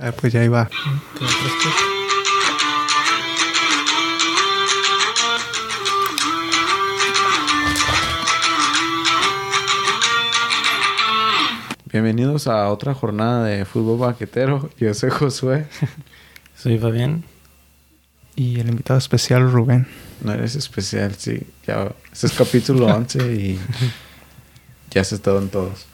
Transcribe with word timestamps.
A 0.00 0.04
ver, 0.04 0.14
pues 0.14 0.32
ya 0.32 0.42
iba. 0.42 0.70
Bienvenidos 11.92 12.46
a 12.46 12.70
otra 12.70 12.94
jornada 12.94 13.44
de 13.44 13.66
fútbol 13.66 13.98
banquetero. 13.98 14.70
Yo 14.78 14.94
soy 14.94 15.10
Josué. 15.10 15.66
Soy 16.56 16.78
Fabián. 16.78 17.24
Y 18.36 18.58
el 18.58 18.70
invitado 18.70 18.98
especial, 18.98 19.52
Rubén. 19.52 19.86
No 20.24 20.32
eres 20.32 20.56
especial, 20.56 21.14
sí. 21.16 21.42
Ya, 21.66 21.92
este 22.10 22.28
es 22.28 22.32
capítulo 22.32 22.86
11 22.86 23.34
y 23.34 23.60
ya 24.90 25.04
se 25.04 25.16
estado 25.16 25.40
en 25.40 25.50
todos. 25.50 25.84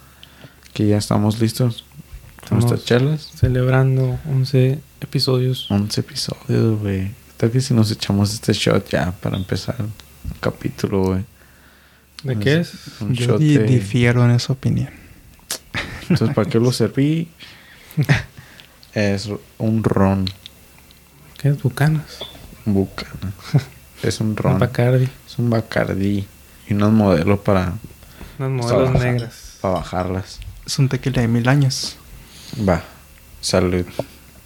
Que 0.74 0.86
ya 0.86 0.98
estamos 0.98 1.40
listos 1.40 1.84
nuestras 2.54 2.84
charlas. 2.84 3.30
Celebrando 3.34 4.18
11 4.30 4.78
episodios. 5.00 5.66
11 5.70 6.00
episodios, 6.00 6.80
güey. 6.80 7.10
Tal 7.36 7.50
que 7.50 7.60
si 7.60 7.74
nos 7.74 7.90
echamos 7.90 8.32
este 8.32 8.52
shot 8.52 8.88
ya 8.88 9.12
para 9.12 9.36
empezar 9.36 9.76
el 9.78 10.40
capítulo, 10.40 11.02
güey. 11.04 11.24
¿De 12.22 12.38
qué 12.38 12.60
es? 12.60 12.72
Un 13.00 13.14
Yo 13.14 13.26
shot 13.26 13.38
di- 13.40 13.58
de- 13.58 13.64
difiero 13.64 14.24
en 14.24 14.30
esa 14.32 14.52
opinión. 14.52 14.90
Entonces, 16.08 16.34
¿para 16.34 16.48
qué 16.48 16.58
lo 16.58 16.72
serví? 16.72 17.28
es 18.94 19.28
un 19.58 19.84
ron. 19.84 20.26
¿Qué 21.38 21.48
es 21.50 21.62
Bucanas? 21.62 22.18
Un 22.64 22.74
bucana. 22.74 23.32
Es 24.02 24.20
un 24.20 24.28
Un 24.30 24.36
ron. 24.36 24.58
Bacardi. 24.58 25.08
Es 25.26 25.38
un 25.38 25.48
bacardí. 25.48 26.26
Y 26.68 26.74
unos 26.74 26.92
modelos 26.92 27.40
para, 27.40 27.72
Unas 28.38 28.50
modelos 28.50 28.92
bajar. 28.92 29.12
negras. 29.12 29.58
para 29.62 29.74
bajarlas. 29.74 30.38
Es 30.66 30.78
un 30.78 30.88
tequila 30.90 31.22
de 31.22 31.28
mil 31.28 31.48
años. 31.48 31.96
Va. 32.68 32.82
Salud. 33.40 33.84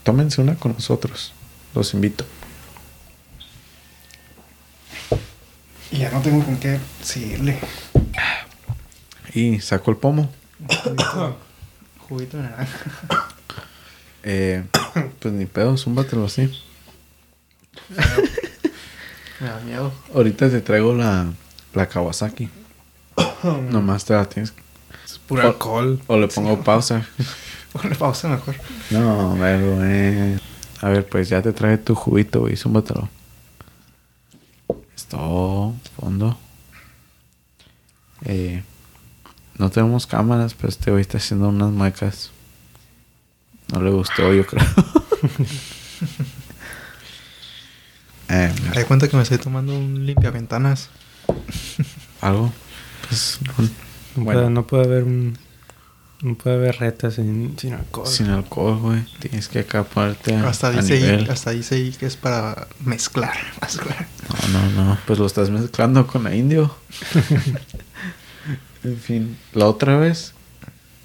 Tómense 0.03 0.41
una 0.41 0.55
con 0.57 0.73
nosotros. 0.73 1.33
Los 1.75 1.95
invito. 1.95 2.25
Y 5.91 5.99
ya 5.99 6.11
no 6.11 6.21
tengo 6.21 6.45
con 6.45 6.57
qué 6.59 6.79
seguirle. 7.03 7.59
Y 9.35 9.61
saco 9.61 9.91
el 9.91 9.97
pomo. 9.97 10.31
Juguito 12.09 12.37
de 12.37 12.43
naranja. 12.45 13.29
Eh, 14.23 14.65
pues 15.19 15.33
ni 15.35 15.47
pedo, 15.47 15.77
zúmbatelo 15.77 16.27
así. 16.27 16.51
Me 19.41 19.47
da 19.49 19.61
miedo. 19.61 19.93
Ahorita 20.15 20.51
te 20.51 20.61
traigo 20.61 20.95
la, 20.95 21.27
la 21.75 21.89
Kawasaki. 21.89 22.51
Nomás 23.71 24.05
te 24.05 24.13
la 24.15 24.29
tienes. 24.29 24.53
Es 25.05 25.19
puro 25.19 25.43
O- 25.45 25.47
alcohol. 25.49 26.01
O 26.07 26.19
le 26.19 26.29
pongo 26.29 26.63
pausa. 26.63 27.07
Ponle 27.73 27.95
pausa 27.95 28.29
mejor. 28.29 28.57
No, 28.91 29.37
ver, 29.37 29.61
güey. 29.77 30.41
A 30.83 30.89
ver, 30.89 31.09
pues 31.09 31.29
ya 31.29 31.41
te 31.43 31.53
trae 31.53 31.79
tu 31.79 31.95
juguito, 31.95 32.41
güey. 32.41 32.57
Zúmbatelo. 32.57 33.09
Esto, 34.97 35.75
fondo. 35.97 36.39
Eh, 38.25 38.63
no 39.59 39.71
tenemos 39.71 40.07
cámaras, 40.07 40.55
pero 40.55 40.69
este 40.69 40.91
güey 40.91 41.01
está 41.03 41.19
haciendo 41.19 41.49
unas 41.49 41.71
muecas. 41.71 42.31
No 43.73 43.81
le 43.83 43.91
gustó, 43.91 44.33
yo 44.33 44.45
creo. 44.47 44.65
eh, 48.29 48.53
Me 48.69 48.81
da 48.81 48.87
cuenta 48.87 49.09
que 49.09 49.17
me 49.17 49.23
estoy 49.23 49.39
tomando 49.39 49.77
un 49.77 50.05
limpiaventanas. 50.07 50.89
algo. 52.21 52.53
Pues, 53.09 53.39
Bueno. 54.15 54.51
no 54.51 54.67
puede 54.67 54.85
haber 54.85 55.03
un. 55.05 55.37
No 56.23 56.35
puede 56.35 56.57
haber 56.57 56.77
retas 56.79 57.15
sin, 57.15 57.59
sin 57.59 57.73
alcohol. 57.73 58.07
sin 58.07 58.27
alcohol, 58.29 58.79
güey. 58.79 59.05
Tienes 59.21 59.49
que 59.49 59.61
acá 59.61 59.85
ponerte 59.85 60.35
a, 60.37 60.49
Hasta 60.49 60.67
a 60.69 60.71
dice, 60.73 60.95
ahí, 60.95 61.27
hasta 61.31 61.51
dice 61.53 61.77
ahí 61.77 61.93
que 61.93 62.05
es 62.07 62.17
para 62.17 62.69
mezclar. 62.85 63.37
mezclar. 63.63 64.07
No, 64.53 64.71
no, 64.71 64.85
no. 64.85 64.99
Pues 65.07 65.19
lo 65.19 65.25
estás 65.27 65.49
mezclando 65.51 66.07
con 66.07 66.25
la 66.25 66.35
indio. 66.35 66.75
en 68.85 68.97
fin. 68.99 69.39
La 69.55 69.67
otra 69.67 69.97
vez 69.97 70.35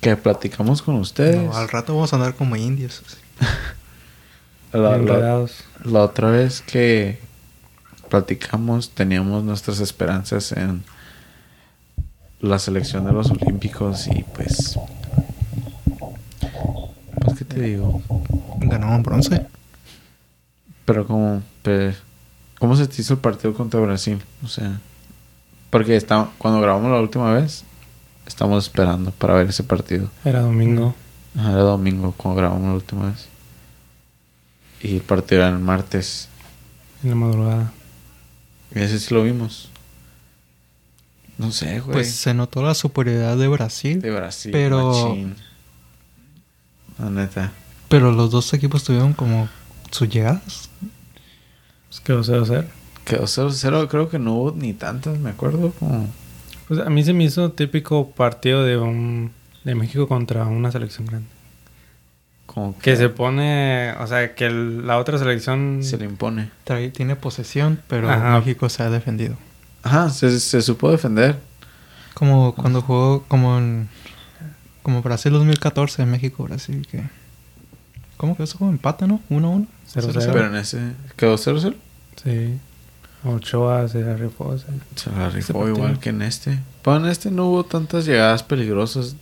que 0.02 0.16
platicamos 0.18 0.82
con 0.82 0.96
ustedes. 0.96 1.42
No, 1.42 1.56
al 1.56 1.70
rato 1.70 1.94
vamos 1.96 2.12
a 2.14 2.18
andar 2.18 2.36
como 2.36 2.56
indios. 2.58 3.02
la, 4.74 4.80
la- 4.80 4.96
Enredados. 4.98 5.64
la 5.84 6.02
otra 6.02 6.30
vez 6.30 6.62
que 6.62 7.20
platicamos 8.10 8.90
teníamos 8.92 9.44
nuestras 9.44 9.80
esperanzas 9.80 10.52
en 10.52 10.84
la 12.42 12.60
selección 12.60 13.06
de 13.06 13.14
los 13.14 13.32
olímpicos 13.32 14.08
y 14.08 14.24
pues... 14.36 14.78
Te 17.56 17.62
digo. 17.62 18.02
Ganamos 18.60 19.02
bronce. 19.04 19.46
Pero 20.86 21.08
como... 21.08 21.42
¿Cómo 22.60 22.76
se 22.76 22.88
te 22.88 23.02
hizo 23.02 23.14
el 23.14 23.20
partido 23.20 23.54
contra 23.54 23.80
Brasil? 23.80 24.22
O 24.44 24.48
sea... 24.48 24.80
Porque 25.70 25.96
está, 25.96 26.30
cuando 26.38 26.62
grabamos 26.62 26.92
la 26.92 27.00
última 27.02 27.34
vez, 27.34 27.64
estamos 28.26 28.64
esperando 28.64 29.12
para 29.12 29.34
ver 29.34 29.50
ese 29.50 29.64
partido. 29.64 30.10
Era 30.24 30.42
domingo. 30.42 30.96
Ajá, 31.38 31.52
Era 31.52 31.62
domingo 31.64 32.14
cuando 32.16 32.40
grabamos 32.40 32.68
la 32.70 32.74
última 32.76 33.10
vez. 33.10 33.28
Y 34.82 34.96
el 34.96 35.02
partido 35.02 35.42
era 35.42 35.50
el 35.50 35.60
martes. 35.60 36.30
En 37.04 37.10
la 37.10 37.16
madrugada. 37.16 37.74
Y 38.74 38.80
ese 38.80 39.00
sí 39.00 39.14
lo 39.14 39.24
vimos. 39.24 39.70
No 41.38 41.52
sé, 41.52 41.80
güey. 41.82 41.92
Pues 41.94 42.14
se 42.16 42.34
notó 42.34 42.64
la 42.64 42.74
superioridad 42.74 43.36
de 43.36 43.48
Brasil. 43.50 44.02
de 44.02 44.12
Brasil. 44.12 44.52
pero- 44.54 44.92
machín. 45.10 45.36
La 46.98 47.10
neta. 47.10 47.52
Pero 47.90 48.12
los 48.12 48.32
dos 48.32 48.54
equipos 48.54 48.84
tuvieron 48.84 49.14
como 49.14 49.48
sus 49.92 50.10
llegadas. 50.10 50.70
Pues 51.90 52.00
quedó 52.02 52.22
0-0. 52.24 52.66
Quedó 53.06 53.24
0-0. 53.24 53.88
Creo 53.88 54.10
que 54.10 54.20
no 54.20 54.34
hubo 54.34 54.52
ni 54.52 54.74
tantas, 54.74 55.18
me 55.20 55.30
acuerdo. 55.30 55.72
Como... 55.80 56.08
Pues 56.68 56.80
a 56.80 56.90
mí 56.90 57.04
se 57.04 57.14
me 57.14 57.24
hizo 57.26 57.52
típico 57.52 58.10
partido 58.12 58.64
de 58.64 58.78
un. 58.78 59.32
De 59.64 59.76
México 59.76 60.08
contra 60.08 60.46
una 60.46 60.72
selección 60.72 61.08
grande. 61.08 61.28
como 62.46 62.78
Que 62.80 62.96
se 62.96 63.10
pone. 63.10 63.94
O 64.00 64.08
sea, 64.08 64.34
que 64.36 64.46
el- 64.48 64.86
la 64.88 64.98
otra 64.98 65.18
selección. 65.18 65.80
se 65.84 65.98
le 65.98 66.06
impone. 66.06 66.50
Trae- 66.66 66.92
tiene 66.92 67.16
posesión, 67.16 67.80
pero 67.88 68.10
Ajá. 68.10 68.40
México 68.40 68.68
se 68.70 68.84
ha 68.84 68.90
defendido. 68.90 69.36
Ajá, 69.84 70.10
se, 70.10 70.40
se 70.40 70.62
supo 70.62 70.90
defender. 70.92 71.38
Como 72.16 72.56
cuando 72.56 72.82
jugó 72.82 73.24
como 73.28 73.58
en, 73.60 73.90
como 74.86 75.02
Brasil 75.02 75.32
2014, 75.34 76.06
México-Brasil, 76.06 76.86
que... 76.90 77.02
¿Cómo 78.18 78.38
que 78.38 78.44
eso 78.44 78.60
fue 78.60 78.68
empate, 78.70 79.08
no? 79.08 79.20
1-1. 79.32 79.66
0-0. 79.96 80.30
Pero 80.32 80.46
en 80.46 80.56
ese... 80.58 80.80
Quedó 81.16 81.34
0-0. 81.36 81.74
Sí. 82.24 82.54
Ochoa 83.24 83.88
se 83.88 84.02
la 84.02 84.16
rifó. 84.16 84.56
Se 84.96 85.10
la 85.10 85.30
rifó 85.32 85.54
partido. 85.54 85.76
igual 85.76 86.00
que 86.00 86.10
en 86.10 86.22
este. 86.22 86.60
Pero 86.84 86.98
en 86.98 87.08
este 87.08 87.32
no 87.32 87.48
hubo 87.48 87.64
tantas 87.66 88.06
llegadas 88.06 88.44
peligrosas 88.44 89.16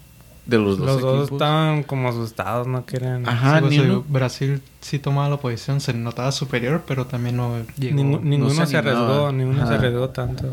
de 0.46 0.57
los 0.57 0.78
dos 0.78 0.85
Los 0.88 1.02
dos 1.02 1.19
equipos. 1.22 1.31
estaban 1.38 1.84
como 1.84 2.09
asustados, 2.09 2.68
no 2.68 2.85
querían. 2.85 3.25
Ajá, 3.29 3.62
Sí, 3.62 3.66
ni 3.69 3.79
uno- 3.79 4.03
Brasil 4.09 4.62
sí 4.81 5.00
tomaba 5.00 5.29
la 5.29 5.38
posición, 5.38 5.79
se 5.79 5.94
notaba 5.94 6.34
superior, 6.34 6.84
pero 6.85 7.07
también 7.07 7.38
no 7.38 7.56
llegó. 7.79 7.97
Ningu- 7.97 8.22
ninguno 8.22 8.53
se 8.53 8.66
se, 8.66 8.78
arriesgó, 8.78 9.31
ninguno 9.31 9.59
se 9.59 9.63
Ajá. 9.63 9.75
arriesgó 9.75 10.09
tanto. 10.09 10.50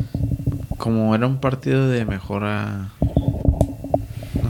como 0.77 1.13
era 1.13 1.27
un 1.27 1.37
partido 1.39 1.89
de 1.89 2.05
mejora, 2.05 2.89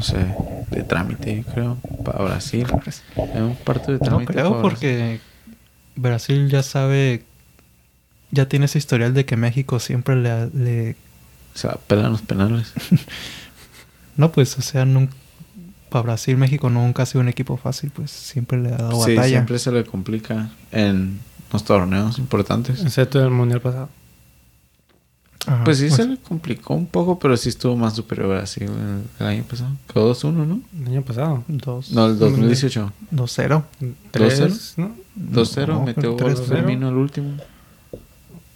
no 0.02 0.08
sé, 0.08 0.26
de 0.72 0.82
trámite, 0.84 1.46
creo, 1.54 1.78
para 2.04 2.24
Brasil. 2.24 2.66
Era 3.16 3.46
un 3.46 3.56
partido 3.56 3.94
de 3.94 4.00
No 4.00 4.06
trámite. 4.06 4.34
creo 4.34 4.50
para 4.50 4.62
porque 4.64 5.20
Brasil 5.96 6.50
ya 6.50 6.64
sabe, 6.64 7.24
ya 8.32 8.48
tiene 8.48 8.66
ese 8.66 8.80
historial 8.80 9.14
de 9.14 9.26
que 9.26 9.38
México 9.38 9.80
siempre 9.80 10.16
le... 10.16 10.48
le- 10.50 10.96
Se 11.54 11.68
pelan 11.88 12.12
los 12.14 12.22
penales. 12.24 12.74
no, 14.18 14.32
pues, 14.32 14.58
o 14.58 14.62
sea, 14.64 14.86
nunca, 14.86 15.14
para 15.90 16.04
Brasil 16.04 16.36
México 16.38 16.70
nunca 16.70 17.04
ha 17.04 17.06
sido 17.06 17.22
un 17.22 17.30
equipo 17.30 17.58
fácil, 17.58 17.92
pues 17.92 18.10
siempre 18.10 18.60
le 18.60 18.70
ha 18.70 18.78
dado 18.78 19.04
sí, 19.06 19.16
batalla. 19.16 19.28
siempre 19.28 19.60
se 19.60 19.72
le 19.72 19.84
complica 19.86 20.50
en 20.72 21.20
los 21.54 21.64
torneos 21.64 22.18
importantes. 22.18 22.82
Excepto 22.84 23.22
el 23.24 23.30
mundial 23.30 23.62
pasado. 23.62 23.90
Ajá, 25.48 25.64
Pues 25.64 25.80
sí 25.80 25.90
se 25.90 26.06
le 26.08 26.18
complicó 26.18 26.76
un 26.76 26.86
poco, 26.86 27.18
pero 27.18 27.36
sí 27.36 27.50
estuvo 27.50 27.76
más 27.76 27.96
superior 27.96 28.28
Brasil 28.30 28.64
el, 28.70 29.04
el 29.20 29.26
año 29.28 29.44
pasado. 29.44 29.72
Quedó 29.92 30.14
2-1, 30.14 30.34
¿no? 30.34 30.62
El 30.82 30.88
año 30.88 31.02
pasado. 31.02 31.44
Dos, 31.48 31.92
No, 31.92 32.06
el 32.08 32.20
2018. 32.20 32.92
2-0. 33.12 33.64
3, 34.12 34.74
¿no? 34.78 34.92
2-0, 35.32 35.68
No, 35.68 35.84
metió 35.84 36.12
gol 36.16 36.36
3-0. 36.36 36.46
Firmino 36.46 36.88
al 36.90 36.96
último. 36.96 37.38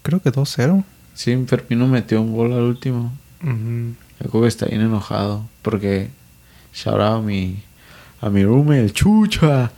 Creo 0.04 0.22
que 0.22 0.32
2-0. 0.32 0.84
Sí, 1.16 1.44
Firmino 1.48 1.88
metió 1.88 2.22
un 2.22 2.34
gol 2.36 2.54
al 2.54 2.62
último. 2.64 3.12
Yo 3.42 4.30
creo 4.30 4.42
que 4.44 4.48
está 4.48 4.66
bien 4.68 4.82
enojado 4.82 5.44
porque 5.62 6.10
shout 6.74 7.00
out 7.00 7.20
a 7.20 7.22
mi, 7.22 7.64
a 8.22 8.30
mi 8.30 8.44
roommate, 8.44 8.82
el 8.82 8.94
Chucha. 8.94 9.72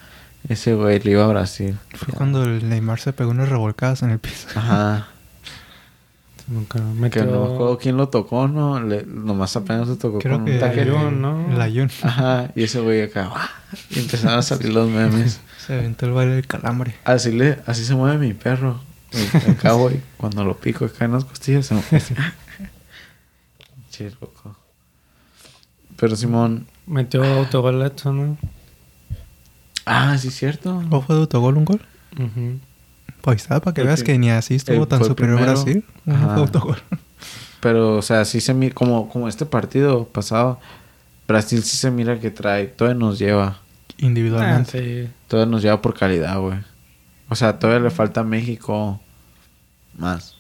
Ese 0.50 0.76
güey 0.76 1.00
le 1.00 1.12
iba 1.12 1.26
a 1.26 1.28
Brasil. 1.28 1.78
Fue 1.96 2.10
Ya. 2.12 2.18
cuando 2.18 2.44
el 2.44 2.68
Neymar 2.70 3.00
se 3.00 3.12
pegó 3.14 3.32
unas 3.32 3.50
revolcadas 3.50 4.04
en 4.04 4.12
el 4.12 4.20
piso. 4.20 4.48
Ajá. 4.56 5.08
Nunca 6.48 6.80
Que 6.80 6.84
metió... 6.86 7.26
no 7.26 7.46
me 7.46 7.54
acuerdo 7.54 7.78
quién 7.78 7.98
lo 7.98 8.08
tocó, 8.10 8.48
¿no? 8.48 8.80
Le- 8.80 9.04
nomás 9.06 9.56
apenas 9.58 9.88
se 9.88 9.96
tocó 9.98 10.20
Creo 10.20 10.38
con 10.38 10.46
que 10.46 10.54
un 10.54 10.60
taquete. 10.60 10.82
Ayun, 10.92 11.22
¿no? 11.22 11.52
El 11.54 11.60
Ayun. 11.62 11.92
Ajá. 12.04 12.52
Y 12.56 12.64
ese 12.64 12.80
güey 12.80 13.02
acá. 13.02 13.30
¡ah! 13.36 13.50
Y 13.90 14.00
empezaron 14.00 14.40
a 14.40 14.42
salir 14.42 14.74
los 14.74 14.90
memes. 14.90 15.42
Se 15.68 15.74
aventó 15.74 16.06
el 16.06 16.14
baile 16.14 16.36
del 16.36 16.48
calambre. 16.48 16.96
Así, 17.04 17.34
le, 17.34 17.60
así 17.66 17.84
se 17.84 17.94
mueve 17.94 18.18
mi 18.26 18.34
perro. 18.34 18.80
El, 19.12 19.42
el 19.50 19.58
cowboy. 19.58 20.00
Cuando 20.16 20.46
lo 20.46 20.56
pico 20.58 20.86
acá 20.86 21.04
en 21.04 21.12
las 21.12 21.26
costillas 21.26 21.66
se 21.66 21.74
mueve. 21.74 22.02
Che, 23.92 24.12
loco. 24.22 24.56
Pero 25.98 26.16
Simón. 26.16 26.68
Metió 26.86 27.24
autogol 27.24 27.80
¿no? 28.06 28.38
Ah, 29.86 30.18
sí, 30.18 30.30
es 30.30 30.36
cierto. 30.36 30.82
¿O 30.90 31.02
fue 31.02 31.16
de 31.16 31.22
autogol 31.22 31.58
un 31.58 31.66
gol? 31.66 31.82
Ujú. 32.18 32.60
Pues 33.22 33.42
está, 33.42 33.60
para 33.60 33.74
que 33.74 33.82
El 33.82 33.88
veas 33.88 34.04
que 34.04 34.18
ni 34.18 34.30
así 34.30 34.56
estuvo 34.56 34.84
el- 34.84 34.88
tan 34.88 35.04
superior 35.04 35.38
primero. 35.38 35.54
Brasil. 35.62 35.84
Ajá. 36.08 36.36
autogol. 36.36 36.78
Pero, 37.60 37.98
o 37.98 38.02
sea, 38.02 38.24
sí 38.26 38.40
se 38.40 38.54
mira. 38.54 38.74
Como, 38.76 39.10
como 39.10 39.28
este 39.28 39.46
partido 39.46 40.06
pasado. 40.08 40.60
Brasil 41.28 41.62
sí 41.64 41.76
se 41.78 41.92
mira 41.92 42.20
que 42.20 42.32
trae. 42.32 42.68
Todavía 42.68 42.98
nos 43.00 43.20
lleva. 43.20 43.60
Individualmente. 43.98 44.78
Ah, 44.78 44.82
sí. 45.08 45.10
Todavía 45.28 45.52
nos 45.52 45.62
lleva 45.64 45.82
por 45.82 45.94
calidad, 45.98 46.40
güey. 46.40 46.60
O 47.30 47.36
sea, 47.36 47.60
todavía 47.60 47.84
le 47.84 47.90
falta 47.90 48.22
a 48.22 48.24
México 48.24 49.02
más. 49.98 50.36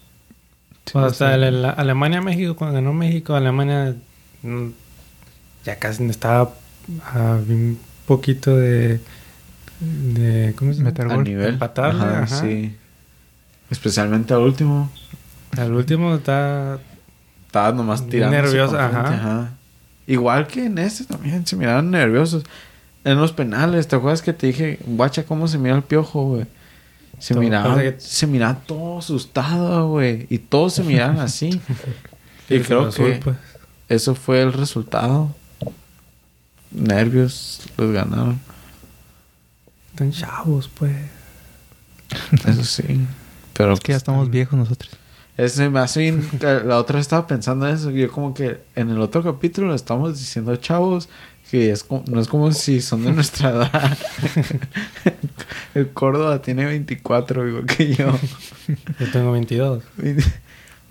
Pues 0.94 1.03
hasta 1.06 1.35
el- 1.35 1.44
el- 1.44 1.65
Alemania-México, 1.65 2.56
cuando 2.56 2.75
ganó 2.75 2.94
México, 2.94 3.33
Alemania 3.35 3.95
mm, 4.44 4.68
ya 5.65 5.77
casi 5.80 6.06
estaba 6.06 6.53
a 7.13 7.19
un 7.50 7.77
poquito 8.06 8.56
de. 8.56 9.01
De 9.79 10.53
¿Cómo 10.57 10.74
se? 10.74 10.81
Meter 10.81 11.06
A 11.12 11.15
gol. 11.15 11.24
nivel. 11.24 11.53
Empatarle, 11.53 12.01
Ajá, 12.03 12.24
ajá. 12.24 12.41
sí. 12.41 12.75
Especialmente 13.69 14.33
al 14.33 14.41
último. 14.41 14.91
Al 15.57 15.74
último 15.74 16.15
está. 16.15 16.79
Estaba 17.45 17.71
nomás 17.71 18.07
tirando. 18.07 18.35
nervioso, 18.35 18.77
ajá. 18.77 19.51
Igual 20.06 20.47
que 20.47 20.65
en 20.65 20.77
este 20.77 21.03
también 21.06 21.45
se 21.45 21.56
miraban 21.56 21.91
nerviosos. 21.91 22.44
En 23.03 23.18
los 23.18 23.31
penales, 23.31 23.88
¿te 23.88 23.95
acuerdas 23.95 24.21
que 24.21 24.33
te 24.33 24.47
dije, 24.47 24.79
guacha, 24.85 25.24
cómo 25.24 25.47
se 25.47 25.57
mira 25.57 25.75
el 25.75 25.83
piojo, 25.83 26.23
güey? 26.25 26.45
Se 27.19 27.33
Todo 27.33 27.44
miraba, 27.44 27.77
que- 27.81 27.95
se 28.00 28.27
miraba 28.27 28.56
todo 28.65 29.00
asustado, 29.00 29.89
güey. 29.89 30.27
Y 30.30 30.38
todos 30.39 30.73
se 30.73 30.83
miraban 30.83 31.19
así. 31.19 31.62
y 32.50 32.59
creo 32.59 32.88
Azul, 32.88 33.06
que 33.13 33.19
pues. 33.23 33.38
eso 33.89 34.13
fue 34.13 34.41
el 34.41 34.53
resultado. 34.53 35.33
Nervios, 36.71 37.62
los 37.77 37.91
ganaron. 37.91 38.39
Están 39.97 40.11
chavos, 40.11 40.69
pues. 40.77 40.95
Eso 42.47 42.63
sí. 42.63 43.01
Pero 43.53 43.73
Es 43.73 43.79
que 43.79 43.94
ya 43.94 43.97
estamos 43.97 44.29
viejos 44.29 44.59
nosotros. 44.59 44.91
Ese 45.38 45.65
hace 45.75 45.99
bien- 46.01 46.29
La 46.41 46.77
otra 46.77 46.97
vez 46.97 47.01
estaba 47.07 47.25
pensando 47.25 47.67
en 47.67 47.73
eso. 47.73 47.89
Yo 47.89 48.11
como 48.11 48.35
que 48.35 48.59
en 48.75 48.91
el 48.91 49.01
otro 49.01 49.23
capítulo 49.23 49.73
estamos 49.73 50.19
diciendo 50.19 50.55
chavos 50.57 51.09
que 51.49 51.71
es 51.71 51.83
como- 51.83 52.03
no 52.07 52.19
es 52.21 52.27
como 52.27 52.51
si 52.51 52.79
son 52.79 53.05
de 53.05 53.11
nuestra 53.11 53.49
edad. 53.49 53.97
el 55.73 55.89
Córdoba 55.89 56.41
tiene 56.44 56.65
24, 56.65 57.47
igual 57.47 57.65
que 57.65 57.95
yo. 57.95 58.11
Yo 58.99 59.11
tengo 59.11 59.31
22. 59.31 59.83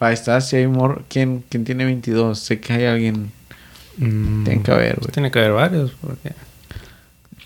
Ahí 0.00 0.14
está, 0.14 0.40
si 0.40 0.56
hay 0.56 0.66
mor... 0.66 1.04
¿Quién, 1.08 1.44
¿Quién 1.48 1.64
tiene 1.64 1.84
22? 1.84 2.38
Sé 2.38 2.58
que 2.58 2.72
hay 2.72 2.84
alguien... 2.86 3.30
Mm, 3.98 4.44
Tiene 4.44 4.62
que 4.62 4.70
haber, 4.72 4.96
güey. 4.98 5.12
Tiene 5.12 5.30
que 5.30 5.38
haber 5.38 5.52
varios, 5.52 5.92
porque. 6.00 6.32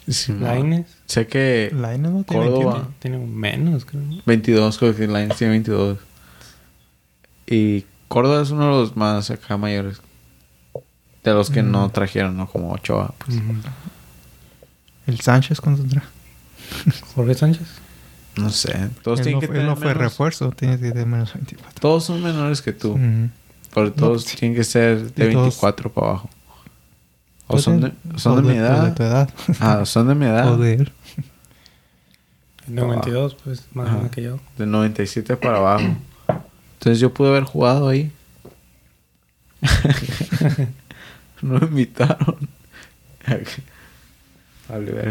Sí, 0.08 0.32
no. 0.32 0.46
Laines 0.46 0.86
Sé 1.06 1.26
que 1.26 1.70
Lainez 1.74 2.10
no 2.12 2.24
tiene 2.24 2.44
Córdoba. 2.46 2.72
21. 2.74 2.94
tiene 2.98 3.18
menos, 3.18 3.84
creo. 3.84 4.02
¿no? 4.02 4.22
22, 4.26 4.78
creo 4.78 4.96
que 4.96 5.06
Lions 5.06 5.36
tiene 5.36 5.52
22. 5.52 5.98
Y 7.46 7.84
Córdoba 8.08 8.42
es 8.42 8.50
uno 8.50 8.64
de 8.66 8.70
los 8.82 8.96
más 8.96 9.30
acá 9.30 9.56
mayores. 9.56 10.00
De 11.22 11.32
los 11.34 11.50
que 11.50 11.62
no 11.62 11.88
trajeron, 11.90 12.36
¿no? 12.36 12.46
Como 12.48 12.72
Ochoa, 12.72 13.14
pues. 13.18 13.36
Ujú. 13.36 13.52
El 15.06 15.20
Sánchez 15.20 15.60
cuando 15.60 15.82
entra. 15.82 16.02
Jorge 17.14 17.34
Sánchez. 17.34 17.66
No 18.36 18.48
sé. 18.50 18.88
Todos 19.02 19.18
Él 19.20 19.24
tienen 19.24 19.34
no, 19.36 19.40
que 19.40 19.46
fue- 19.48 19.54
tener 19.56 19.60
él 19.62 19.66
no 19.66 19.76
fue 19.76 19.86
menos- 19.88 20.02
refuerzo, 20.02 20.50
tiene 20.52 20.78
que 20.78 20.88
tener 20.90 21.06
menos 21.06 21.34
24. 21.34 21.80
Todos 21.80 22.04
son 22.04 22.22
menores 22.22 22.62
que 22.62 22.72
tú. 22.72 22.92
Ujú. 22.92 23.28
Pero 23.74 23.92
todos 23.92 24.24
sí. 24.24 24.36
tienen 24.36 24.56
que 24.56 24.64
ser 24.64 25.12
de 25.12 25.28
Y 25.30 25.32
todos- 25.32 25.44
24 25.46 25.92
para 25.92 26.06
abajo. 26.08 26.30
O 27.50 27.52
Pues 27.52 27.64
son 27.64 27.80
de, 27.80 27.92
son 28.16 28.36
de 28.36 28.40
o 28.40 28.44
mi 28.44 28.58
o 28.58 28.62
de 28.62 28.68
edad. 28.68 28.94
tu 28.94 29.02
edad. 29.02 29.28
Ah, 29.60 29.84
son 29.84 30.06
de 30.08 30.14
mi 30.14 30.24
edad. 30.26 30.52
o. 30.52 30.56
Tengo 32.66 32.88
22, 32.88 33.34
pues, 33.42 33.66
más 33.74 33.86
Ajá. 33.86 33.96
grande 33.96 34.10
que 34.14 34.22
yo. 34.22 34.38
De 34.56 34.66
97 34.66 35.36
para 35.36 35.56
abajo. 35.58 35.96
Entonces 36.74 37.00
yo 37.00 37.12
pude 37.12 37.30
haber 37.30 37.42
jugado 37.44 37.88
ahí. 37.88 38.12
no 41.42 41.58
me 41.58 41.66
invitaron. 41.66 42.36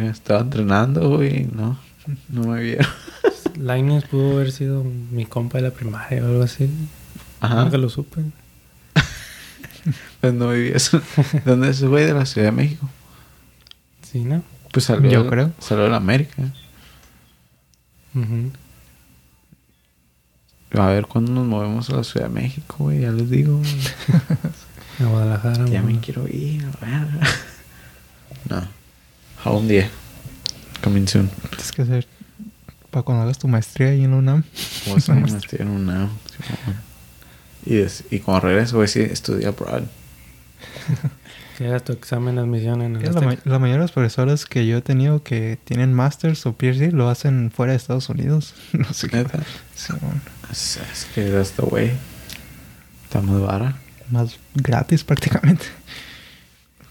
Estaba 0.09 0.39
entrenando, 0.41 1.09
güey. 1.18 1.47
No, 1.51 1.77
no 2.30 2.44
me 2.47 2.62
vieron. 2.63 2.88
Laines 3.57 4.06
pudo 4.06 4.38
haber 4.38 4.51
sido 4.53 4.83
mi 4.83 5.25
compa 5.25 5.57
de 5.57 5.65
la 5.65 5.71
primaria 5.71 6.24
o 6.24 6.27
algo 6.27 6.44
así. 6.44 6.69
Ajá. 7.41 7.63
Nunca 7.65 7.77
lo 7.77 7.89
supe. 7.89 8.21
Pues 10.21 10.33
no 10.33 10.50
viví 10.50 10.69
eso. 10.69 11.01
¿Dónde 11.45 11.69
es 11.69 11.83
güey 11.83 12.06
de 12.06 12.13
la 12.13 12.25
Ciudad 12.25 12.47
de 12.47 12.51
México? 12.51 12.89
Sí, 14.01 14.19
¿no? 14.25 14.44
Pues 14.71 14.86
salió. 14.86 15.09
Yo 15.09 15.24
de- 15.24 15.30
creo. 15.30 15.51
Salió 15.59 15.86
de 15.86 15.89
la 15.89 15.97
América. 15.97 16.44
Ujú. 18.15 18.51
A 20.80 20.88
ver 20.88 21.07
cuándo 21.07 21.31
nos 21.31 21.45
movemos 21.47 21.89
a 21.89 21.95
la 21.97 22.03
Ciudad 22.03 22.27
de 22.27 22.33
México, 22.33 22.75
güey. 22.80 23.01
Ya 23.01 23.12
les 23.12 23.30
digo. 23.30 23.62
A 25.00 25.03
Guadalajara. 25.06 25.65
ya 25.68 25.81
me 25.81 25.97
quiero 26.01 26.27
ir, 26.27 26.65
a 26.65 26.86
ver. 26.86 27.07
No. 28.50 28.68
A 29.45 29.51
un 29.51 29.68
día. 29.68 29.89
Coming 30.83 31.07
soon. 31.07 31.30
Tienes 31.50 31.71
que 31.71 31.81
hacer 31.83 32.07
para 32.91 33.03
cuando 33.03 33.24
hagas 33.24 33.39
tu 33.39 33.47
maestría 33.47 33.89
ahí 33.89 34.03
en 34.03 34.13
UNAM. 34.13 34.44
Voy 34.86 34.95
a 34.95 34.97
hacer 34.97 35.15
maestría 35.15 35.62
en 35.62 35.69
una. 35.69 36.09
Y, 37.66 37.76
des- 37.76 38.04
y 38.10 38.20
cuando 38.20 38.48
regreso, 38.48 38.76
voy 38.78 38.84
a 38.84 38.88
decir, 38.88 39.04
estudiar 39.12 39.50
abroad. 39.50 39.84
Que 41.58 41.68
hagas 41.68 41.84
tu 41.84 41.92
examen 41.92 42.36
de 42.36 42.42
admisión 42.42 42.82
en 42.82 42.96
el 42.96 43.04
Es 43.04 43.14
la, 43.16 43.20
ma- 43.20 43.38
la 43.44 43.60
mayoría 43.60 43.80
de 43.80 43.82
los 43.84 43.92
profesores 43.92 44.46
que 44.46 44.66
yo 44.66 44.78
he 44.78 44.82
tenido 44.82 45.24
que 45.24 45.60
tienen 45.66 45.94
masters 45.94 46.46
o 46.46 46.54
PhD 46.54 46.94
lo 46.94 47.10
hacen 47.10 47.52
fuera 47.54 47.74
de 47.74 47.78
Estados 47.78 48.08
Unidos. 48.08 48.54
no 48.72 48.94
sé 48.94 49.10
qué. 49.10 49.26
Sí, 49.76 49.92
bueno, 50.00 50.22
Es, 50.50 50.78
es 50.78 51.06
que 51.14 51.30
that's 51.30 51.52
the 51.52 51.64
way. 51.64 51.92
Está 53.04 53.20
más 53.22 53.42
vara. 53.42 53.76
más 54.10 54.38
gratis 54.56 55.04
prácticamente. 55.04 55.66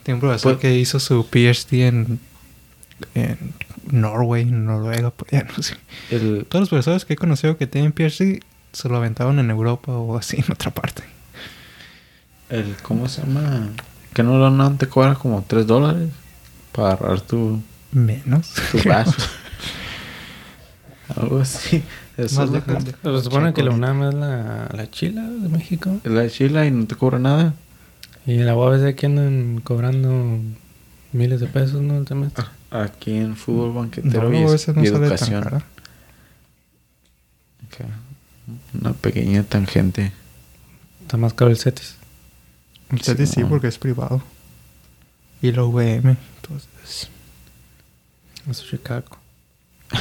Tengo 0.02 0.16
un 0.16 0.20
profesor 0.20 0.52
Pues- 0.56 0.60
que 0.60 0.76
hizo 0.78 1.00
su 1.00 1.26
PhD 1.26 1.86
en, 1.88 2.20
en 3.14 3.54
Norway, 3.90 4.44
Noruega, 4.44 5.10
pues, 5.12 5.30
ya 5.32 5.44
no 5.44 5.62
sé. 5.62 5.76
El, 6.10 6.44
Todos 6.46 6.60
los 6.64 6.68
profesores 6.68 7.06
que 7.06 7.14
he 7.14 7.16
conocido 7.16 7.56
que 7.56 7.66
tienen 7.66 7.92
PhD 7.94 8.42
se 8.72 8.88
lo 8.88 8.96
aventaron 8.96 9.38
en 9.38 9.50
Europa 9.50 9.92
o 9.92 10.16
así 10.18 10.36
en 10.38 10.52
otra 10.52 10.70
parte. 10.70 11.02
el, 12.48 12.76
¿cómo 12.82 13.08
se 13.08 13.22
llama? 13.22 13.68
Que 14.14 14.22
no 14.22 14.38
lo 14.38 14.50
no 14.50 14.76
te 14.76 14.88
cobra 14.88 15.14
como 15.14 15.44
3 15.46 15.66
dólares 15.66 16.10
para 16.72 16.92
agarrar 16.92 17.20
tu, 17.20 17.60
Menos. 17.92 18.52
tu 18.72 18.78
vaso. 18.88 19.12
Algo 21.16 21.40
así. 21.40 21.82
Eso 22.16 22.46
Más 22.46 22.50
es, 22.54 22.64
se 23.02 23.22
supone 23.22 23.54
que 23.54 23.62
la. 23.62 23.70
UNAM 23.70 24.02
es 24.08 24.14
la, 24.14 24.68
la 24.74 24.90
chila 24.90 25.22
de 25.22 25.48
México. 25.48 25.98
es 26.04 26.10
la 26.12 26.28
chila 26.28 26.66
y 26.66 26.70
no 26.70 26.86
te 26.86 26.96
cobra 26.96 27.18
nada. 27.18 27.54
Y 28.26 28.38
la 28.38 28.54
UABC 28.56 28.84
aquí 28.88 29.06
andan 29.06 29.60
cobrando 29.64 30.38
miles 31.12 31.40
de 31.40 31.46
pesos, 31.46 31.80
¿no? 31.80 31.96
El 31.96 32.06
semestre. 32.06 32.44
Aquí 32.70 33.16
en 33.16 33.36
fútbol 33.36 33.68
No, 33.68 33.74
banquetero 33.80 34.28
y, 34.34 34.40
no 34.44 34.54
y 34.54 34.58
sale 34.58 34.74
tan 34.74 34.84
educación. 34.84 35.42
cara. 35.42 35.62
Una 38.74 38.92
pequeña 38.92 39.42
tangente. 39.42 40.12
Está 41.02 41.16
más 41.16 41.34
caro 41.34 41.50
el 41.50 41.58
CETIS. 41.58 41.96
El 42.90 43.00
CETI 43.02 43.26
sí, 43.26 43.44
porque 43.44 43.68
es 43.68 43.78
privado. 43.78 44.22
Y 45.42 45.52
la 45.52 45.62
VM. 45.62 46.16
Entonces. 46.36 47.08
Eso 48.48 48.62
es 48.62 48.68
Chicago. 48.68 49.16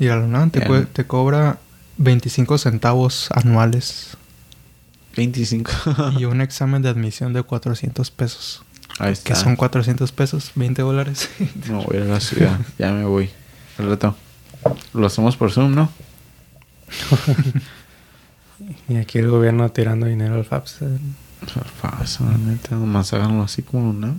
Y 0.00 0.06
la 0.06 0.18
UNAM 0.18 0.50
te, 0.50 0.60
te 0.60 1.06
cobra 1.08 1.58
25 1.96 2.58
centavos 2.58 3.28
anuales 3.32 4.16
25. 5.16 5.72
y 6.18 6.24
un 6.26 6.40
examen 6.40 6.82
de 6.82 6.88
admisión 6.88 7.32
de 7.32 7.42
400 7.42 8.10
pesos. 8.12 8.62
Ahí 9.00 9.12
está. 9.12 9.34
Que 9.34 9.34
son 9.34 9.56
400 9.56 10.12
pesos, 10.12 10.52
20 10.54 10.82
dólares. 10.82 11.28
No 11.68 11.82
voy 11.82 11.96
a 11.96 12.04
la 12.04 12.20
ciudad. 12.20 12.58
ya 12.78 12.92
me 12.92 13.04
voy. 13.04 13.30
Al 13.78 13.90
rato. 13.90 14.16
Lo 14.94 15.06
hacemos 15.06 15.36
por 15.36 15.50
Zoom, 15.50 15.74
¿no? 15.74 15.90
Y 18.88 18.96
aquí 18.96 19.18
el 19.18 19.30
gobierno 19.30 19.70
tirando 19.70 20.06
dinero 20.06 20.34
al 20.34 20.44
FAPS. 20.44 20.80
Falso, 21.80 22.24
la 22.24 22.36
neta. 22.38 22.74
Nomás 22.74 23.12
háganlo 23.12 23.44
así 23.44 23.62
como 23.62 23.90
una. 23.90 24.16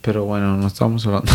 Pero 0.00 0.24
bueno, 0.24 0.56
no 0.56 0.66
estamos 0.66 1.06
hablando 1.06 1.30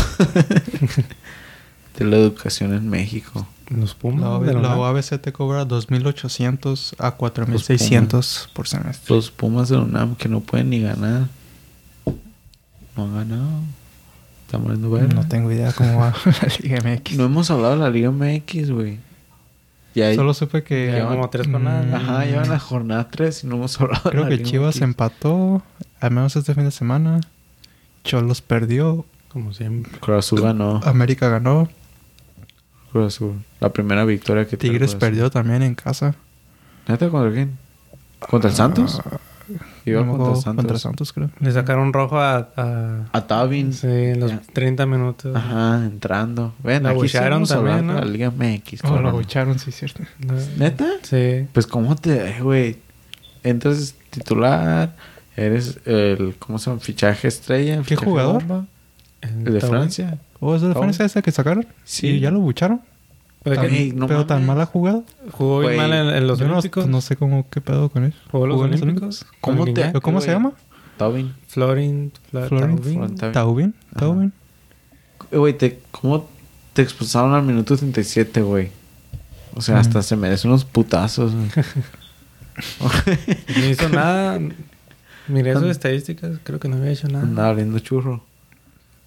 de 1.97 2.05
la 2.05 2.17
educación 2.17 2.73
en 2.73 2.89
México. 2.89 3.47
Los 3.69 3.93
Pumas. 3.93 4.23
La, 4.23 4.39
de 4.39 4.59
la. 4.59 4.75
OABC 4.75 5.21
te 5.21 5.31
cobra 5.31 5.67
2.800 5.67 6.95
a 6.97 7.15
4.600 7.15 8.49
por 8.53 8.67
semestre. 8.67 9.13
Los 9.13 9.29
Pumas 9.29 9.69
de 9.69 9.77
la 9.77 9.83
UNAM 9.83 10.15
que 10.15 10.27
no 10.27 10.39
pueden 10.39 10.71
ni 10.71 10.81
ganar. 10.81 11.27
No 12.97 13.03
han 13.03 13.13
ganado. 13.13 13.61
Muriendo 14.57 14.89
verga. 14.89 15.13
No 15.13 15.27
tengo 15.27 15.51
idea 15.51 15.73
cómo 15.73 15.99
va 15.99 16.13
la 16.25 16.47
Liga 16.61 16.79
MX. 16.81 17.17
No 17.17 17.25
hemos 17.25 17.51
hablado 17.51 17.73
de 17.73 17.81
la 17.81 17.89
Liga 17.89 18.09
MX, 18.09 18.71
güey. 18.71 18.99
Y 19.95 20.01
ahí... 20.01 20.15
Solo 20.15 20.33
supe 20.33 20.63
que... 20.63 21.03
Como 21.07 21.29
tres 21.29 21.47
jornadas. 21.47 21.85
Mm, 21.87 21.93
Ajá, 21.95 22.25
llevan 22.25 22.49
la 22.49 22.59
jornada 22.59 23.09
3 23.09 23.43
y 23.45 23.47
no 23.47 23.55
hemos 23.55 23.79
hablado 23.79 24.03
de 24.03 24.09
Creo 24.11 24.27
que 24.27 24.43
Chivas 24.43 24.81
empató, 24.81 25.63
al 26.01 26.11
menos 26.11 26.35
este 26.35 26.53
fin 26.53 26.65
de 26.65 26.71
semana. 26.71 27.21
Cholos 28.03 28.41
perdió, 28.41 29.05
Como 29.29 29.53
siempre. 29.53 29.97
Cruz 29.99 30.17
Azul 30.19 30.41
ganó. 30.41 30.81
América 30.83 31.29
ganó, 31.29 31.69
Cruz 32.91 33.15
Azul. 33.15 33.43
La 33.61 33.69
primera 33.69 34.03
victoria 34.05 34.45
que 34.45 34.57
Tigres 34.57 34.95
perdió 34.95 35.31
también 35.31 35.63
en 35.63 35.75
casa. 35.75 36.15
¿Neta 36.87 37.09
contra 37.09 37.31
quién? 37.31 37.57
¿Contra 38.19 38.49
el 38.49 38.55
Santos? 38.55 39.01
Iba 39.85 40.03
No 40.03 40.11
contra 40.17 40.35
Santos. 40.41 40.55
Contra 40.63 40.79
Santos, 40.79 41.13
creo. 41.13 41.29
Le 41.39 41.51
sacaron 41.51 41.93
rojo 41.93 42.19
a... 42.19 42.49
a 42.57 43.05
A 43.11 43.27
Tavin. 43.27 43.73
sí, 43.73 43.87
en 43.87 44.19
los 44.19 44.31
Ya. 44.31 44.41
30 44.53 44.85
minutos. 44.85 45.35
Ajá, 45.35 45.83
entrando. 45.85 46.53
Ven, 46.63 46.83
La 46.83 46.89
aquí 46.91 47.17
hablar 47.17 47.43
también, 47.47 47.87
¿no? 47.87 47.93
la 47.93 48.05
Liga 48.05 48.31
MX. 48.31 48.83
Oh, 48.83 48.87
lo 48.87 48.93
cabrón. 48.95 49.11
bocharon, 49.13 49.59
sí, 49.59 49.71
cierto. 49.71 50.03
La- 50.25 50.33
¿Neta? 50.57 50.87
Sí. 51.03 51.47
Pues, 51.53 51.67
¿cómo 51.67 51.95
te... 51.95 52.39
güey? 52.41 52.77
Entras 53.43 53.93
titular, 54.09 54.95
eres 55.35 55.79
el... 55.85 56.35
¿Cómo 56.39 56.57
se 56.57 56.69
llama? 56.69 56.79
Fichaje 56.81 57.27
estrella. 57.27 57.77
¿Qué 57.77 57.83
fichaje 57.83 58.05
jugador? 58.05 58.43
El 59.21 59.53
de. 59.53 59.61
Francia. 59.61 60.17
¿O 60.39 60.55
es 60.55 60.61
de 60.61 60.67
Oh. 60.67 60.73
defensa 60.73 61.05
esa 61.05 61.21
que 61.21 61.31
sacaron? 61.31 61.65
Sí. 61.83 62.07
¿Y 62.07 62.19
ya 62.19 62.31
lo 62.31 62.39
bucharon? 62.39 62.81
Pero 63.45 63.55
Tan- 63.61 63.95
no 63.95 64.07
pero 64.07 64.25
tan 64.25 64.45
mala 64.45 64.65
jugada. 64.65 65.03
jugó 65.31 65.59
bien 65.59 65.77
mal 65.77 65.93
en, 65.93 66.09
en 66.09 66.27
los 66.27 66.39
Yo 66.39 66.45
no, 66.47 66.53
Olímpicos. 66.53 66.87
no 66.87 66.99
sé 66.99 67.15
cómo, 67.15 67.47
qué 67.49 67.61
pedo 67.61 67.87
con 67.89 68.03
él. 68.03 68.13
Jugó 68.31 68.47
los 68.47 68.55
¿Jugó 68.55 68.65
en 68.65 68.71
los 68.71 68.81
Olímpicos. 68.81 69.25
¿Cómo 69.39 69.63
te- 69.65 69.71
Guiñac, 69.71 69.87
¿Pero 69.93 70.01
¿Cómo 70.01 70.19
se 70.19 70.31
llama? 70.31 70.51
Tavin. 70.97 71.33
Florin. 71.47 72.11
Fla- 72.31 72.47
Florin. 72.47 73.15
Taubin. 73.31 73.75
Ajá. 73.93 73.99
Taubin. 73.99 74.33
Eh, 75.31 75.37
Güey, 75.37 75.57
te, 75.57 75.79
¿cómo 75.91 76.27
te 76.73 76.81
expulsaron 76.81 77.33
al 77.33 77.43
minuto 77.43 77.77
37, 77.77 78.41
güey? 78.41 78.69
O 79.53 79.61
sea, 79.61 79.79
hasta 79.79 79.99
Mm. 79.99 80.03
se 80.03 80.15
merecen 80.17 80.51
unos 80.51 80.65
putazos. 80.65 81.31
No 83.57 83.65
hizo 83.65 83.89
nada. 83.89 84.39
Miré 85.27 85.53
sus 85.55 85.65
estadísticas. 85.65 86.37
Creo 86.43 86.59
que 86.59 86.67
no 86.69 86.77
había 86.77 86.91
hecho 86.91 87.07
nada. 87.07 87.23
Andaba 87.25 87.49
oliendo 87.51 87.79
churro. 87.79 88.23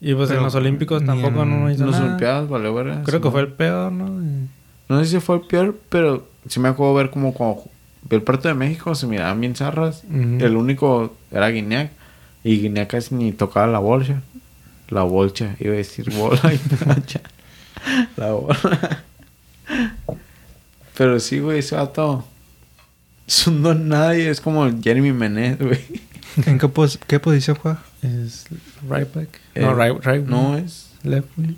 Y 0.00 0.14
pues 0.14 0.28
Pero 0.28 0.40
en 0.40 0.44
los 0.44 0.54
Olímpicos 0.54 1.04
tampoco 1.04 1.42
en 1.42 1.60
no 1.60 1.70
hizo 1.70 1.84
Los 1.84 1.92
nada. 1.94 2.04
Olimpiadas, 2.06 2.48
vale, 2.48 2.70
verga. 2.70 3.02
Creo 3.04 3.20
que 3.20 3.30
fue 3.30 3.40
el 3.40 3.48
peor, 3.48 3.90
¿no? 3.92 4.06
Y- 4.22 4.48
No 4.88 5.00
sé 5.02 5.10
si 5.10 5.20
fue 5.20 5.36
el 5.36 5.42
peor, 5.42 5.76
pero 5.88 6.28
sí 6.48 6.60
me 6.60 6.68
acuerdo 6.68 6.94
ver 6.94 7.10
como 7.10 7.34
cuando 7.34 7.64
vi 8.08 8.16
el 8.16 8.22
Puerto 8.22 8.46
de 8.48 8.54
México 8.54 8.94
se 8.94 9.06
miraban 9.06 9.40
bien 9.40 9.54
zarras. 9.56 10.04
El 10.10 10.56
único 10.56 11.14
era 11.30 11.48
Guiñac. 11.48 11.90
Y 12.44 12.60
Guiñac 12.60 12.88
casi 12.88 13.14
ni 13.14 13.32
tocaba 13.32 13.66
la 13.66 13.80
bolsa. 13.80 14.22
La 14.88 15.02
bolcha. 15.02 15.56
Iba 15.58 15.74
a 15.74 15.76
decir 15.78 16.10
bola 16.14 16.54
y 16.54 16.58
plancha. 16.76 17.20
La 18.16 18.32
bola. 18.32 19.02
Pero 20.96 21.20
sí, 21.20 21.38
güey, 21.40 21.58
ese 21.60 21.76
vato... 21.76 22.24
Es 23.26 23.46
un 23.46 23.62
don 23.62 23.88
nadie. 23.88 24.30
Es 24.30 24.40
como 24.40 24.70
Jeremy 24.82 25.12
Menez, 25.12 25.58
güey. 25.58 25.80
¿En 26.46 26.58
qué, 26.58 26.68
pos- 26.68 26.98
qué 27.06 27.20
posición 27.20 27.56
juega? 27.60 27.82
Es 28.02 28.46
right 28.88 29.12
back. 29.12 29.40
Eh, 29.54 29.60
no, 29.62 29.74
right, 29.74 30.04
right. 30.04 30.24
No, 30.26 30.56
es... 30.56 30.90
Left 31.02 31.28
wing. 31.36 31.56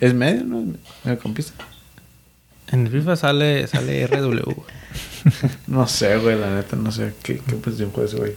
Es 0.00 0.14
medio, 0.14 0.44
¿no? 0.44 0.74
Mediocampista. 1.04 1.52
En 2.68 2.86
el 2.86 2.92
FIFA 2.92 3.16
sale, 3.16 3.66
sale 3.66 4.06
RW. 4.08 4.62
No 5.66 5.86
sé, 5.88 6.16
güey. 6.18 6.38
La 6.38 6.54
neta, 6.54 6.76
no 6.76 6.92
sé. 6.92 7.14
¿Qué, 7.22 7.38
qué 7.38 7.54
posición 7.56 7.90
juega 7.90 8.08
ese 8.08 8.16
güey? 8.18 8.36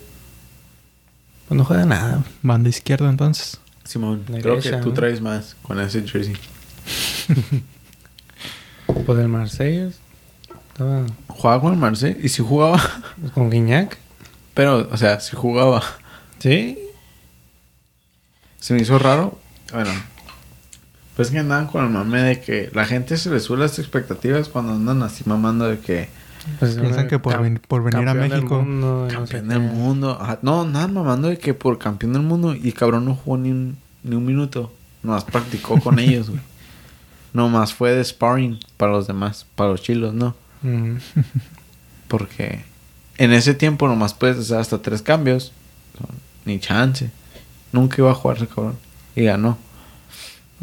Pues 1.47 1.57
no 1.57 1.65
juega 1.65 1.85
nada. 1.85 2.23
Banda 2.41 2.69
izquierda 2.69 3.09
entonces. 3.09 3.59
Simón, 3.83 4.23
La 4.29 4.39
creo 4.39 4.59
que 4.59 4.71
tú 4.73 4.89
¿no? 4.89 4.93
traes 4.93 5.21
más 5.21 5.55
con 5.61 5.79
ese 5.79 6.07
jersey. 6.07 6.35
Pues 9.05 9.19
el 9.19 9.29
Marsella 9.29 9.89
estaba 10.69 11.05
Jugaba 11.27 11.61
con 11.61 11.73
el 11.73 11.79
Marseille 11.79 12.19
y 12.21 12.29
sí 12.29 12.43
jugaba. 12.43 12.81
con 13.33 13.49
Guiñac. 13.49 13.97
Pero, 14.53 14.87
o 14.91 14.97
sea, 14.97 15.19
sí 15.19 15.35
jugaba. 15.35 15.81
Sí. 16.39 16.77
Se 18.61 18.73
me 18.73 18.81
hizo 18.81 18.97
raro. 18.97 19.37
Bueno, 19.73 19.91
pues 21.17 21.29
que 21.31 21.39
andaban 21.39 21.67
con 21.67 21.83
el 21.83 21.91
mame 21.91 22.21
de 22.21 22.39
que 22.39 22.69
la 22.73 22.85
gente 22.85 23.17
se 23.17 23.29
le 23.29 23.39
sube 23.41 23.57
las 23.59 23.77
expectativas 23.79 24.47
cuando 24.47 24.71
andan 24.73 25.03
así 25.03 25.23
mamando 25.25 25.65
de 25.67 25.79
que 25.79 26.07
Pues, 26.59 26.75
Piensan 26.75 27.07
que 27.09 27.19
por 27.19 27.39
ven- 27.41 27.59
por 27.67 27.83
venir 27.83 28.07
a 28.07 28.13
campeón 28.13 28.29
del 28.29 28.39
México. 28.43 28.61
mundo 28.63 29.07
y 29.09 29.13
no 29.13 29.27
sé 29.27 29.33
campeón 29.33 29.47
qué. 29.47 29.53
del 29.53 29.73
mundo. 29.73 30.17
Ajá, 30.21 30.39
No, 30.41 30.65
nada 30.65 30.87
mamando 30.87 31.27
de 31.27 31.37
que 31.37 31.53
por 31.53 31.77
campeón 31.77 32.13
del 32.13 32.21
mundo 32.23 32.55
y 32.55 32.71
cabrón 32.71 33.03
no 33.05 33.15
jugó 33.15 33.37
ni 33.37 33.51
un, 33.51 33.77
ni 34.03 34.15
un 34.15 34.25
minuto. 34.25 34.71
Nomás 35.03 35.23
practicó 35.25 35.79
con 35.79 35.99
ellos, 35.99 36.29
güey. 36.29 36.41
Nomás 37.33 37.73
fue 37.73 37.91
de 37.93 38.03
sparring 38.03 38.59
para 38.77 38.91
los 38.93 39.07
demás, 39.07 39.45
para 39.55 39.71
los 39.71 39.81
chilos, 39.81 40.13
¿no? 40.13 40.35
Ujú. 40.63 40.97
Porque 42.07 42.63
en 43.17 43.31
ese 43.33 43.53
tiempo 43.53 43.87
nomás 43.87 44.13
puedes 44.13 44.37
hacer 44.37 44.57
hasta 44.57 44.81
tres 44.81 45.01
cambios. 45.01 45.51
Ni 46.45 46.59
chance. 46.59 47.09
Nunca 47.71 47.95
iba 47.99 48.11
a 48.11 48.15
jugar 48.15 48.37
ese 48.37 48.47
cabrón. 48.47 48.77
Y 49.15 49.23
ganó. 49.23 49.57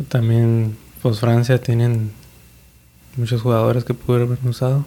También, 0.09 0.77
pues 1.03 1.21
Francia 1.21 1.61
tienen 1.61 2.13
muchos 3.17 3.43
jugadores 3.43 3.85
que 3.85 3.95
pudieron 3.95 4.29
haber 4.33 4.49
usado 4.49 4.85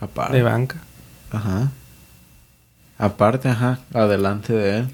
Aparte. 0.00 0.36
de 0.36 0.42
banca. 0.42 0.76
Ajá. 1.30 1.70
Aparte, 2.98 3.48
ajá. 3.48 3.78
Adelante 3.94 4.52
de 4.52 4.78
él. 4.80 4.90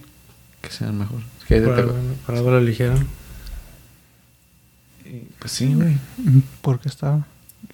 Que 0.60 0.70
sea 0.70 0.88
el 0.88 0.92
mejor. 0.94 1.20
Que 1.48 1.60
Por 1.60 1.74
te- 1.74 1.80
algo, 1.80 1.94
por 2.26 2.34
algo 2.36 2.50
lo 2.52 2.58
eligieron. 2.58 3.06
y, 5.04 5.20
Pues 5.38 5.52
sí, 5.52 5.74
güey. 5.74 5.96
Porque 6.62 6.88
está 6.88 7.26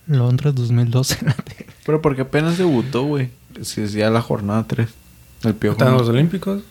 Londres 0.07 0.55
2012. 0.55 1.19
Pero 1.87 2.00
porque 2.00 2.23
apenas 2.23 2.59
debutó, 2.59 3.02
güey. 3.05 3.31
Si 3.62 3.81
es 3.83 3.93
ya 3.93 4.09
la 4.11 4.23
jornada 4.23 4.64
3. 4.67 4.88
El 5.45 5.55
piojo. 5.55 5.76
Están 5.79 5.97
los 5.99 6.09
Olímpicos. 6.09 6.62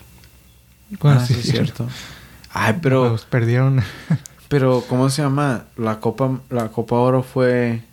Bueno, 0.99 1.19
ah, 1.21 1.25
sí, 1.25 1.33
es 1.33 1.43
cierto. 1.51 1.87
Ay, 2.53 2.79
pero... 2.81 3.09
Pues 3.09 3.23
perdieron. 3.23 3.81
Pero, 4.49 4.83
¿cómo 4.89 5.09
se 5.09 5.21
llama? 5.21 5.63
La 5.77 6.01
Copa, 6.01 6.41
la 6.49 6.67
Copa 6.67 6.97
Oro 6.97 7.23
fue 7.23 7.83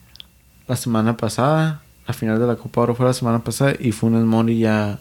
la 0.67 0.75
semana 0.75 1.17
pasada. 1.17 1.83
La 2.09 2.13
final 2.15 2.41
de 2.41 2.49
la 2.49 2.57
Copa 2.57 2.81
Oro 2.81 2.97
fue 2.97 3.07
la 3.07 3.13
semana 3.13 3.45
pasada. 3.45 3.75
Y 3.79 3.93
Funes 3.93 4.25
Mori 4.25 4.59
ya, 4.59 4.99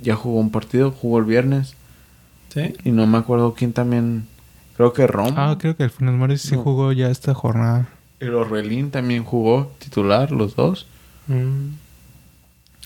ya 0.00 0.16
jugó 0.16 0.40
un 0.40 0.50
partido. 0.50 0.92
Jugó 0.92 1.18
el 1.18 1.26
viernes. 1.26 1.74
Sí. 2.48 2.74
Y 2.84 2.92
no 2.92 3.06
me 3.06 3.18
acuerdo 3.18 3.52
quién 3.52 3.74
también. 3.74 4.26
Creo 4.78 4.94
que 4.94 5.06
Romo. 5.06 5.34
Ah, 5.36 5.56
creo 5.58 5.76
que 5.76 5.82
el 5.82 5.90
Funes 5.90 6.14
Mori 6.14 6.38
sí 6.38 6.54
No. 6.56 6.62
jugó 6.62 6.92
ya 6.92 7.10
esta 7.10 7.34
jornada. 7.34 7.88
Y 8.18 8.24
los 8.24 8.48
Relín 8.48 8.90
también 8.90 9.22
jugó 9.22 9.70
titular, 9.78 10.32
los 10.32 10.56
dos. 10.56 10.86
Mm. 11.26 11.74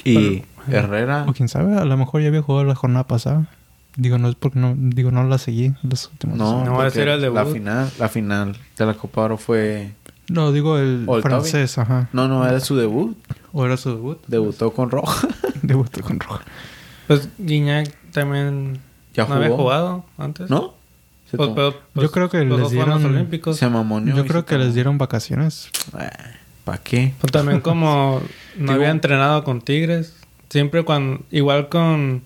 Y 0.02 0.42
Herrera. 0.66 1.26
O 1.28 1.33
quién 1.33 1.49
sabe, 1.49 1.76
a 1.76 1.85
lo 1.85 1.97
mejor 1.97 2.23
ya 2.23 2.28
había 2.28 2.42
jugado 2.42 2.64
la 2.64 2.75
jornada 2.75 3.07
pasada. 3.07 3.47
Digo, 3.97 4.19
no 4.19 4.29
es 4.29 4.35
porque 4.37 4.59
no, 4.59 4.75
digo, 4.77 5.11
no 5.11 5.25
la 5.25 5.39
seguí 5.39 5.73
los 5.83 6.07
últimos. 6.09 6.37
No, 6.39 6.65
No, 6.65 6.85
ese 6.87 7.03
era 7.03 7.15
el 7.15 7.21
la 7.23 7.29
debut. 7.43 7.53
final, 7.55 7.91
la 7.99 8.09
final 8.09 8.57
de 8.77 8.87
la 8.87 8.95
Copa 8.95 9.23
Oro 9.23 9.37
fue. 9.37 9.93
No, 10.29 10.53
digo 10.53 10.79
el 10.79 11.05
¿O 11.09 11.17
el 11.17 11.23
francés, 11.23 11.77
ajá. 11.79 12.09
No, 12.13 12.29
no, 12.29 12.47
era 12.47 12.61
su 12.61 12.77
debut. 12.77 13.17
O 13.53 13.67
era 13.67 13.77
su 13.77 13.91
debut. 13.91 14.23
Debutó 14.29 14.73
con 14.73 14.91
Roja. 14.91 15.27
Debutó 15.63 16.03
con 16.03 16.21
Roja. 16.21 16.43
Pues 17.09 17.29
Guiñac 17.39 17.93
también 18.13 18.79
Ya 19.15 19.27
no 19.27 19.35
había 19.35 19.51
jugado 19.51 20.05
antes. 20.19 20.49
¿No? 20.49 20.75
Pues, 21.37 21.51
pero, 21.55 21.75
pues, 21.93 22.05
Yo 22.07 22.11
creo 22.13 22.29
que 22.31 22.45
los 22.45 22.61
les 22.61 22.71
dieron- 22.71 23.05
Olímpicos. 23.05 23.57
se 23.57 23.69
mamoneó. 23.69 24.17
Yo 24.17 24.25
creo 24.27 24.45
que 24.47 24.57
les 24.59 24.75
dieron 24.75 24.99
vacaciones. 24.99 25.69
¿Para 26.65 26.79
qué? 26.79 27.15
Pues 27.21 27.33
también 27.33 27.61
como 27.61 28.21
no 28.57 28.73
había 28.73 28.91
entrenado 28.91 29.43
con 29.45 29.61
Tigres. 29.61 30.15
Siempre 30.49 30.85
cuando... 30.85 31.23
Igual 31.33 31.69
con... 31.69 32.23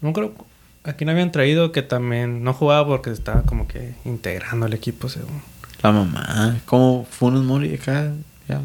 No 0.00 0.12
creo... 0.14 0.32
Aquí 0.84 1.04
no 1.04 1.10
habían 1.12 1.32
traído 1.32 1.72
que 1.72 1.82
también 1.82 2.42
no 2.44 2.54
jugaba 2.54 2.86
porque 2.86 3.10
estaba 3.10 3.42
como 3.42 3.68
que 3.68 3.94
integrando 4.04 4.66
el 4.66 4.72
equipo 4.72 5.08
según. 5.08 5.42
La 5.82 5.92
mamá. 5.92 6.60
¿Cómo 6.64 7.04
Funes 7.04 7.42
Mori 7.42 7.74
acá? 7.74 8.12
Ya. 8.48 8.62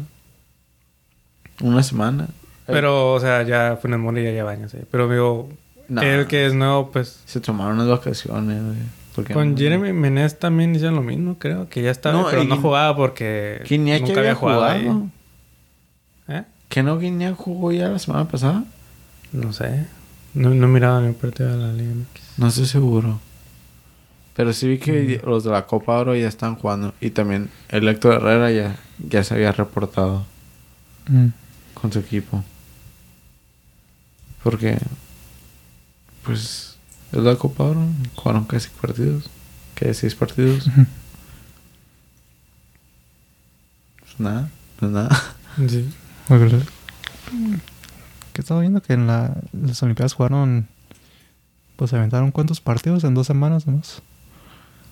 Una 1.60 1.82
semana. 1.82 2.28
Pero, 2.66 3.12
o 3.12 3.20
sea, 3.20 3.42
ya 3.42 3.78
Funes 3.80 3.98
Mori 3.98 4.24
ya 4.24 4.30
lleva 4.30 4.52
años. 4.52 4.72
¿eh? 4.74 4.84
Pero 4.90 5.08
digo, 5.08 5.48
él 5.88 6.26
que 6.26 6.46
es 6.46 6.54
nuevo, 6.54 6.90
pues... 6.90 7.20
Se 7.26 7.40
tomaron 7.40 7.74
unas 7.74 7.88
vacaciones, 7.88 8.62
Con 9.32 9.52
no- 9.52 9.56
Jeremy 9.56 9.92
Menez 9.92 10.38
también 10.38 10.74
hicieron 10.74 10.96
lo 10.96 11.02
mismo, 11.02 11.38
creo. 11.38 11.68
Que 11.68 11.82
ya 11.82 11.90
estaba, 11.90 12.18
No, 12.18 12.26
pero 12.30 12.42
y 12.42 12.46
no 12.46 12.56
jugaba 12.56 12.96
porque 12.96 13.62
nunca 14.00 14.20
había 14.20 14.34
jugado 14.34 14.64
ahí. 14.64 14.90
¿Eh? 16.28 16.42
¿Que 16.68 16.82
no 16.82 16.98
Guiñac 16.98 17.36
jugó 17.36 17.70
ya 17.70 17.88
la 17.88 17.98
semana 17.98 18.26
pasada? 18.26 18.64
No 19.32 19.52
sé. 19.52 19.86
No, 20.34 20.50
no 20.50 20.68
miraba 20.68 21.00
ni 21.00 21.12
partido 21.12 21.50
de 21.50 21.56
la 21.56 21.72
Liga 21.72 21.92
MX. 21.94 22.38
No 22.38 22.48
estoy 22.48 22.66
seguro. 22.66 23.20
Pero 24.34 24.52
sí 24.52 24.66
vi 24.68 24.78
que 24.78 25.20
los 25.24 25.44
de 25.44 25.50
la 25.50 25.64
Copa 25.66 25.96
Oro 25.98 26.16
ya 26.16 26.26
están 26.26 26.56
jugando. 26.56 26.92
Y 27.00 27.10
también 27.10 27.50
el 27.68 27.86
Héctor 27.88 28.14
Herrera 28.14 28.50
ya, 28.50 28.76
ya 28.98 29.22
se 29.24 29.34
había 29.34 29.52
reportado 29.52 30.26
Mm. 31.08 31.26
con 31.74 31.92
su 31.92 31.98
equipo. 32.00 32.42
Porque, 34.42 34.78
pues, 36.24 36.76
es 37.12 37.18
la 37.22 37.36
Copa 37.36 37.64
Oro. 37.64 37.86
Jugaron 38.16 38.44
casi 38.46 38.70
partidos. 38.70 39.30
¿Qué? 39.74 39.92
¿Seis 39.94 40.14
partidos? 40.14 40.64
Pues 44.00 44.18
nada, 44.18 44.48
no 44.80 44.88
es 44.88 44.94
nada. 44.94 45.22
Sí. 45.68 45.88
Que 48.34 48.42
estaba 48.42 48.60
viendo 48.60 48.82
que 48.82 48.92
en 48.92 49.06
la, 49.06 49.34
las 49.52 49.82
Olimpiadas 49.82 50.12
jugaron. 50.12 50.68
Pues 51.76 51.90
se 51.90 51.96
aventaron 51.96 52.30
cuántos 52.30 52.60
partidos 52.60 53.02
en 53.04 53.14
dos 53.14 53.26
semanas 53.26 53.66
nomás. 53.66 54.02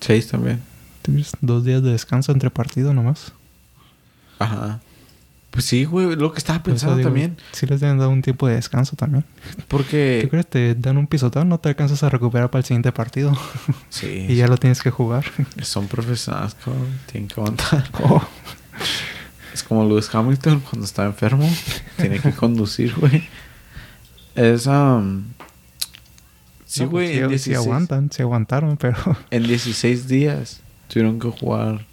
Seis 0.00 0.28
también. 0.28 0.62
Dos 1.40 1.64
días 1.64 1.82
de 1.82 1.92
descanso 1.92 2.32
entre 2.32 2.50
partido 2.50 2.94
nomás. 2.94 3.32
Ajá. 4.38 4.80
Pues 5.52 5.66
sí, 5.66 5.84
güey, 5.84 6.16
lo 6.16 6.32
que 6.32 6.38
estaba 6.38 6.62
pensando 6.62 6.96
digo, 6.96 7.08
también. 7.08 7.36
Sí 7.52 7.66
les 7.66 7.78
deben 7.80 7.98
dar 7.98 8.08
un 8.08 8.22
tiempo 8.22 8.48
de 8.48 8.54
descanso 8.54 8.96
también. 8.96 9.24
¿Tú 9.56 9.62
Porque. 9.68 10.26
crees? 10.30 10.46
Te 10.46 10.74
dan 10.74 10.96
un 10.96 11.06
pisotón, 11.06 11.50
no 11.50 11.58
te 11.58 11.68
alcanzas 11.68 12.02
a 12.02 12.08
recuperar 12.08 12.50
para 12.50 12.60
el 12.60 12.64
siguiente 12.64 12.90
partido. 12.90 13.36
Sí. 13.90 14.06
y 14.30 14.36
ya 14.36 14.46
lo 14.48 14.56
tienes 14.56 14.80
que 14.82 14.90
jugar. 14.90 15.24
Son 15.60 15.88
profesionales. 15.88 16.56
Tienen 17.10 17.28
que 17.28 17.34
aguantar. 17.40 17.84
Oh. 18.02 18.22
Es 19.52 19.62
como 19.62 19.84
Lewis 19.86 20.12
Hamilton 20.14 20.60
cuando 20.60 20.86
está 20.86 21.04
enfermo. 21.04 21.48
Tiene 21.96 22.18
que 22.20 22.32
conducir, 22.32 22.94
güey. 22.96 23.28
Es, 24.34 24.66
um... 24.66 25.24
Sí, 26.64 26.84
No, 26.84 26.90
güey, 26.90 27.20
pues 27.20 27.32
en, 27.32 27.38
sí, 27.38 27.38
sí 27.44 27.50
16 27.50 27.56
aguantan, 27.58 28.10
sí 28.10 28.22
aguantaron, 28.22 28.76
pero... 28.78 28.96
en 29.30 29.42
16 29.42 30.08
días 30.08 30.60
tuvieron 30.88 31.20
que 31.20 31.28
jugar. 31.28 31.84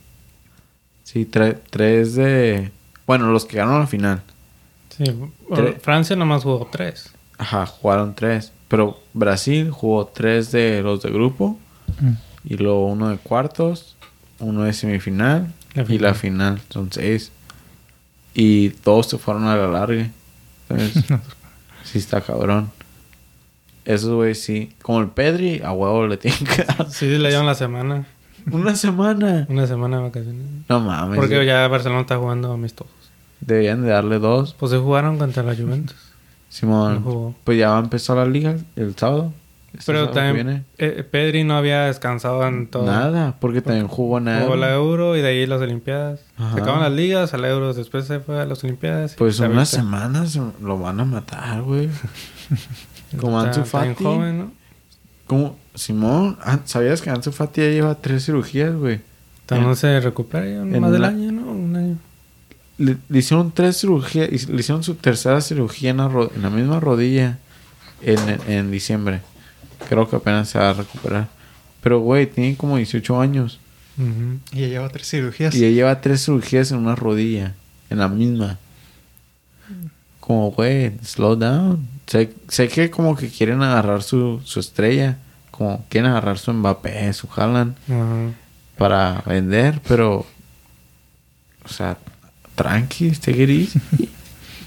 Sí, 1.03 1.25
tre- 1.29 1.57
tres 1.69 2.15
de... 2.15 2.71
Bueno, 3.05 3.31
los 3.31 3.43
que 3.45 3.57
ganaron 3.57 3.81
la 3.81 3.87
final. 3.87 4.21
Sí. 4.95 5.03
Tre- 5.49 5.79
Francia 5.81 6.15
nomás 6.15 6.43
jugó 6.43 6.69
tres. 6.71 7.11
Ajá, 7.37 7.65
jugaron 7.65 8.15
tres. 8.15 8.53
Pero 8.67 9.01
Brasil 9.13 9.71
jugó 9.71 10.05
tres 10.05 10.51
de 10.51 10.81
los 10.81 11.01
de 11.01 11.09
grupo. 11.09 11.57
Mm. 11.99 12.11
Y 12.45 12.57
luego 12.57 12.87
uno 12.87 13.09
de 13.09 13.17
cuartos. 13.17 13.97
Uno 14.39 14.63
de 14.63 14.71
semifinal. 14.73 15.51
La 15.73 15.83
Y 15.89 15.97
la 15.99 16.13
final. 16.13 16.61
Son 16.69 16.89
seis. 16.91 17.31
Y 18.33 18.69
todos 18.69 19.07
se 19.07 19.17
fueron 19.17 19.45
a 19.45 19.55
la 19.55 19.67
larga. 19.67 20.09
Sí 21.83 21.97
está 21.97 22.21
cabrón. 22.21 22.69
Esos 23.83 24.11
güey 24.11 24.35
sí. 24.35 24.71
Como 24.83 24.99
el 24.99 25.07
Pedri, 25.07 25.61
a 25.63 25.71
huevo 25.71 26.05
le 26.05 26.17
tienen 26.17 26.45
que 26.45 26.63
dar. 26.63 26.91
Sí, 26.91 27.07
le 27.07 27.29
dieron 27.29 27.47
la 27.47 27.55
semana. 27.55 28.05
Una 28.51 28.75
semana. 28.75 29.47
Una 29.49 29.65
semana 29.65 29.97
de 29.97 30.03
vacaciones. 30.03 30.45
No 30.67 30.79
mames. 30.79 31.17
Porque 31.17 31.43
ya 31.45 31.67
Barcelona 31.67 32.01
está 32.01 32.17
jugando 32.17 32.51
amistosos. 32.51 32.93
Deberían 33.41 33.81
de 33.81 33.89
darle 33.89 34.19
dos. 34.19 34.53
Pues 34.53 34.71
se 34.71 34.77
jugaron 34.77 35.17
contra 35.17 35.41
la 35.41 35.55
Juventus. 35.55 35.97
Simón. 36.49 36.95
No 36.95 37.01
jugó. 37.01 37.35
Pues 37.43 37.57
ya 37.57 37.69
va 37.69 37.77
a 37.77 37.81
empezar 37.81 38.17
la 38.17 38.25
liga 38.25 38.55
el 38.75 38.95
sábado. 38.95 39.33
Pero 39.85 40.09
también 40.09 40.65
eh, 40.77 41.03
Pedri 41.09 41.43
no 41.43 41.55
había 41.55 41.83
descansado 41.85 42.45
en 42.47 42.67
todo. 42.67 42.85
Nada, 42.85 43.35
porque 43.39 43.61
también 43.61 43.87
jugó 43.87 44.19
nada. 44.19 44.41
Jugó 44.41 44.55
la 44.55 44.73
Euro 44.73 45.15
y 45.15 45.21
de 45.21 45.27
ahí 45.27 45.45
las 45.45 45.61
Olimpiadas. 45.61 46.21
Ajá. 46.37 46.55
Se 46.55 46.61
acaban 46.61 46.81
las 46.81 46.91
ligas, 46.91 47.33
a 47.33 47.37
la 47.37 47.49
Euro, 47.49 47.73
después 47.73 48.05
se 48.05 48.19
fue 48.19 48.41
a 48.41 48.45
las 48.45 48.63
Olimpiadas. 48.63 49.15
Pues 49.15 49.37
se 49.37 49.45
unas 49.47 49.69
semanas 49.69 50.35
lo 50.61 50.79
van 50.79 50.99
a 50.99 51.05
matar, 51.05 51.61
güey. 51.61 51.89
Como 53.19 53.39
Ansu 53.39 53.63
Fati. 53.63 54.03
joven, 54.03 54.37
¿no? 54.39 54.51
Como 55.25 55.57
Simón, 55.75 56.37
ah, 56.41 56.59
¿sabías 56.65 57.01
que 57.01 57.09
Ansu 57.09 57.31
Fati 57.31 57.61
ya 57.61 57.69
lleva 57.69 57.95
tres 57.95 58.25
cirugías, 58.25 58.75
güey? 58.75 59.01
No 59.51 59.75
se 59.75 59.99
recupera 59.99 60.45
ya 60.45 60.61
en 60.61 60.79
más 60.79 60.91
del 60.91 61.03
año, 61.05 61.31
¿no? 61.31 61.51
Un 61.51 61.75
año. 61.75 61.97
Le, 62.77 62.97
le 63.09 63.19
hicieron 63.19 63.51
tres 63.51 63.77
cirugías, 63.79 64.29
le 64.47 64.59
hicieron 64.59 64.83
su 64.83 64.95
tercera 64.95 65.41
cirugía 65.41 65.89
en 65.89 65.97
la, 65.97 66.05
en 66.35 66.41
la 66.41 66.49
misma 66.49 66.79
rodilla 66.79 67.39
en, 68.01 68.19
en 68.47 68.71
diciembre. 68.71 69.21
Creo 69.87 70.09
que 70.09 70.15
apenas 70.15 70.49
se 70.49 70.59
va 70.59 70.71
a 70.71 70.73
recuperar. 70.73 71.27
Pero, 71.81 71.99
güey, 71.99 72.27
tiene 72.27 72.55
como 72.57 72.77
18 72.77 73.21
años. 73.21 73.59
Y 74.53 74.61
ya 74.61 74.67
lleva 74.67 74.89
tres 74.89 75.09
cirugías. 75.09 75.53
Y 75.55 75.59
ya 75.59 75.69
lleva 75.69 76.01
tres 76.01 76.25
cirugías 76.25 76.71
en 76.71 76.79
una 76.79 76.95
rodilla. 76.95 77.55
En 77.89 77.99
la 77.99 78.07
misma. 78.07 78.57
Como, 80.19 80.51
güey, 80.51 80.93
slow 81.03 81.35
down. 81.35 81.87
Sé, 82.07 82.33
sé 82.47 82.67
que 82.67 82.89
como 82.89 83.15
que 83.15 83.29
quieren 83.29 83.61
agarrar 83.61 84.03
su, 84.03 84.41
su 84.45 84.59
estrella. 84.59 85.17
Como 85.51 85.85
quieren 85.89 86.11
agarrar 86.11 86.37
su 86.37 86.53
Mbappé, 86.53 87.11
su 87.13 87.27
Haaland. 87.35 87.75
Ajá. 87.87 88.31
Para 88.77 89.23
vender, 89.25 89.81
pero... 89.87 90.25
O 91.65 91.67
sea, 91.67 91.97
tranqui, 92.55 93.11
take 93.11 93.43
it 93.43 93.49
easy. 93.49 93.81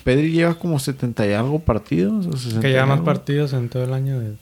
Pedri 0.04 0.32
lleva 0.32 0.54
como 0.54 0.78
70 0.78 1.26
y 1.26 1.32
algo 1.32 1.60
partidos. 1.60 2.26
O 2.26 2.36
60 2.36 2.60
Que 2.60 2.68
lleva 2.68 2.86
más 2.86 3.00
partidos 3.00 3.52
en 3.52 3.68
todo 3.68 3.84
el 3.84 3.92
año 3.92 4.18
de 4.18 4.34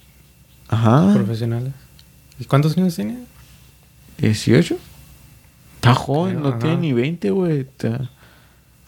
Ajá. 0.70 1.12
profesionales. 1.14 1.72
¿Y 2.38 2.44
cuántos 2.46 2.76
años 2.78 2.94
tiene? 2.96 3.18
18. 4.18 4.76
Está 5.76 5.94
joven, 5.94 6.38
Creo, 6.40 6.50
no 6.50 6.58
tiene 6.58 6.76
ni 6.78 6.92
20, 6.92 7.30
güey. 7.30 7.60
Está- 7.60 8.08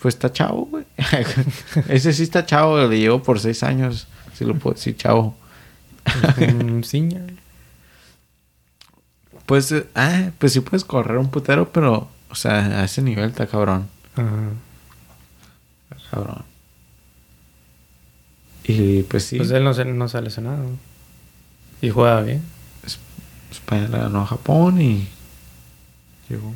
Pues 0.00 0.14
está 0.14 0.32
chavo, 0.32 0.66
güey. 0.66 0.84
Ese 1.88 2.12
sí 2.12 2.22
está 2.22 2.44
chavo, 2.46 2.78
le 2.86 2.98
llevo 2.98 3.22
por 3.22 3.38
6 3.40 3.62
años. 3.62 4.06
Si 4.34 4.44
lo 4.44 4.54
puedo 4.56 4.74
decir, 4.74 4.96
chavo. 4.96 5.36
Un 6.38 6.82
senior. 6.84 7.22
Pues, 9.46 9.70
eh, 9.72 9.86
ah, 9.96 10.30
pues 10.38 10.52
sí 10.52 10.60
puedes 10.60 10.84
correr 10.84 11.18
un 11.18 11.28
putero, 11.28 11.72
pero, 11.72 12.08
o 12.30 12.34
sea, 12.34 12.80
a 12.80 12.84
ese 12.84 13.02
nivel 13.02 13.30
está 13.30 13.46
cabrón. 13.46 13.88
Ajá. 14.14 14.50
Cabrón. 16.10 16.42
Y 18.64 19.02
pues 19.02 19.24
sí, 19.24 19.36
Pues 19.36 19.50
él 19.50 19.64
no 19.64 19.74
se, 19.74 19.84
no 19.84 20.08
se 20.08 20.16
ha 20.16 20.20
lesionado. 20.20 20.64
Y 21.82 21.90
juega 21.90 22.22
bien. 22.22 22.42
España 23.50 23.88
le 23.88 23.98
ganó 23.98 24.22
a 24.22 24.26
Japón 24.26 24.80
y 24.80 25.08
llegó. 26.30 26.54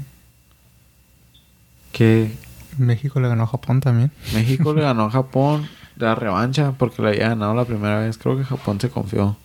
Que 1.92 2.34
México 2.78 3.20
le 3.20 3.28
ganó 3.28 3.44
a 3.44 3.46
Japón 3.46 3.80
también. 3.80 4.10
México 4.34 4.72
le 4.74 4.82
ganó 4.88 5.04
a 5.04 5.10
Japón 5.10 5.68
la 5.96 6.14
revancha 6.14 6.72
porque 6.78 7.02
le 7.02 7.08
había 7.08 7.28
ganado 7.30 7.54
la 7.54 7.64
primera 7.64 8.00
vez. 8.00 8.16
Creo 8.18 8.36
que 8.36 8.44
Japón 8.44 8.80
se 8.80 8.88
confió. 8.90 9.36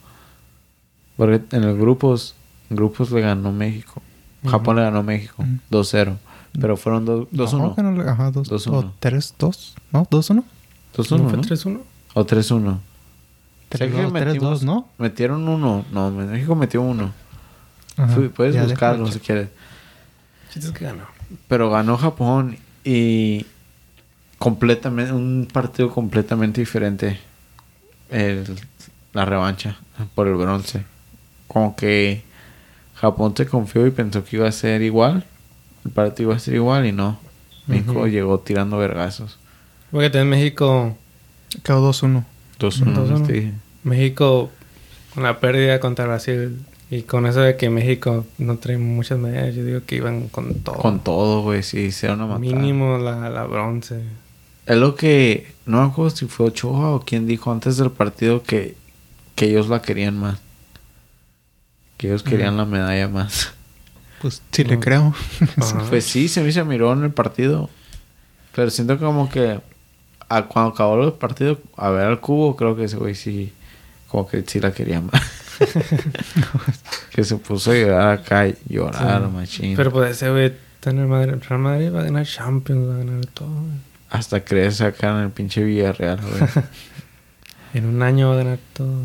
Porque 1.18 1.42
en 1.56 1.66
los 1.66 1.78
grupos, 1.78 2.36
grupos 2.70 3.12
le 3.12 3.22
ganó 3.22 3.52
México. 3.52 4.02
Japón 4.48 4.78
le 4.78 4.82
ganó 4.84 5.00
a 5.00 5.04
México 5.04 5.44
Ujú. 5.44 5.84
2-0. 5.84 6.18
Pero 6.60 6.76
fueron 6.78 7.06
dos- 7.06 7.28
2-1. 7.32 7.76
No, 7.78 7.92
no 7.92 8.04
le- 8.04 8.10
Ajá, 8.10 8.32
2 8.32 8.50
2-1. 8.50 8.74
O 8.74 8.94
3-2. 9.00 9.74
¿No? 9.92 10.06
2-1. 10.10 10.44
2-1, 10.96 11.18
¿No 11.24 11.30
fue 11.30 11.38
¿no? 11.38 11.44
3-1? 11.44 11.82
O 12.14 12.26
3-1. 12.26 12.80
Sé 13.72 13.90
que 13.90 13.96
3-2, 13.96 14.12
metimos- 14.12 14.64
¿no? 14.64 14.88
Metieron 14.98 15.48
uno. 15.48 15.86
No, 15.92 16.12
México 16.12 16.56
metió 16.56 16.82
uno. 16.82 17.14
Ajá. 17.98 18.14
Fui- 18.14 18.30
Puedes 18.30 18.56
Ya, 18.56 18.64
buscarlo 18.64 19.10
si 19.12 19.20
quieres. 19.20 19.50
Chistes 20.52 20.72
que 20.72 20.86
ganó. 20.86 21.06
Pero 21.48 21.70
ganó 21.70 21.98
Japón 21.98 22.58
y 22.84 23.46
completamente 24.38 25.14
un 25.14 25.48
partido 25.52 25.90
completamente 25.92 26.60
diferente 26.62 27.20
el- 28.10 28.60
la 29.14 29.24
revancha 29.26 29.78
por 30.16 30.28
el 30.28 30.36
bronce. 30.36 30.84
Como 31.48 31.76
que 31.76 32.24
Japón 32.96 33.34
se 33.38 33.46
confió 33.46 33.86
y 33.88 33.92
pensó 33.92 34.24
que 34.26 34.36
iba 34.38 34.48
a 34.48 34.52
ser 34.52 34.82
igual. 34.82 35.26
El 35.86 35.92
partido 35.92 36.30
iba 36.30 36.36
a 36.38 36.40
ser 36.40 36.56
igual 36.56 36.86
y 36.86 36.92
no. 36.92 37.20
México 37.68 38.08
llegó 38.08 38.40
tirando 38.40 38.78
vergazos. 38.78 39.38
Porque 39.92 40.08
en 40.18 40.30
México, 40.30 40.98
Quedó 41.64 41.82
2-1. 41.82 42.26
2-1. 42.62 42.96
2-1. 42.96 43.28
te 43.28 43.34
dije. 43.34 43.54
México 43.84 44.52
con 45.14 45.24
la 45.24 45.40
pérdida 45.40 45.80
contra 45.80 46.06
Brasil 46.06 46.60
y 46.90 47.04
con 47.04 47.26
eso 47.26 47.42
de 47.42 47.58
que 47.58 47.70
México 47.70 48.26
no 48.38 48.58
trae 48.58 48.78
muchas 48.78 49.18
medallas, 49.18 49.56
yo 49.56 49.64
digo 49.64 49.80
que 49.86 49.96
iban 49.96 50.28
con 50.28 50.56
todo. 50.56 50.76
Con 50.76 51.00
todo, 51.00 51.42
güey. 51.42 51.64
Sí, 51.64 51.92
se 51.92 52.08
van 52.08 52.22
a 52.22 52.26
matar. 52.26 52.42
Mínimo 52.42 52.98
la, 52.98 53.30
la 53.30 53.44
bronce. 53.46 54.02
Es 54.66 54.78
lo 54.78 54.96
que... 54.96 55.54
No 55.66 55.82
me 55.82 55.88
acuerdo 55.92 56.16
si 56.16 56.26
fue 56.26 56.48
Ochoa 56.48 56.92
o 56.92 57.00
quien 57.02 57.28
dijo 57.28 57.52
antes 57.52 57.78
del 57.78 57.92
partido 57.92 58.44
que, 58.44 58.76
que 59.36 59.46
ellos 59.46 59.70
la 59.70 59.82
querían 59.82 60.18
más. 60.18 60.40
Que 61.98 62.08
ellos 62.08 62.24
querían 62.24 62.58
la 62.58 62.66
medalla 62.66 63.08
más. 63.08 63.54
Pues 64.22 64.42
sí 64.52 64.64
le 64.64 64.80
creo. 64.80 65.16
Ajá. 65.58 65.86
Pues 65.90 66.06
sí, 66.06 66.28
se 66.28 66.44
me 66.44 66.52
se 66.52 66.64
miró 66.64 66.92
en 66.94 67.04
el 67.04 67.12
partido. 67.12 67.70
Pero 68.54 68.70
siento 68.70 69.00
como 69.00 69.30
que 69.30 69.62
a- 70.38 70.48
cuando 70.48 70.72
acabó 70.74 71.04
el 71.04 71.14
partido, 71.14 71.60
a 71.78 71.90
ver 71.90 72.06
al 72.08 72.20
cubo, 72.20 72.56
creo 72.56 72.76
que 72.76 72.86
ese 72.86 72.98
güey 72.98 73.16
sí, 73.16 73.52
como 74.08 74.28
que 74.28 74.44
sí 74.48 74.60
la 74.60 74.72
quería 74.72 75.02
más. 75.02 75.22
que 77.12 77.24
se 77.24 77.36
puso 77.38 77.72
a 77.72 77.76
llorar 77.76 78.08
acá, 78.20 78.48
y 78.48 78.56
llorar, 78.70 79.22
Sí. 79.24 79.32
machín. 79.36 79.76
Pero 79.76 79.92
pues 79.92 80.12
ese 80.12 80.30
güey 80.30 80.46
está 80.76 80.90
en 80.92 81.00
el 81.00 81.08
Madrid. 81.08 81.34
Real 81.48 81.62
Madrid 81.62 81.94
va 81.94 82.02
a 82.02 82.04
ganar 82.04 82.26
Champions, 82.26 82.88
va 82.90 82.96
a 82.96 82.98
ganar 82.98 83.26
todo. 83.28 83.50
güey. 83.50 83.92
Hasta 84.10 84.44
crece 84.44 84.86
acá 84.86 85.12
en 85.18 85.24
el 85.26 85.30
pinche 85.30 85.64
Villarreal, 85.64 86.20
güey. 86.22 86.50
En 87.74 87.86
un 87.86 88.02
año 88.04 88.28
va 88.28 88.34
a 88.34 88.38
ganar 88.38 88.60
todo. 88.74 89.04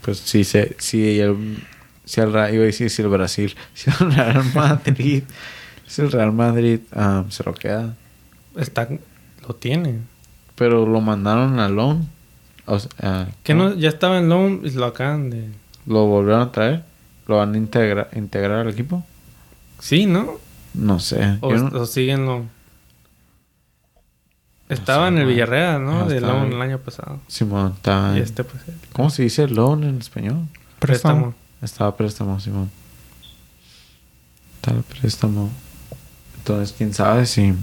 pues 0.00 0.18
sí, 0.18 0.42
se, 0.42 0.74
sí, 0.80 1.20
el, 1.20 1.62
si 2.04 2.20
el, 2.20 2.30
iba 2.30 2.42
a 2.44 2.48
decir 2.48 2.90
si 2.90 3.02
el 3.02 3.08
Brasil, 3.08 3.54
si 3.74 3.88
el 3.90 4.12
Real 4.12 4.42
Madrid, 4.52 5.22
si 5.86 6.02
el 6.02 6.10
Real 6.10 6.32
Madrid 6.32 6.80
ah, 6.92 7.24
se 7.28 7.44
lo 7.44 7.54
queda. 7.54 7.94
Está, 8.56 8.88
lo 9.48 9.54
tiene. 9.54 10.00
Pero 10.54 10.86
lo 10.86 11.00
mandaron 11.00 11.58
a 11.58 11.68
loan. 11.68 12.08
O 12.66 12.78
sea, 12.78 12.90
ah, 13.02 13.26
Que 13.42 13.54
no, 13.54 13.74
ya 13.74 13.88
estaba 13.90 14.18
en 14.18 14.28
Loan 14.28 14.60
y 14.64 14.70
lo 14.70 14.86
acaban 14.86 15.28
de... 15.30 15.50
¿Lo 15.86 16.06
volvieron 16.06 16.40
a 16.42 16.50
traer? 16.52 16.82
¿Lo 17.26 17.36
van 17.36 17.54
a 17.54 17.58
integra- 17.58 18.08
integrar 18.16 18.60
al 18.60 18.70
equipo? 18.70 19.04
Sí, 19.80 20.06
¿no? 20.06 20.38
No 20.72 20.98
sé. 20.98 21.36
O, 21.42 21.50
Yo 21.50 21.58
no- 21.68 21.80
o 21.80 21.86
siguen 21.86 22.24
lo... 22.24 22.44
Estaba 24.70 25.08
en 25.08 25.18
el. 25.18 25.26
Villarreal, 25.26 25.84
¿no? 25.84 26.00
Ah, 26.00 26.04
de 26.04 26.16
estaba 26.16 26.32
Loan 26.38 26.52
el 26.52 26.62
año 26.62 26.78
pasado. 26.78 27.20
Simón, 27.28 27.74
está... 27.76 28.14
Y 28.16 28.20
este, 28.20 28.44
pues, 28.44 28.66
el 28.66 28.74
¿Cómo 28.94 29.10
se 29.10 29.22
dice 29.22 29.46
loan 29.46 29.84
en 29.84 29.98
español? 29.98 30.46
Préstamo. 30.78 31.34
Estaba 31.60 31.94
préstamo, 31.96 32.40
Simón. 32.40 32.70
Está 34.56 34.70
a 34.70 34.82
préstamo. 34.82 35.50
Entonces, 36.38 36.74
quién 36.76 36.94
sabe 36.94 37.26
si 37.26 37.54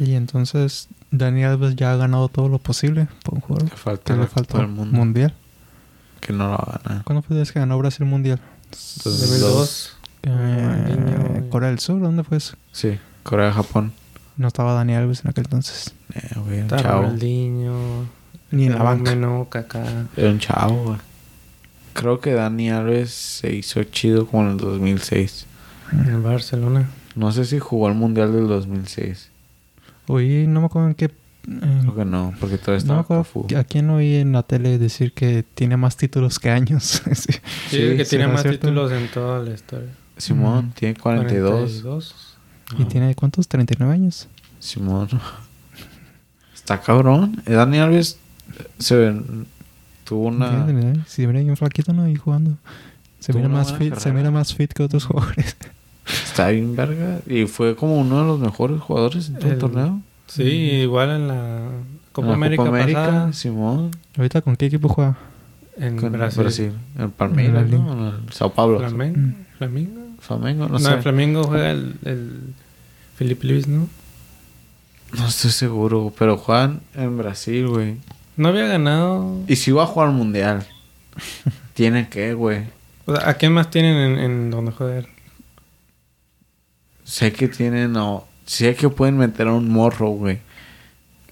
Y 0.00 0.14
entonces 0.14 0.88
Dani 1.10 1.44
Alves 1.44 1.76
ya 1.76 1.92
ha 1.92 1.96
ganado 1.96 2.28
todo 2.28 2.48
lo 2.48 2.58
posible 2.58 3.08
por 3.24 3.34
un 3.34 3.40
le 3.40 3.46
jugador. 3.46 3.70
falta 3.70 4.04
Que 4.04 4.12
le 4.14 4.18
la 4.20 4.26
Copa 4.26 4.34
falta 4.40 4.58
del 4.58 4.68
mundo. 4.68 4.96
mundial. 4.96 5.34
Que 6.20 6.32
no 6.32 6.44
lo 6.44 6.50
va 6.52 6.56
a 6.56 6.88
ganar. 6.88 7.04
¿Cuándo 7.04 7.22
fue 7.22 7.36
desde 7.36 7.52
que 7.52 7.58
ganó 7.60 7.78
Brasil 7.78 8.06
mundial? 8.06 8.40
2002. 9.04 9.96
Eh. 10.24 11.46
Corea 11.50 11.68
del 11.70 11.78
Sur, 11.78 12.00
¿dónde 12.00 12.24
fue 12.24 12.36
eso? 12.38 12.54
Sí, 12.70 12.98
Corea, 13.22 13.52
Japón. 13.52 13.92
No 14.36 14.48
estaba 14.48 14.72
Dani 14.72 14.94
Alves 14.94 15.24
en 15.24 15.30
aquel 15.30 15.44
entonces. 15.44 15.92
Eh, 16.14 16.20
güey, 16.36 16.60
un 16.62 16.68
chavo. 16.68 17.02
Ronaldinho. 17.02 18.06
Ni 18.50 18.66
en 18.66 18.74
la 18.74 18.82
banca. 18.82 19.16
Kaká. 19.48 20.06
Era 20.16 20.30
un 20.30 20.38
chavo, 20.38 20.84
güey. 20.84 20.98
Creo 21.92 22.20
que 22.20 22.32
Dani 22.32 22.70
Alves 22.70 23.10
se 23.10 23.54
hizo 23.54 23.82
chido 23.84 24.26
como 24.26 24.44
en 24.44 24.50
el 24.52 24.56
2006. 24.58 25.46
En 25.92 26.06
el 26.06 26.20
Barcelona. 26.20 26.88
No 27.14 27.32
sé 27.32 27.44
si 27.44 27.58
jugó 27.58 27.88
el 27.88 27.94
Mundial 27.94 28.32
del 28.32 28.48
2006. 28.48 29.28
Oí, 30.12 30.46
no 30.46 30.60
me 30.60 30.66
acuerdo 30.66 30.88
en 30.88 30.94
qué... 30.94 31.06
eh, 31.06 31.10
Creo 31.82 31.94
que 31.94 32.04
no, 32.04 32.34
porque 32.40 32.58
todavía 32.58 32.84
no 32.86 32.94
me 32.94 33.00
acuerdo 33.00 33.26
a 33.58 33.64
quién 33.64 33.90
oí 33.90 34.16
en 34.16 34.32
la 34.32 34.42
tele 34.42 34.78
decir 34.78 35.12
que 35.12 35.42
tiene 35.54 35.76
más 35.76 35.96
títulos 35.96 36.38
que 36.38 36.50
años. 36.50 37.02
Sí. 37.04 37.10
Sí, 37.32 37.38
Sí, 37.70 37.76
que 37.76 38.04
tiene 38.04 38.04
¿será 38.04 38.28
más 38.28 38.42
cierto? 38.42 38.60
títulos 38.60 38.92
en 38.92 39.08
toda 39.08 39.42
la 39.42 39.54
historia. 39.54 39.88
Simón 40.16 40.66
Mm. 40.66 40.70
tiene 40.72 40.94
42. 40.94 41.50
42. 41.82 42.14
¿Y 42.78 42.84
tiene 42.84 43.14
cuántos? 43.14 43.48
¿39 43.48 43.90
años? 43.90 44.28
Simón. 44.60 45.08
Está 46.54 46.80
cabrón. 46.80 47.42
Eh, 47.46 47.52
Dani 47.52 47.78
Alves 47.78 48.18
eh, 48.58 48.64
se 48.78 48.96
ve- 48.96 49.22
tuvo 50.04 50.26
una... 50.28 50.66
Si 51.06 51.24
viene 51.26 51.42
bien 51.44 51.56
flaquito, 51.56 51.92
¿no? 51.92 52.06
Y 52.08 52.14
jugando. 52.16 52.56
Se 53.20 53.32
mira, 53.32 53.48
más 53.48 53.72
fit, 53.76 53.94
se 53.96 54.12
mira 54.12 54.30
más 54.30 54.54
fit 54.54 54.72
que 54.72 54.82
otros 54.82 55.04
jugadores. 55.06 55.56
Está 56.06 56.48
bien 56.48 56.74
verga. 56.76 57.20
Y 57.26 57.46
fue 57.46 57.76
como 57.76 57.98
uno 57.98 58.20
de 58.20 58.26
los 58.26 58.38
mejores 58.40 58.80
jugadores 58.80 59.28
en 59.28 59.34
todo 59.36 59.46
el, 59.48 59.52
El- 59.54 59.58
torneo. 59.58 60.00
Sí, 60.26 60.42
igual 60.42 61.10
en 61.10 61.28
la 61.28 61.68
Copa 62.12 62.26
En 62.26 62.30
la 62.30 62.34
América, 62.36 62.64
Copa 62.64 62.76
América, 62.78 63.04
pasada. 63.06 63.32
Simón. 63.32 63.90
¿Ahorita 64.16 64.40
con 64.42 64.56
qué 64.56 64.66
equipo 64.66 64.88
juega? 64.88 65.16
En 65.76 65.96
Con 65.96 66.12
Brasil. 66.12 66.42
Brasil. 66.42 66.72
El 66.98 67.10
Palmeiras, 67.10 67.64
En 67.64 67.70
la 67.72 67.76
¿no? 67.78 68.08
El 68.08 68.32
Sao 68.32 68.52
Paulo. 68.52 68.78
Flamen- 68.80 69.16
Mm. 69.16 69.34
Flamingo. 69.58 70.00
Flamengo, 70.20 70.66
no, 70.68 70.72
No, 70.74 70.78
sé. 70.78 70.92
en 70.92 71.02
Flamingo 71.02 71.44
juega 71.44 71.70
el, 71.72 71.96
el 72.04 72.54
Felipe 73.16 73.46
Luis, 73.46 73.66
¿no? 73.68 73.88
No 75.18 75.26
estoy 75.28 75.50
seguro, 75.50 76.12
pero 76.18 76.36
juegan 76.36 76.80
en 76.94 77.18
Brasil, 77.18 77.66
güey. 77.68 77.96
No 78.36 78.48
había 78.48 78.66
ganado. 78.66 79.40
Y 79.48 79.56
si 79.56 79.70
va 79.72 79.82
a 79.82 79.86
jugar 79.86 80.08
al 80.08 80.14
mundial, 80.14 80.64
tiene 81.74 82.08
que, 82.08 82.34
güey. 82.34 82.62
O 83.06 83.14
sea, 83.16 83.28
¿A 83.28 83.34
quién 83.34 83.52
más 83.52 83.70
tienen 83.70 83.96
en, 83.96 84.18
en 84.18 84.50
donde 84.50 84.72
jugar? 84.72 85.06
Sé 87.04 87.32
que 87.32 87.48
tienen, 87.48 87.96
o 87.96 88.26
sé 88.46 88.74
que 88.74 88.88
pueden 88.88 89.16
meter 89.18 89.48
a 89.48 89.52
un 89.52 89.68
morro, 89.68 90.10
güey. 90.10 90.38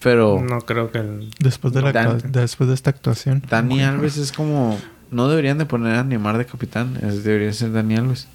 Pero 0.03 0.41
No 0.43 0.61
creo 0.63 0.91
que 0.91 0.99
el. 0.99 1.31
Después 1.39 1.75
de, 1.75 1.83
la 1.83 1.93
Dan- 1.93 2.21
después 2.33 2.69
de 2.69 2.75
esta 2.75 2.91
actuación. 2.91 3.43
Dani 3.49 3.83
Alves 3.83 4.17
es 4.17 4.33
como. 4.33 4.79
No 5.11 5.29
deberían 5.29 5.59
de 5.59 5.67
poner 5.67 5.97
a 5.97 6.05
Neymar 6.05 6.39
de 6.39 6.47
capitán, 6.47 6.97
es- 7.03 7.23
debería 7.25 7.53
ser 7.53 7.73
Dani 7.73 7.97
Alves. 7.97 8.27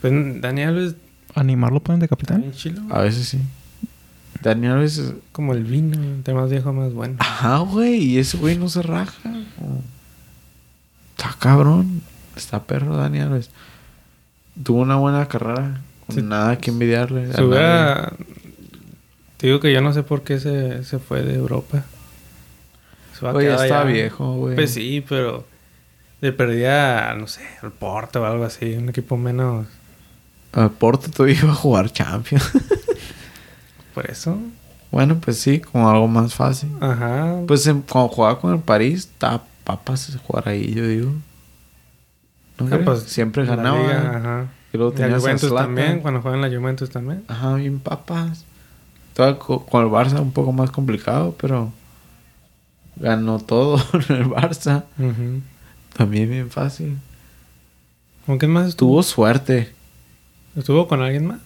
Pues 0.00 0.12
Daniel 0.40 0.68
Alves. 0.70 0.94
¿Animar 1.34 1.72
lo 1.72 1.80
ponen 1.80 2.00
de 2.00 2.08
capitán? 2.08 2.50
chilo. 2.52 2.82
A 2.90 3.00
veces 3.02 3.28
sí. 3.28 3.38
Dani 4.42 4.66
Alves 4.68 4.98
es. 4.98 5.12
Como 5.32 5.52
el 5.52 5.64
vino, 5.64 5.94
entre 6.02 6.32
más 6.34 6.50
viejo, 6.50 6.72
más 6.72 6.92
bueno. 6.94 7.16
Ajá, 7.18 7.58
güey, 7.58 7.96
y 8.02 8.18
ese 8.18 8.36
güey 8.38 8.56
no 8.56 8.68
se 8.68 8.82
raja. 8.82 9.12
Está 11.16 11.36
cabrón. 11.38 12.02
Está 12.36 12.62
perro 12.62 12.96
Dani 12.96 13.20
Alves. 13.20 13.50
Tuvo 14.62 14.80
una 14.80 14.96
buena 14.96 15.26
carrera. 15.28 15.80
Sí. 16.10 16.22
nada 16.22 16.58
que 16.58 16.70
envidiarle. 16.70 17.30
a 17.34 17.42
hubiera. 17.44 18.12
Te 19.36 19.46
digo 19.46 19.60
que 19.60 19.72
yo 19.72 19.80
no 19.80 19.92
sé 19.92 20.02
por 20.02 20.22
qué 20.22 20.38
se, 20.38 20.84
se 20.84 20.98
fue 20.98 21.22
de 21.22 21.34
Europa. 21.34 21.84
Se 23.18 23.24
va 23.24 23.30
a 23.30 23.34
ya 23.34 23.40
quedar 23.40 23.64
está 23.66 23.80
allá. 23.82 23.90
viejo, 23.92 24.34
güey. 24.36 24.54
Pues 24.54 24.72
sí, 24.72 25.04
pero. 25.08 25.46
Le 26.22 26.32
perdía, 26.32 27.14
no 27.18 27.26
sé, 27.26 27.40
al 27.62 27.72
Porto 27.72 28.20
o 28.20 28.24
algo 28.26 28.44
así. 28.44 28.74
Un 28.74 28.90
equipo 28.90 29.16
menos. 29.16 29.66
A 30.52 30.68
Porto 30.68 31.10
todavía 31.10 31.38
iba 31.40 31.52
a 31.52 31.54
jugar 31.54 31.90
Champions. 31.90 32.50
Por 33.94 34.10
eso. 34.10 34.36
bueno, 34.90 35.18
pues 35.20 35.38
sí, 35.38 35.60
como 35.60 35.88
algo 35.88 36.06
más 36.08 36.34
fácil. 36.34 36.70
Ajá. 36.80 37.36
Pues 37.46 37.66
en- 37.66 37.82
cuando 37.82 38.08
jugaba 38.08 38.38
con 38.38 38.52
el 38.52 38.60
París, 38.60 39.00
estaba 39.10 39.42
papas 39.64 40.14
jugar 40.26 40.48
ahí, 40.48 40.74
yo 40.74 40.86
digo. 40.86 41.12
¿No 42.58 42.68
Ah, 42.74 42.78
pues, 42.84 43.04
Siempre 43.04 43.44
ganaba. 43.46 43.78
Liga, 43.80 44.16
ajá. 44.16 44.46
Y 44.72 44.76
luego 44.76 44.94
la 44.96 45.18
Juventus 45.18 45.54
también, 45.54 46.00
cuando 46.00 46.20
juegan 46.22 46.40
la 46.40 46.48
Juventus 46.48 46.90
también. 46.90 47.24
Ajá, 47.28 47.54
bien 47.54 47.80
papas. 47.80 48.44
Todavía 49.14 49.38
co- 49.38 49.66
con 49.66 49.84
el 49.84 49.90
Barça 49.90 50.20
un 50.20 50.32
poco 50.32 50.52
más 50.52 50.70
complicado, 50.70 51.34
pero 51.40 51.72
ganó 52.96 53.38
todo 53.40 53.76
en 54.08 54.16
el 54.16 54.24
Barça. 54.26 54.84
También 55.96 56.30
bien 56.30 56.50
fácil. 56.50 56.96
¿Con 58.26 58.38
quién 58.38 58.52
más 58.52 58.68
estuvo? 58.68 58.90
Tuvo 58.92 59.02
suerte. 59.02 59.72
¿Estuvo 60.56 60.86
con 60.86 61.02
alguien 61.02 61.26
más? 61.26 61.40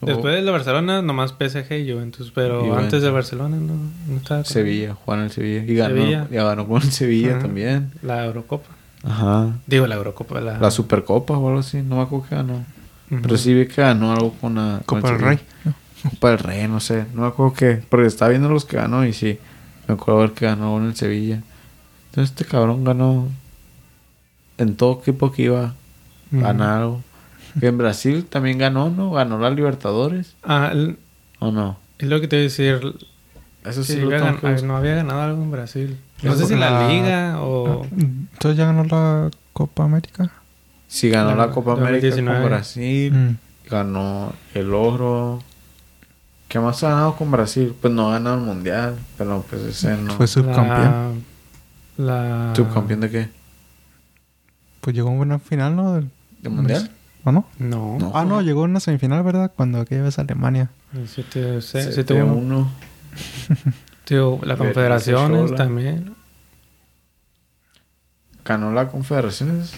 Después 0.00 0.32
de 0.36 0.42
la 0.42 0.52
Barcelona, 0.52 1.02
nomás 1.02 1.32
PSG 1.32 1.72
y 1.72 1.92
Juventus. 1.92 2.30
Pero 2.34 2.60
Juventus. 2.60 2.84
antes 2.84 3.02
de 3.02 3.10
Barcelona 3.10 3.56
no, 3.56 3.74
no 4.06 4.16
estaba 4.16 4.42
con 4.44 4.52
Sevilla, 4.52 4.94
Juan 4.94 5.20
el 5.20 5.30
Sevilla. 5.32 5.64
Y 5.64 5.74
ganó, 5.74 5.94
Sevilla. 5.96 6.26
y 6.30 6.34
ganó 6.36 6.68
con 6.68 6.82
el 6.82 6.92
Sevilla 6.92 7.38
también. 7.40 7.90
La 8.02 8.24
Eurocopa. 8.24 8.68
Ajá. 9.08 9.52
Digo, 9.66 9.86
la 9.86 9.94
Eurocopa. 9.96 10.40
La, 10.40 10.58
La 10.58 10.70
Supercopa 10.70 11.36
o 11.36 11.48
algo 11.48 11.60
así. 11.60 11.82
No 11.82 11.96
me 11.96 12.02
acuerdo 12.02 12.28
que 12.28 12.34
ganó. 12.36 12.64
Pero 13.08 13.36
sí 13.38 13.54
vi 13.54 13.66
que 13.66 13.80
ganó 13.82 14.12
algo 14.12 14.32
con 14.34 14.56
la... 14.56 14.80
Copa 14.84 15.08
el 15.10 15.16
del. 15.18 15.24
Rey. 15.24 15.38
Copa 16.10 16.30
del 16.30 16.38
Rey, 16.40 16.68
no 16.68 16.78
sé. 16.80 17.06
No 17.14 17.22
me 17.22 17.28
acuerdo 17.28 17.54
qué. 17.54 17.82
Porque 17.88 18.06
estaba 18.06 18.28
viendo 18.30 18.48
los 18.50 18.64
que 18.64 18.76
ganó 18.76 19.04
y 19.06 19.12
sí. 19.12 19.38
Me 19.86 19.94
acuerdo 19.94 20.20
ver 20.20 20.32
que 20.32 20.44
ganó 20.46 20.76
en 20.78 20.86
el 20.86 20.94
Sevilla. 20.96 21.42
Entonces 22.10 22.30
este 22.36 22.44
cabrón 22.44 22.84
ganó... 22.84 23.28
En 24.58 24.74
todo 24.76 24.98
equipo 25.00 25.30
que 25.32 25.42
iba 25.42 25.74
Ujú. 26.32 26.42
ganar 26.42 26.80
algo. 26.82 27.02
Que 27.60 27.68
en 27.68 27.78
Brasil 27.78 28.24
también 28.28 28.58
ganó, 28.58 28.90
¿no? 28.90 29.12
Ganó 29.12 29.38
la 29.38 29.50
Libertadores. 29.50 30.34
Ah, 30.42 30.70
el- 30.72 30.98
¿O 31.38 31.50
no? 31.52 31.78
es 31.98 32.08
lo 32.08 32.20
que 32.20 32.28
te 32.28 32.36
iba 32.36 32.40
a 32.40 32.44
decir. 32.44 32.94
Eso 33.68 33.82
sí, 33.84 33.94
Sí, 33.94 34.00
lo 34.00 34.06
había 34.06 34.18
tengo 34.18 34.30
gan- 34.32 34.40
que 34.40 34.46
buscar. 34.52 34.68
no 34.68 34.76
había 34.76 34.94
ganado 34.96 35.22
algo 35.22 35.42
en 35.42 35.50
Brasil. 35.50 35.98
No 36.22 36.34
sé 36.34 36.46
si 36.46 36.56
la, 36.56 36.70
la- 36.70 36.88
Liga 36.88 37.40
o... 37.42 37.84
Entonces 37.92 38.56
ya 38.56 38.66
ganó 38.66 38.84
la 38.84 39.30
Copa 39.52 39.84
América. 39.84 40.30
Sí, 40.86 41.10
ganó 41.10 41.30
La- 41.36 41.46
la, 41.46 41.52
Copa 41.52 41.72
América 41.72 42.06
2019. 42.06 42.40
con 42.40 42.48
Brasil. 42.50 43.12
Mm. 43.12 43.36
Ganó 43.70 44.32
el 44.54 44.72
oro. 44.74 45.42
¿Qué 46.48 46.58
más 46.58 46.82
ha 46.82 46.88
ganado 46.90 47.16
con 47.16 47.30
Brasil? 47.30 47.74
Pues 47.80 47.92
no 47.92 48.08
ha 48.08 48.12
ganado 48.12 48.36
el 48.38 48.42
mundial. 48.44 48.96
Pero 49.18 49.44
pues 49.48 49.62
ese 49.62 49.96
no. 49.96 50.14
Fue 50.14 50.26
subcampeón. 50.26 51.22
La... 51.98 52.46
la- 52.48 52.52
¿Subcampeón 52.56 53.00
de 53.00 53.10
qué? 53.10 53.28
Pues 54.80 54.94
llegó 54.96 55.08
a 55.08 55.12
una 55.12 55.18
buena 55.18 55.38
final, 55.38 55.76
¿no? 55.76 55.92
Del- 55.94 56.10
¿De 56.40 56.48
mundial? 56.48 56.90
¿O 57.24 57.32
no? 57.32 57.44
No. 57.58 57.98
No. 57.98 58.12
Ah, 58.14 58.24
no, 58.24 58.40
llegó 58.40 58.62
a 58.62 58.64
una 58.64 58.80
semifinal, 58.80 59.22
¿verdad? 59.22 59.52
Cuando 59.54 59.80
aquella 59.80 60.02
vez 60.04 60.18
Alemania. 60.18 60.70
El 60.94 61.08
7 61.08 61.58
7-1. 61.58 62.66
7-1. 63.14 63.72
Tío, 64.04 64.38
la 64.42 64.56
Confederaciones 64.56 65.54
también. 65.54 66.14
¿Ganó 68.44 68.72
la 68.72 68.88
Confederaciones? 68.88 69.72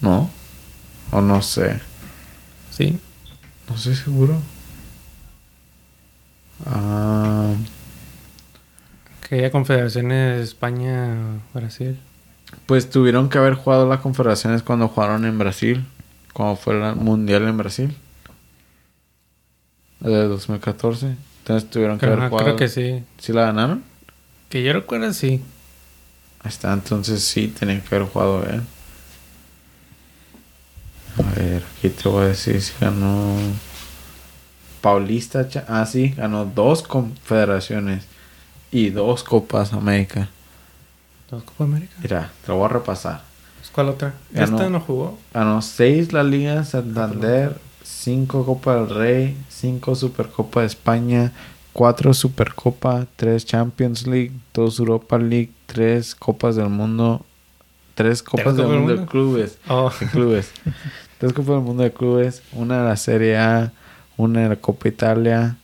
No. 0.00 0.28
O 1.12 1.20
no 1.20 1.42
sé. 1.42 1.80
Sí. 2.70 2.98
No 3.68 3.76
estoy 3.76 3.94
seguro. 3.94 4.40
Ah, 6.66 7.52
Que 9.28 9.36
haya 9.36 9.50
Confederaciones 9.52 10.40
España, 10.48 11.14
Brasil. 11.54 11.98
pues 12.66 12.90
tuvieron 12.90 13.28
que 13.28 13.38
haber 13.38 13.54
jugado 13.54 13.88
las 13.88 14.00
Confederaciones 14.00 14.62
cuando 14.62 14.88
jugaron 14.88 15.24
en 15.24 15.38
Brasil. 15.38 15.84
Cuando 16.32 16.56
fue 16.56 16.74
el 16.74 16.96
mundial 16.96 17.46
en 17.48 17.56
Brasil. 17.56 17.96
De 20.00 20.24
2014. 20.26 21.14
Entonces 21.40 21.68
tuvieron 21.70 21.98
que 21.98 22.06
haber 22.06 22.28
jugado. 22.28 22.44
creo 22.44 22.56
que 22.56 22.68
sí. 22.68 23.02
¿Sí 23.18 23.32
la 23.32 23.46
ganaron? 23.46 23.82
Que 24.48 24.62
yo 24.62 24.72
recuerdo 24.72 25.12
sí. 25.12 25.42
Ahí 26.42 26.48
está, 26.48 26.72
entonces 26.72 27.22
sí, 27.22 27.48
tenían 27.48 27.80
que 27.80 27.94
haber 27.94 28.08
jugado 28.08 28.42
bien. 28.42 28.66
A 31.18 31.38
ver, 31.38 31.62
aquí 31.78 31.90
te 31.90 32.08
voy 32.08 32.24
a 32.24 32.28
decir 32.28 32.60
si 32.62 32.72
ganó. 32.80 33.36
Paulista, 34.80 35.46
ah, 35.68 35.84
sí, 35.84 36.14
ganó 36.16 36.46
dos 36.46 36.82
confederaciones 36.82 38.04
y 38.70 38.90
dos 38.90 39.22
Copas 39.22 39.74
América. 39.74 40.28
Dos 41.30 41.42
Copa 41.42 41.64
América. 41.64 41.92
Mira, 42.00 42.32
te 42.42 42.48
lo 42.48 42.56
voy 42.56 42.64
a 42.66 42.68
repasar. 42.68 43.30
¿Cuál 43.72 43.90
otra? 43.90 44.14
Ganó. 44.32 44.56
¿Esta 44.56 44.68
no 44.68 44.80
jugó? 44.80 45.18
Ganó 45.32 45.62
6 45.62 46.12
la 46.12 46.24
Liga 46.24 46.64
Santander, 46.64 47.56
5 47.84 48.44
Copa 48.44 48.74
del 48.74 48.90
Rey, 48.90 49.36
5 49.60 49.94
Supercopa 49.94 50.60
de 50.60 50.66
España, 50.66 51.32
4 51.72 52.14
Supercopa, 52.14 53.06
3 53.16 53.44
Champions 53.44 54.06
League, 54.06 54.32
2 54.54 54.78
Europa 54.78 55.18
League, 55.18 55.50
3 55.66 56.14
Copas 56.14 56.56
del 56.56 56.68
Mundo, 56.68 57.24
3 57.94 58.22
Copas 58.22 58.56
del 58.56 58.66
Mundo 58.66 58.96
de 58.96 59.06
clubes. 59.06 59.58
Oh, 59.68 59.90
de 60.00 60.06
clubes. 60.06 60.52
Tres 61.18 61.32
Copas 61.32 61.56
del 61.56 61.64
Mundo 61.64 61.82
de 61.82 61.92
clubes. 61.92 62.42
Una 62.52 62.82
de 62.82 62.88
la 62.88 62.96
Serie 62.96 63.36
A, 63.36 63.72
una 64.16 64.40
de 64.40 64.48
la 64.48 64.56
Copa 64.56 64.88
Italia, 64.88 65.56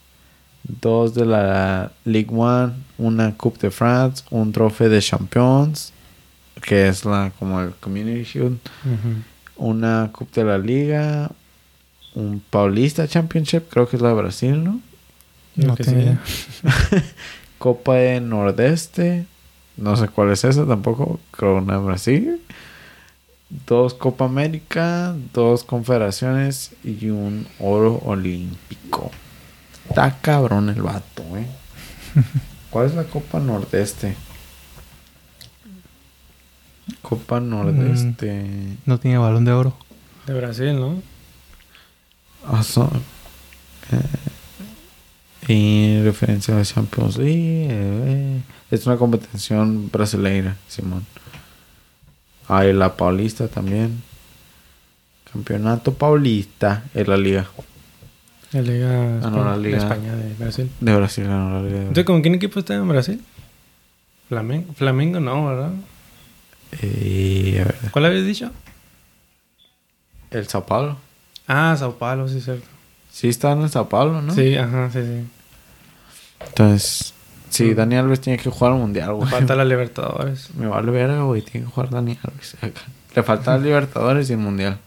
dos 0.63 1.15
de 1.15 1.25
la 1.25 1.93
Ligue 2.05 2.31
1, 2.31 2.73
una 2.99 3.37
Coupe 3.37 3.59
de 3.61 3.71
France, 3.71 4.25
un 4.31 4.53
trofeo 4.53 4.89
de 4.89 5.01
Champions, 5.01 5.93
que 6.63 6.89
es 6.89 7.05
la 7.05 7.33
como 7.39 7.61
el 7.61 7.71
Community 7.75 8.25
Shield, 8.25 8.59
ujú. 8.85 9.71
una 9.71 10.11
Coupe 10.13 10.41
de 10.41 10.47
la 10.47 10.59
Liga, 10.59 11.31
un 12.17 12.41
Paulista 12.41 13.07
Championship, 13.07 13.69
creo 13.69 13.87
que 13.89 13.97
es 13.97 14.03
la 14.03 14.09
de 14.09 14.15
Brasil, 14.15 14.65
¿no? 14.65 14.81
No 15.55 15.77
tengo 15.77 16.01
idea. 16.01 16.21
Copa 17.59 17.95
de 17.95 18.21
Nordeste, 18.21 19.27
no 19.77 19.97
sé 19.97 20.09
cuál 20.09 20.33
es 20.33 20.43
esa 20.45 20.67
tampoco, 20.67 21.21
creo 21.31 21.59
una 21.59 21.79
de 21.79 21.85
Brasil. 21.85 22.41
Dos 23.67 23.95
Copa 23.95 24.25
América, 24.25 25.15
dos 25.33 25.63
Confederaciones 25.63 26.73
y 26.83 27.11
un 27.11 27.47
oro 27.61 28.01
olímpico. 28.05 29.11
Está 29.89 30.19
cabrón 30.21 30.71
el 30.71 30.83
vato, 30.83 31.23
eh. 31.37 31.47
¿Cuál 32.71 32.87
es 32.87 32.95
la 32.95 33.05
Copa 33.05 33.39
Nordeste? 33.41 34.17
Copa 37.03 37.41
Nordeste. 37.41 38.47
No 38.87 38.99
tiene 38.99 39.19
balón 39.19 39.45
de 39.45 39.53
oro. 39.53 39.77
De 40.27 40.33
Brasil, 40.33 40.75
¿no? 40.81 41.03
Ah, 42.59 42.63
son- 42.63 43.03
eh, 43.93 43.99
y 45.49 46.03
referencia 46.03 46.59
a 46.59 46.65
Champions 46.65 47.19
League. 47.19 47.67
eh, 47.71 48.41
es 48.71 48.87
una 48.87 48.97
competición 48.97 49.91
brasileira, 49.91 50.57
Simón. 50.69 51.07
Hay 52.49 52.73
la 52.73 52.97
Paulista 52.97 53.47
también. 53.49 54.03
Campeonato 55.33 55.93
Paulista 55.95 56.85
es 56.95 57.07
la 57.09 57.17
liga. 57.17 57.47
La 58.53 58.63
Liga, 58.63 59.21
Ah, 59.23 59.31
no, 59.31 59.45
la 59.45 59.57
de 59.59 59.63
Liga- 59.65 59.79
España 59.79 60.15
de 60.15 60.33
Brasil. 60.35 60.71
De 60.81 60.97
Brasil 60.97 61.25
ganó 61.25 61.51
la 61.61 61.63
liga. 61.63 61.75
de 61.79 61.83
Entonces, 61.89 62.05
¿con 62.05 62.23
quién 62.23 62.35
equipo 62.37 62.61
está 62.61 62.75
en 62.75 62.89
Brasil? 62.89 63.21
Flamengo. 64.29 64.73
Flamengo 64.75 65.21
no, 65.21 65.47
¿verdad? 65.47 65.73
Eh, 66.81 67.59
a 67.61 67.65
ver, 67.65 67.77
¿Cuál 67.93 68.07
habías 68.07 68.25
dicho? 68.25 68.51
el 70.31 70.47
Sao 70.49 70.65
Paulo. 70.67 70.97
Ah, 71.49 71.75
Sao 71.79 71.97
Paulo, 71.97 72.29
sí, 72.29 72.41
cierto. 72.41 72.67
Sí, 73.11 73.29
está 73.29 73.53
en 73.53 73.69
Sao 73.69 73.89
Paulo, 73.89 74.21
¿no? 74.23 74.35
Sí, 74.35 74.57
ajá, 74.57 74.91
sí, 74.93 75.01
sí. 75.03 75.27
Entonces, 76.47 77.15
sí, 77.51 77.65
Mm. 77.73 77.75
Dani 77.77 77.97
Alves 77.97 78.21
tiene 78.21 78.39
que 78.39 78.51
jugar 78.51 78.73
al 78.73 78.79
mundial, 78.79 79.15
güey. 79.15 79.29
Falta 79.31 79.55
la 79.55 79.65
Libertadores. 79.65 80.51
Me 80.55 80.67
vale 80.67 80.91
verga, 80.91 81.23
güey. 81.23 81.43
Tiene 81.43 81.67
que 81.67 81.73
jugar 81.73 81.91
Dani 81.91 82.19
Alves. 82.23 82.57
acá. 82.61 82.81
Le 83.15 83.23
falta 83.23 83.55
el 83.57 83.63
Libertadores 83.63 84.29
y 84.29 84.35
el 84.35 84.39
Mundial. 84.39 84.79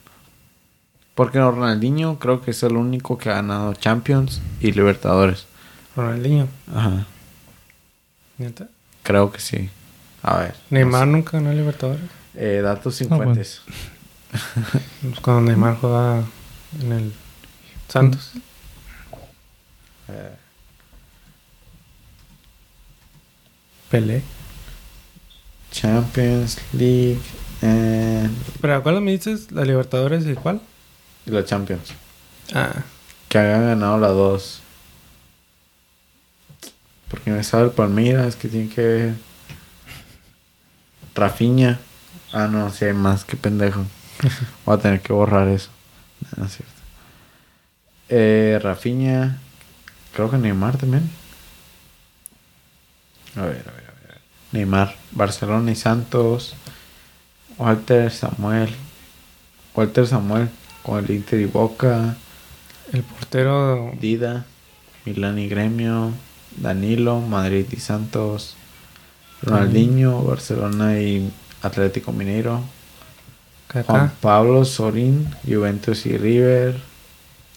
Porque 1.16 1.40
Ronaldinho 1.40 2.20
creo 2.20 2.42
que 2.42 2.52
es 2.52 2.62
el 2.64 2.78
único 2.78 3.18
que 3.18 3.30
ha 3.30 3.36
ganado 3.36 3.74
Champions 3.74 4.42
y 4.62 4.72
Libertadores. 4.72 5.48
Ronaldinho. 5.96 6.48
Ajá. 6.74 7.06
¿Neta? 8.38 8.68
Creo 9.04 9.32
que 9.32 9.40
sí. 9.40 9.70
A 10.22 10.38
ver. 10.38 10.56
Neymar 10.70 11.08
nunca 11.08 11.40
ganó 11.40 11.52
Libertadores. 11.52 12.04
Eh, 12.36 12.62
datos 12.64 12.96
sin 12.96 13.12
Ah, 13.12 13.16
bueno. 13.18 13.32
fuentes. 13.34 13.62
Pues 15.02 15.20
Cuando 15.22 15.42
Neymar 15.50 15.76
jugaba 15.78 16.24
en 16.82 16.92
el 16.92 17.14
Santos. 17.88 18.32
Eh, 20.08 20.36
Pelé. 23.90 24.22
Champions 25.72 26.58
League 26.74 27.20
and... 27.62 28.36
¿Pero 28.62 28.82
cuál 28.84 29.02
me 29.02 29.12
dices? 29.12 29.52
¿La 29.52 29.64
Libertadores 29.64 30.26
y 30.26 30.34
cuál? 30.34 30.62
y 31.26 31.32
la 31.32 31.46
Champions. 31.46 31.94
Ah, 32.54 32.84
Que 33.28 33.38
hayan 33.38 33.66
ganado 33.66 34.00
las 34.00 34.12
dos. 34.12 34.62
Porque 37.10 37.32
me 37.32 37.44
sabe 37.44 37.66
el 37.66 37.72
Palmeiras 37.72 38.36
que 38.36 38.48
tiene 38.48 38.70
que. 38.70 39.14
Rafiña. 41.16 41.80
Ah, 42.32 42.48
no, 42.48 42.72
si 42.72 42.86
hay 42.86 42.94
más 42.94 43.26
que 43.26 43.36
pendejo. 43.36 43.86
Voy 44.66 44.76
a 44.76 44.80
tener 44.80 45.02
que 45.02 45.14
borrar 45.14 45.48
eso. 45.48 45.70
Es 46.32 46.56
cierto. 46.56 46.74
Eh, 48.10 48.60
Rafiña. 48.62 49.40
Creo 50.14 50.30
que 50.30 50.38
Neymar 50.38 50.78
también. 50.78 51.10
A 53.36 53.42
ver, 53.42 53.64
a 53.68 53.72
ver, 53.72 53.84
a 53.90 54.08
ver. 54.08 54.22
Neymar. 54.52 54.96
Barcelona 55.12 55.72
y 55.72 55.76
Santos. 55.76 56.56
Walter 57.58 58.12
Samuel. 58.12 58.70
Walter 59.76 60.08
Samuel. 60.08 60.50
Con 60.84 61.04
el 61.04 61.12
Inter 61.12 61.40
y 61.40 61.46
Boca. 61.46 62.16
el 62.94 63.04
portero. 63.04 63.92
Dida, 64.00 64.46
Milán 65.06 65.40
y 65.40 65.48
Gremio, 65.48 66.12
Danilo, 66.58 67.22
Madrid 67.22 67.66
y 67.72 67.78
Santos, 67.78 68.56
Ronaldinho, 69.42 70.24
Barcelona 70.24 71.00
y 71.00 71.32
Atlético 71.62 72.12
Mineiro, 72.12 72.62
Juan. 73.72 74.12
Pablo 74.22 74.66
Sorín, 74.66 75.34
Juventus 75.48 76.06
y 76.06 76.18
River, 76.18 76.80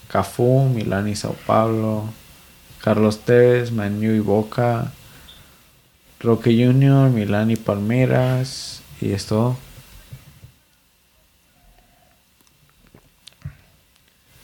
Cafú, 0.09 0.69
Milán 0.69 1.09
y 1.09 1.17
Sao 1.17 1.35
Paulo, 1.47 2.05
Carlos 2.83 3.21
Tevez, 3.21 3.73
Manu 3.73 4.13
y 4.13 4.21
Boca, 4.21 4.93
Roque 6.21 6.51
Junior, 6.51 7.11
Milán 7.11 7.51
y 7.51 7.57
Palmeiras, 7.57 8.83
y 9.01 9.13
es 9.13 9.27
todo. 9.27 9.57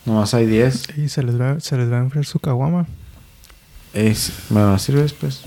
Nomás 0.07 0.33
hay 0.33 0.47
10. 0.47 0.97
Y 0.97 1.09
se 1.11 1.23
les 1.23 1.39
va, 1.39 1.61
se 1.61 1.77
les 1.77 1.93
va 1.93 1.99
a 1.99 2.01
enfriar 2.01 2.25
su 2.25 2.39
caguama. 2.39 2.87
Es, 3.93 4.33
¿Me 4.51 4.61
lo 4.61 4.79
sirves 4.79 5.13
pues? 5.13 5.43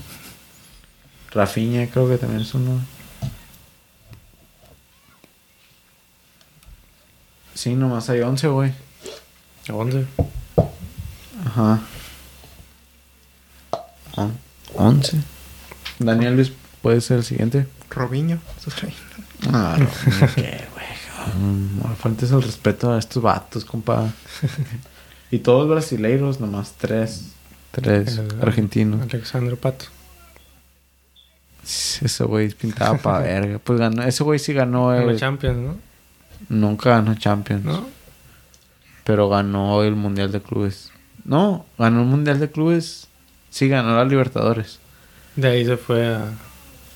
Rafiña 1.32 1.88
creo 1.88 2.08
que 2.08 2.18
también 2.18 2.42
es 2.42 2.54
uno. 2.54 2.80
Sí, 7.54 7.74
nomás 7.74 8.08
hay 8.10 8.20
11, 8.20 8.48
güey. 8.48 8.72
¿Dónde? 9.68 10.06
Ajá. 11.46 11.80
On- 14.16 14.38
11. 14.74 15.18
Daniel 15.98 16.34
Luis 16.36 16.52
puede 16.80 17.00
ser 17.00 17.18
el 17.18 17.24
siguiente. 17.24 17.66
Robinho. 17.90 18.38
Ah, 19.52 19.76
no, 19.78 19.86
qué, 20.34 20.64
güey. 20.72 21.96
Faltes 21.96 22.30
el 22.32 22.42
respeto 22.42 22.92
a 22.92 22.98
estos 22.98 23.22
vatos, 23.22 23.64
compa. 23.64 24.10
y 25.30 25.38
todos 25.38 25.68
brasileiros, 25.68 26.40
nomás 26.40 26.72
tres. 26.78 27.28
Tres 27.70 28.18
El- 28.18 28.40
argentinos. 28.42 29.00
Alexandro 29.02 29.56
Pato. 29.56 29.86
Ese 31.64 32.24
güey 32.24 32.48
pintaba 32.54 32.98
para 32.98 33.18
verga. 33.24 33.58
Pues 33.60 33.78
ganó, 33.78 34.02
ese 34.02 34.24
güey 34.24 34.38
sí 34.38 34.52
ganó 34.52 34.88
Ganó 34.88 35.10
el. 35.10 35.18
Champions, 35.18 35.58
¿no? 35.58 35.91
Nunca 36.48 36.90
ganó 36.90 37.14
Champions. 37.14 37.64
¿No? 37.64 37.86
Pero 39.04 39.28
ganó 39.28 39.82
el 39.82 39.96
Mundial 39.96 40.30
de 40.32 40.40
Clubes. 40.40 40.92
No, 41.24 41.66
ganó 41.78 42.02
el 42.02 42.06
Mundial 42.06 42.40
de 42.40 42.50
Clubes. 42.50 43.08
Sí, 43.50 43.68
ganó 43.68 43.96
la 43.96 44.04
Libertadores. 44.04 44.78
De 45.36 45.48
ahí 45.48 45.64
se 45.64 45.76
fue 45.76 46.14
a. 46.14 46.32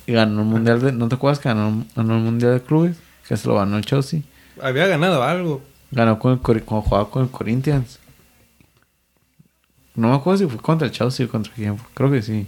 Y 0.07 0.13
ganó 0.13 0.43
el 0.43 0.47
Mundial 0.47 0.81
de. 0.81 0.93
¿No 0.93 1.09
te 1.09 1.17
acuerdas 1.17 1.39
que 1.39 1.49
ganó, 1.49 1.85
ganó 1.95 2.17
el 2.17 2.23
Mundial 2.23 2.55
de 2.55 2.63
Clubes? 2.63 2.97
Que 3.27 3.37
se 3.37 3.49
lo 3.49 3.57
ganó 3.57 3.77
el 3.77 3.85
Chelsea. 3.85 4.21
Había 4.61 4.87
ganado 4.87 5.23
algo. 5.23 5.63
Ganó 5.91 6.19
con 6.19 6.33
el, 6.33 6.63
cuando 6.63 6.83
jugaba 6.89 7.11
con 7.11 7.23
el 7.25 7.31
Corinthians. 7.31 7.99
No 9.95 10.11
me 10.11 10.15
acuerdo 10.17 10.39
si 10.39 10.47
fue 10.47 10.61
contra 10.61 10.87
el 10.87 10.93
Chelsea 10.93 11.27
o 11.27 11.29
contra 11.29 11.53
quién. 11.55 11.79
Creo 11.95 12.11
que 12.11 12.23
sí. 12.23 12.47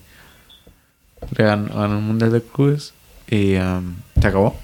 Le 1.36 1.44
ganó, 1.44 1.74
ganó 1.74 1.98
el 1.98 2.04
Mundial 2.04 2.32
de 2.32 2.42
Clubes. 2.42 2.94
Y 3.28 3.56
um, 3.56 3.96
se 4.20 4.28
acabó. 4.28 4.56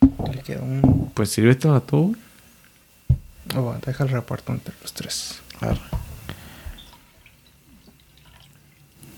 Le 0.00 0.42
quedó 0.42 0.62
un. 0.64 1.10
Pues 1.14 1.30
sírvetela 1.30 1.80
tú. 1.80 2.16
Oh, 3.56 3.74
deja 3.84 4.04
el 4.04 4.10
reparto 4.10 4.52
entre 4.52 4.74
los 4.80 4.92
tres. 4.92 5.40
Arre. 5.60 5.80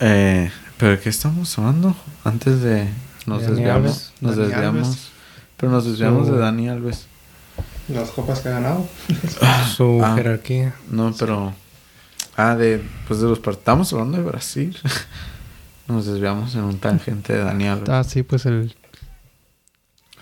Eh, 0.00 0.50
¿Pero 0.78 0.92
de 0.92 1.00
qué 1.00 1.08
estamos 1.08 1.56
hablando? 1.58 1.94
Antes 2.24 2.60
de... 2.62 2.88
Nos 3.26 3.42
Dani 3.42 3.54
desviamos. 3.56 3.76
Alves. 3.92 4.12
Nos 4.20 4.36
Dani 4.36 4.48
desviamos. 4.48 4.86
Alves. 4.88 5.08
Pero 5.56 5.72
nos 5.72 5.84
desviamos 5.84 6.26
de 6.28 6.38
Dani 6.38 6.68
Alves. 6.68 7.06
Las 7.88 8.10
copas 8.10 8.40
que 8.40 8.48
ha 8.48 8.52
ganado. 8.52 8.88
Su 9.76 10.00
Ah. 10.02 10.14
jerarquía. 10.16 10.74
No, 10.90 11.14
pero... 11.16 11.52
Ah, 12.36 12.56
de... 12.56 12.82
Pues 13.06 13.20
de 13.20 13.28
los 13.28 13.38
partidos... 13.38 13.58
Estamos 13.60 13.92
hablando 13.92 14.18
de 14.18 14.24
Brasil. 14.24 14.76
nos 15.88 16.06
desviamos 16.06 16.54
en 16.56 16.62
un 16.64 16.78
tangente 16.78 17.34
de 17.34 17.44
Dani 17.44 17.68
Alves. 17.68 17.88
Ah, 17.88 18.02
sí, 18.02 18.22
pues 18.24 18.46
el. 18.46 18.74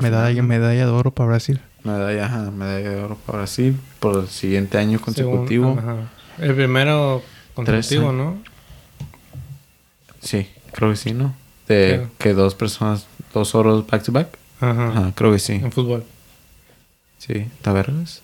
Medalla, 0.00 0.42
medalla 0.42 0.86
de 0.86 0.92
oro 0.92 1.10
para 1.12 1.28
Brasil. 1.30 1.60
Medalla, 1.84 2.26
ajá, 2.26 2.50
medalla 2.50 2.90
de 2.90 3.00
oro 3.02 3.16
para 3.26 3.38
Brasil 3.38 3.78
por 4.00 4.20
el 4.20 4.28
siguiente 4.28 4.78
año 4.78 5.00
consecutivo. 5.00 5.74
Según- 5.74 5.78
ajá. 5.78 5.96
El 6.38 6.54
primero 6.54 7.22
consecutivo, 7.54 8.02
Tres, 8.06 8.16
¿no? 8.16 8.38
Sí, 10.20 10.46
creo 10.72 10.90
que 10.90 10.96
sí, 10.96 11.12
¿no? 11.12 11.34
De 11.68 11.96
Creo. 11.96 12.10
que 12.18 12.34
dos 12.34 12.54
personas, 12.54 13.06
dos 13.32 13.54
oros 13.54 13.86
back 13.86 14.02
to 14.02 14.12
back. 14.12 14.28
Ajá. 14.60 14.88
Ajá, 14.88 15.12
creo 15.14 15.32
que 15.32 15.38
sí. 15.38 15.54
En 15.54 15.72
fútbol. 15.72 16.04
Sí, 17.18 17.46
tabernas. 17.62 18.22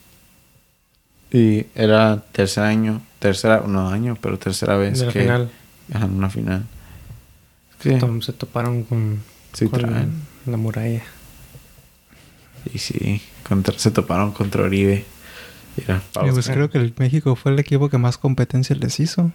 Y 1.30 1.66
era 1.74 2.22
tercer 2.32 2.64
año, 2.64 3.00
tercera, 3.18 3.62
no 3.66 3.88
año, 3.88 4.16
pero 4.20 4.38
tercera 4.38 4.76
vez 4.76 5.00
De 5.00 5.06
la 5.06 5.12
que 5.12 5.20
final. 5.20 5.50
Ajá, 5.92 6.04
en 6.06 6.12
una 6.14 6.30
final. 6.30 6.64
Sí, 7.80 7.90
Se 8.20 8.32
toparon 8.32 8.84
con, 8.84 9.22
sí 9.52 9.66
con 9.68 9.80
traen. 9.80 10.22
la 10.46 10.56
muralla. 10.56 11.02
Y 12.72 12.78
sí, 12.78 13.22
contra, 13.48 13.78
se 13.78 13.90
toparon 13.90 14.32
contra 14.32 14.62
Oribe. 14.64 15.04
Era 15.76 15.96
Y 15.96 16.00
pues 16.12 16.34
pausa. 16.34 16.54
creo 16.54 16.70
que 16.70 16.78
el 16.78 16.94
México 16.98 17.36
fue 17.36 17.52
el 17.52 17.58
equipo 17.58 17.88
que 17.90 17.98
más 17.98 18.16
competencia 18.18 18.74
les 18.76 18.98
hizo. 19.00 19.30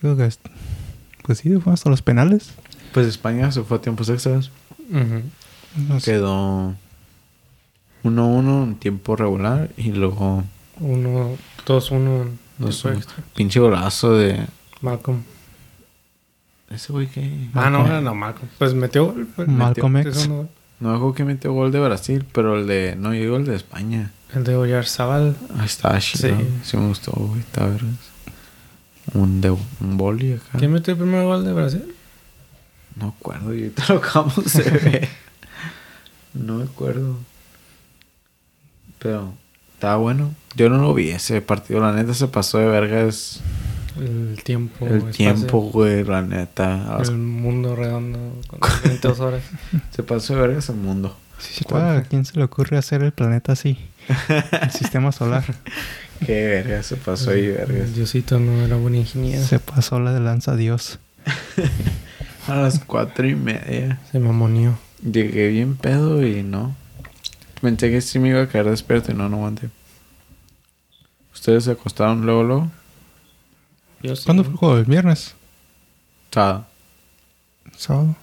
Creo 0.00 0.16
que, 0.16 0.26
es- 0.26 0.40
pues 1.24 1.38
sí, 1.38 1.54
fue 1.58 1.72
hasta 1.72 1.90
los 1.90 2.02
penales. 2.02 2.52
Pues 2.92 3.06
España 3.06 3.52
se 3.52 3.62
fue 3.62 3.76
a 3.76 3.80
tiempos 3.80 4.08
extras. 4.08 4.50
Ujú. 4.90 5.22
No 5.88 6.00
sé. 6.00 6.12
Quedó 6.12 6.74
1-1 8.04 8.64
en 8.64 8.76
tiempo 8.76 9.16
regular 9.16 9.70
y 9.76 9.92
luego 9.92 10.44
Uno, 10.80 11.36
dos, 11.66 11.90
uno. 11.90 12.26
Dos, 12.56 12.80
tiempo 12.82 12.98
extra. 12.98 13.22
pinche 13.36 13.60
golazo 13.60 14.14
de 14.14 14.46
Malcolm. 14.80 15.22
ese 16.70 16.92
güey 16.92 17.06
que 17.08 17.48
Ah, 17.54 17.68
no, 17.70 17.86
no, 17.86 18.00
no, 18.00 18.14
Malcolm. 18.14 18.48
Pues 18.58 18.72
metió 18.74 19.06
gol. 19.12 19.28
pues, 19.36 19.46
Malcolm 19.48 19.92
metió 19.92 20.10
X. 20.10 20.22
segundo 20.22 20.42
gol. 20.44 20.50
No 20.80 20.90
acuerdo 20.90 21.14
que 21.14 21.24
metió 21.24 21.52
gol 21.52 21.72
de 21.72 21.80
Brasil, 21.80 22.24
pero 22.32 22.58
el 22.58 22.66
de 22.66 22.96
no 22.96 23.12
llegó 23.12 23.36
el 23.36 23.44
de 23.44 23.56
España. 23.56 24.12
El 24.34 24.44
de 24.44 24.56
Oyarzabal. 24.56 25.36
Ahí 25.58 25.66
está 25.66 25.98
chido. 25.98 26.36
Sí. 26.36 26.46
Sí. 26.62 26.76
me 26.76 26.88
gustó, 26.88 27.12
güey, 27.12 27.40
está 27.40 27.66
vergas. 27.66 27.94
Un 29.14 29.40
de 29.40 29.50
un 29.50 29.96
boli 29.96 30.34
acá. 30.34 30.58
¿Quién 30.58 30.72
metió 30.72 30.92
el 30.92 30.98
primer 30.98 31.24
gol 31.24 31.44
de 31.44 31.52
Brasil? 31.52 31.94
No 32.94 33.14
acuerdo, 33.18 33.54
y 33.54 33.62
ahorita 33.62 33.84
lo 33.88 33.98
acabamos 33.98 34.52
de 34.52 34.70
ver. 34.70 35.08
no 36.34 36.58
me 36.58 36.64
acuerdo. 36.64 37.16
Pero 38.98 39.32
estaba 39.74 39.96
bueno. 39.96 40.34
Yo 40.56 40.68
no 40.68 40.78
lo 40.78 40.94
vi 40.94 41.10
ese 41.10 41.40
partido, 41.40 41.80
la 41.80 41.92
neta 41.92 42.14
se 42.14 42.28
pasó 42.28 42.58
de 42.58 42.66
vergas 42.66 43.40
El 43.98 44.40
tiempo. 44.42 44.86
el 44.86 44.96
espacio, 44.98 45.12
tiempo, 45.12 45.60
güey, 45.60 46.04
la 46.04 46.22
neta. 46.22 46.96
A 46.96 47.02
El 47.02 47.18
mundo 47.18 47.76
redondo 47.76 48.18
con 48.46 48.60
22 48.84 49.20
horas. 49.20 49.42
Se 49.90 50.02
pasó 50.02 50.34
de 50.34 50.40
vergas 50.40 50.68
el 50.68 50.76
mundo. 50.76 51.16
Sí, 51.38 51.64
¿A 51.72 52.02
quién 52.02 52.24
se 52.24 52.36
le 52.36 52.44
ocurre 52.44 52.78
hacer 52.78 53.02
el 53.04 53.12
planeta 53.12 53.52
así? 53.52 53.78
el 54.60 54.70
sistema 54.72 55.12
solar. 55.12 55.44
Qué 56.26 56.46
vergas 56.46 56.86
se 56.86 56.96
pasó 56.96 57.30
ahí, 57.30 57.46
vergas. 57.46 57.94
Diosito 57.94 58.40
no 58.40 58.64
era 58.64 58.74
buen 58.76 58.96
ingeniero. 58.96 59.44
Se 59.44 59.60
pasó 59.60 60.00
la 60.00 60.12
de 60.12 60.18
lanza 60.18 60.56
Dios. 60.56 60.98
A 62.48 62.56
las 62.56 62.80
cuatro 62.80 63.28
y 63.28 63.36
media. 63.36 64.00
Se 64.10 64.18
mamonió. 64.18 64.78
Llegué 65.00 65.48
bien 65.48 65.76
pedo 65.76 66.26
y 66.26 66.42
no. 66.42 66.74
Pensé 67.60 67.90
que 67.90 68.00
sí 68.00 68.18
me 68.18 68.30
iba 68.30 68.42
a 68.42 68.48
caer 68.48 68.70
despierto 68.70 69.12
y 69.12 69.14
no, 69.14 69.28
no 69.28 69.36
aguanté. 69.36 69.68
¿Ustedes 71.34 71.64
se 71.64 71.72
acostaron 71.72 72.24
luego, 72.24 72.42
luego? 72.42 72.70
Yo 74.02 74.16
sí. 74.16 74.24
¿Cuándo 74.24 74.44
fue 74.44 74.52
el 74.52 74.58
juego? 74.58 74.78
¿El 74.78 74.84
viernes? 74.84 75.34
Sábado. 76.30 76.66
¿Sábado? 77.76 78.16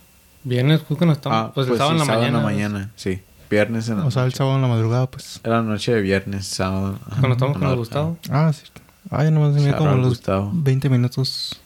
Viernes, 0.44 0.82
creo 0.86 0.98
que 0.98 1.06
no 1.06 1.12
estaba. 1.14 1.40
Ah, 1.42 1.52
pues, 1.54 1.68
el 1.68 1.78
sábado 1.78 1.96
sí, 1.98 2.02
en 2.02 2.08
la 2.08 2.16
mañana. 2.16 2.40
mañana, 2.42 2.92
sí. 2.96 3.22
Viernes 3.50 3.90
en 3.90 3.98
la 4.00 4.06
O 4.06 4.12
sea, 4.12 4.24
el 4.24 4.28
noche. 4.28 4.38
sábado 4.38 4.56
en 4.58 4.62
la 4.62 4.68
madrugada, 4.68 5.10
pues. 5.10 5.40
Era 5.44 5.62
noche 5.62 5.94
de 5.94 6.02
viernes, 6.02 6.46
sábado. 6.48 7.00
Cuando 7.10 7.32
estamos 7.34 7.56
No, 7.56 7.60
con 7.62 7.70
el 7.70 7.76
Gustavo. 7.78 8.18
Ah, 8.30 8.52
sí. 8.54 8.64
Ah, 9.12 9.24
ya 9.24 9.32
nomás 9.32 9.54
me 9.54 9.62
Shout 9.62 9.78
como 9.78 9.92
los 9.96 10.10
Gustavo. 10.10 10.52
20 10.54 10.90
minutos 10.90 11.60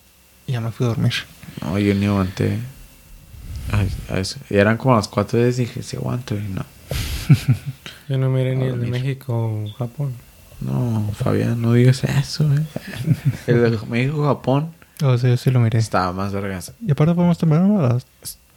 y 0.46 0.54
ya 0.54 0.62
me 0.62 0.72
fui 0.72 0.86
a 0.86 0.90
dormir. 0.90 1.14
No, 1.62 1.78
yo 1.80 1.94
ni 1.96 2.06
aguanté. 2.06 2.60
Ay, 3.72 3.90
a 4.10 4.20
eso. 4.20 4.40
Y 4.50 4.58
eran 4.58 4.78
como 4.78 4.96
las 4.96 5.08
4 5.08 5.40
de 5.40 5.52
dije, 5.54 5.82
sí 5.84 5.96
aguanto 5.96 6.36
y 6.36 6.42
no. 6.42 6.66
Yo 8.10 8.18
no 8.18 8.30
miré 8.30 8.56
ni 8.56 8.66
el 8.66 8.80
de. 8.82 8.88
México 8.88 9.34
o 9.34 9.72
Japón. 9.78 10.14
No, 10.62 11.10
Fabián, 11.14 11.62
no 11.62 11.74
digas 11.74 12.04
eso, 12.04 12.44
eh. 12.54 12.64
El 13.48 13.62
de 13.72 13.80
México-Japón 13.88 14.72
O 15.04 15.18
sea, 15.18 15.30
yo 15.30 15.38
sí 15.38 15.50
lo 15.52 15.60
miré. 15.62 15.80
estaba 15.80 16.12
más 16.12 16.34
vergas. 16.34 16.74
Y 16.86 16.92
aparte 16.92 17.14
fuimos 17.16 17.38
temprano 17.38 17.80
a 17.80 17.94
las... 17.94 18.06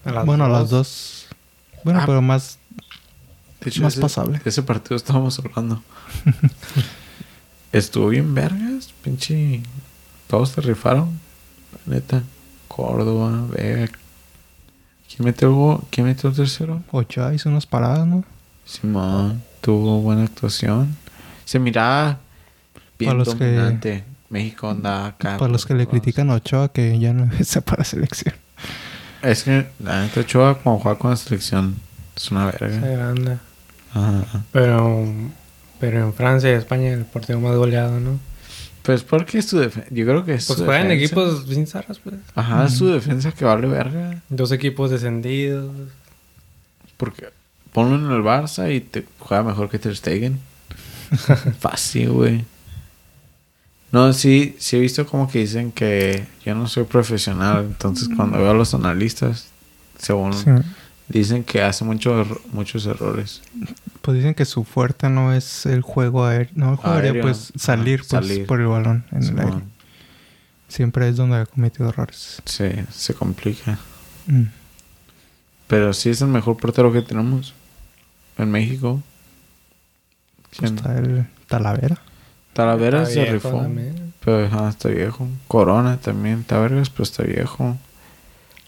A 0.05 0.11
las 0.11 0.27
bueno, 0.27 0.45
a 0.47 0.49
las 0.49 0.71
dos. 0.71 0.71
dos. 0.71 1.27
Bueno, 1.85 2.01
Ah. 2.01 2.07
pero 2.07 2.21
más... 2.21 2.59
De 3.61 3.71
hecho, 3.71 3.83
Más 3.83 3.93
ese, 3.93 4.03
pasable. 4.03 4.41
de 4.43 4.51
ese 4.51 4.63
partido 4.65 4.97
estábamos 4.97 5.39
hablando. 5.39 5.81
Estuvo 7.73 8.09
bien 8.09 8.35
vergas, 8.35 8.93
pinche. 9.03 9.63
Todos 10.27 10.51
se 10.51 10.61
rifaron. 10.61 11.21
la 11.87 11.95
Neta. 11.95 12.23
Córdoba, 12.69 13.47
Vega. 13.51 13.87
¿Quién 13.87 15.25
metió? 15.27 15.83
¿Quién 15.91 16.07
metió 16.07 16.31
el 16.31 16.37
tercero? 16.37 16.83
Ochoa 16.91 17.35
hizo 17.35 17.49
unas 17.51 17.67
paradas, 17.67 18.07
¿no? 18.07 18.25
Simón. 18.65 19.43
Tuvo 19.61 20.01
buena 20.01 20.25
actuación. 20.25 20.97
Se 21.45 21.59
miraba 21.59 22.19
bien 22.99 23.11
Para 23.11 23.19
los 23.19 23.35
que- 23.35 23.45
dominante. 23.45 24.05
México 24.31 24.71
andaba 24.71 25.07
acá. 25.09 25.37
Para 25.37 25.53
los 25.53 25.67
que 25.67 25.75
le 25.75 25.87
critican 25.87 26.31
a 26.31 26.35
Ochoa 26.37 26.73
que 26.73 26.99
ya 26.99 27.13
no 27.13 27.31
está 27.39 27.61
para 27.61 27.85
selección. 27.85 28.35
Es 29.23 29.43
que 29.45 29.67
la 29.79 30.03
neta 30.03 30.21
Ochoa, 30.21 30.59
cuando 30.59 30.81
juega 30.83 30.99
con 30.99 31.11
la 31.11 31.17
selección, 31.17 31.77
es 32.17 32.31
una 32.31 32.51
Se 32.51 32.59
verga. 32.59 32.87
agranda. 32.87 33.39
Ajá. 33.93 34.43
Pero, 34.53 35.05
pero 35.79 35.99
en 36.07 36.15
Francia 36.15 36.51
y 36.51 36.55
España 36.55 36.89
el 36.93 37.05
portero 37.05 37.41
más 37.41 37.55
goleado, 37.57 38.01
¿no? 38.01 38.19
Pues 38.83 39.03
porque 39.05 39.39
es 39.39 39.47
su 39.47 39.59
defensa. 39.59 39.89
Yo 39.93 40.05
creo 40.07 40.25
que 40.25 40.35
es 40.35 40.47
Pues 40.47 40.59
su 40.59 40.65
juegan 40.65 40.89
defensa. 40.89 41.05
equipos 41.05 41.45
sin 41.49 41.67
zarras, 41.67 41.99
pues. 41.99 42.17
Ajá, 42.35 42.65
es 42.65 42.75
su 42.77 42.87
defensa 42.89 43.31
que 43.33 43.45
vale 43.45 43.67
verga. 43.69 44.23
Dos 44.31 44.51
equipos 44.51 44.91
descendidos. 44.91 45.71
Porque 46.97 47.29
ponlo 47.73 47.95
en 47.97 48.11
el 48.17 48.23
Barça 48.25 48.75
y 48.75 48.81
te 48.81 49.05
juega 49.21 49.43
mejor 49.45 49.69
que 49.69 49.79
Ter 49.79 49.95
Stegen. 49.95 50.41
Fácil, 51.61 52.11
güey. 52.11 52.45
No, 53.91 54.13
sí, 54.15 54.57
sí 54.59 54.77
he 54.77 54.81
visto 54.81 55.07
como 55.07 55.29
que 55.31 55.41
dicen 55.41 55.71
que 55.71 56.27
yo 56.45 56.55
no 56.55 56.67
soy 56.67 56.85
profesional. 56.85 57.65
Entonces 57.67 58.09
cuando 58.17 58.39
veo 58.39 58.51
a 58.51 58.55
los 58.55 58.73
analistas, 58.75 59.49
según 59.99 60.33
Sí. 60.33 60.47
dicen 61.09 61.45
que 61.45 61.61
hace 61.63 61.85
mucho 61.85 62.23
erro- 62.25 62.41
muchos 62.53 62.87
errores. 62.87 63.43
Pues 64.01 64.17
dicen 64.17 64.35
que 64.35 64.47
su 64.47 64.65
fuerte 64.65 65.11
no 65.11 65.35
es 65.35 65.67
el 65.67 65.83
juego 65.83 66.25
aéreo. 66.25 66.51
No, 66.55 66.71
el 66.71 66.77
juego 66.77 66.95
aéreo, 66.97 67.11
Aéreo. 67.13 67.23
pues 67.23 67.53
salir, 67.57 67.99
pues, 67.99 68.09
salir. 68.09 68.47
por 68.47 68.61
el 68.61 68.67
balón 68.69 69.05
en 69.13 69.23
el 69.25 69.39
aire. 69.39 69.59
Siempre 70.69 71.09
es 71.11 71.17
donde 71.17 71.37
ha 71.37 71.45
cometido 71.47 71.91
errores. 71.91 72.41
Sí, 72.47 72.65
se 72.91 73.13
complica. 73.13 73.79
Mm. 74.27 74.45
Pero 75.67 75.93
sí 75.93 76.09
es 76.09 76.23
el 76.23 76.29
mejor 76.29 76.57
portero 76.57 76.91
que 76.93 77.03
tenemos 77.03 77.53
en 78.39 78.51
México. 78.51 79.03
Pues 80.57 80.71
¿Quién? 80.71 80.77
está 80.77 80.99
el 80.99 81.27
Talavera. 81.49 81.99
Talavera 82.53 83.03
Está 83.03 83.15
se 83.15 83.25
rifó. 83.27 83.51
también. 83.51 84.13
Pero 84.25 84.47
ajá, 84.47 84.69
está 84.69 84.89
viejo. 84.89 85.27
Corona 85.49 85.97
también, 85.97 86.41
está 86.41 86.59
vergas, 86.59 86.91
pero 86.91 87.03
está 87.05 87.23
viejo. 87.25 87.77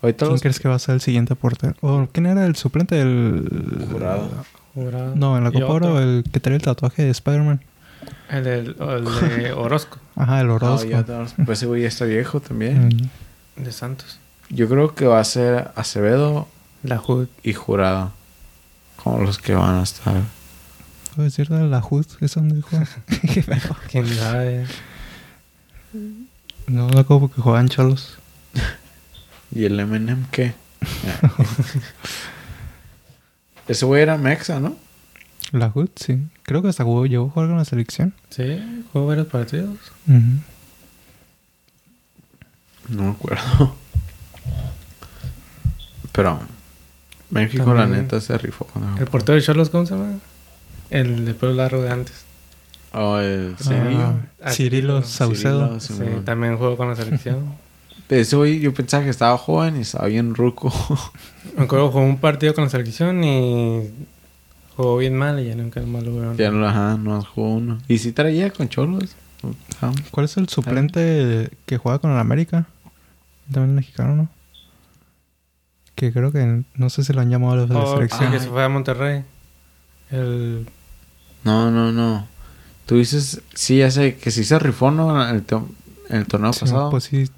Ahorita 0.02 0.24
¿Quién 0.26 0.32
los 0.32 0.40
crees 0.40 0.58
que 0.60 0.68
va 0.68 0.74
a 0.74 0.78
ser 0.78 0.96
el 0.96 1.00
siguiente 1.00 1.34
portero? 1.36 1.74
¿O 1.80 2.08
quién 2.12 2.26
era 2.26 2.44
el 2.46 2.56
suplente 2.56 2.94
del... 2.96 3.86
Jurado. 3.90 4.28
Jurado. 4.74 5.14
No, 5.14 5.36
en 5.38 5.44
la 5.44 5.52
Copa 5.52 5.66
Oro, 5.66 6.00
el 6.00 6.24
que 6.30 6.40
trae 6.40 6.56
el 6.56 6.62
tatuaje 6.62 7.04
de 7.04 7.10
Spider-Man. 7.10 7.60
El, 8.30 8.46
el 8.46 8.74
de 9.04 9.52
Orozco, 9.56 9.98
Ajá, 10.16 10.40
el 10.40 10.50
Ah, 10.50 10.54
Orozco. 10.54 10.88
tenemos- 11.04 11.34
pues 11.46 11.58
ese 11.58 11.66
güey 11.66 11.82
ya 11.82 11.88
está 11.88 12.04
viejo 12.06 12.40
también. 12.40 12.88
Mm. 13.56 13.62
de 13.62 13.72
Santos. 13.72 14.18
Yo 14.50 14.68
creo 14.68 14.94
que 14.94 15.06
va 15.06 15.20
a 15.20 15.24
ser 15.24 15.70
Acevedo 15.76 16.48
La 16.82 17.00
HUD. 17.00 17.28
y 17.42 17.52
Jurado. 17.54 18.10
Como 19.02 19.20
los 19.22 19.38
que 19.38 19.54
van 19.54 19.76
a 19.76 19.82
estar. 19.82 20.14
¿Puedo 21.14 21.26
decir 21.26 21.48
de 21.48 21.68
la 21.68 21.78
HUD? 21.78 22.06
¿Es 22.20 22.34
donde 22.34 22.60
juega? 22.60 22.88
¿Quién 23.90 24.08
sabe? 24.08 24.66
no, 26.66 26.88
no 26.88 27.06
como 27.06 27.30
que 27.30 27.40
juegan 27.40 27.68
cholos. 27.68 28.18
¿Y 29.52 29.64
el 29.64 29.78
Eminem 29.78 30.26
qué? 30.32 30.54
ese 33.68 33.86
güey 33.86 34.02
era 34.02 34.18
Mexa, 34.18 34.58
¿no? 34.58 34.76
La 35.52 35.70
HUD, 35.72 35.90
sí. 35.94 36.20
Creo 36.42 36.62
que 36.62 36.68
hasta 36.68 36.82
jugó, 36.82 37.06
llegó 37.06 37.26
a 37.26 37.30
jugar 37.30 37.48
con 37.48 37.58
la 37.58 37.64
selección. 37.64 38.12
Sí, 38.30 38.82
jugó 38.92 39.06
varios 39.06 39.28
partidos. 39.28 39.78
No 42.88 42.90
me 43.02 43.10
acuerdo. 43.10 43.76
Pero 46.10 46.40
México, 47.30 47.72
la 47.72 47.86
neta, 47.86 48.20
se 48.20 48.36
rifó 48.36 48.64
con 48.64 48.98
El 48.98 49.06
portero 49.06 49.36
de 49.36 49.42
Cholos, 49.42 49.70
¿cómo 49.70 49.86
se 49.86 49.94
llama? 49.94 50.18
El 50.94 51.24
de 51.24 51.34
pelo 51.34 51.52
largo 51.54 51.82
de 51.82 51.90
antes. 51.90 52.24
Oh, 52.92 53.18
el 53.18 53.56
Ah, 53.58 53.62
Cirillo. 53.62 54.14
Ah, 54.42 54.50
Cirilo 54.52 54.52
Cirilo. 54.52 55.02
Saucedo. 55.02 55.80
Cirilo, 55.80 56.18
Sí, 56.18 56.24
también 56.24 56.56
jugó 56.56 56.76
con 56.76 56.88
la 56.88 56.96
selección. 56.96 57.54
ese 58.08 58.36
güey 58.36 58.60
yo 58.60 58.72
pensaba 58.72 59.02
que 59.02 59.10
estaba 59.10 59.36
joven 59.36 59.76
y 59.76 59.80
estaba 59.80 60.06
bien 60.06 60.34
ruco. 60.34 60.72
Me 61.56 61.64
acuerdo 61.64 61.90
jugó 61.90 62.04
un 62.04 62.18
partido 62.18 62.54
con 62.54 62.64
la 62.64 62.70
selección 62.70 63.24
y 63.24 63.90
jugó 64.76 64.98
bien 64.98 65.16
mal 65.16 65.40
y 65.40 65.46
ya 65.48 65.56
nunca 65.56 65.80
más 65.82 66.02
lo 66.04 66.12
vieron. 66.12 66.36
ya 66.36 66.50
no, 66.50 66.66
ajá, 66.66 66.96
no 66.96 67.20
jugó 67.22 67.54
uno. 67.54 67.78
Y 67.88 67.98
sí 67.98 68.12
traía 68.12 68.50
con 68.50 68.68
cholos. 68.68 69.16
¿Cuál 70.12 70.24
es 70.26 70.36
el 70.36 70.48
suplente 70.48 71.50
que 71.66 71.76
juega 71.76 71.98
con 71.98 72.12
el 72.12 72.18
América? 72.18 72.66
También 73.52 73.74
mexicano, 73.74 74.14
¿no? 74.16 74.28
Que 75.96 76.12
creo 76.12 76.32
que 76.32 76.62
no 76.76 76.90
sé 76.90 77.04
si 77.04 77.12
lo 77.12 77.20
han 77.20 77.30
llamado 77.30 77.52
a 77.52 77.66
la 77.66 77.78
Oh, 77.78 77.94
selección. 77.96 78.30
que 78.32 78.40
se 78.40 78.48
fue 78.48 78.64
a 78.64 78.68
Monterrey. 78.68 79.22
El... 80.10 80.66
No, 81.44 81.70
no, 81.70 81.92
no. 81.92 82.26
Tú 82.86 82.96
dices, 82.96 83.40
sí, 83.54 83.78
ya 83.78 83.90
sé, 83.90 84.16
que 84.16 84.30
sí 84.30 84.44
se 84.44 84.58
rifó, 84.58 84.90
¿no? 84.90 85.22
En 85.28 85.36
el, 85.36 85.44
en 86.10 86.16
el 86.16 86.26
torneo 86.26 86.52
Sí, 86.52 86.60
pasado. 86.60 86.90
pues 86.90 87.04
sí. 87.04 87.30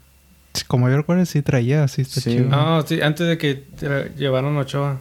Como 0.67 0.89
yo 0.89 0.97
recuerdo, 0.97 1.25
sí 1.27 1.43
traía, 1.43 1.87
sí 1.89 2.03
está 2.03 2.21
Sí. 2.21 2.31
chido. 2.31 2.49
No, 2.49 2.83
sí, 2.87 3.01
antes 3.03 3.27
de 3.29 3.37
que 3.39 3.67
llevaron 4.17 4.57
a 4.57 4.61
Ochoa. 4.61 4.99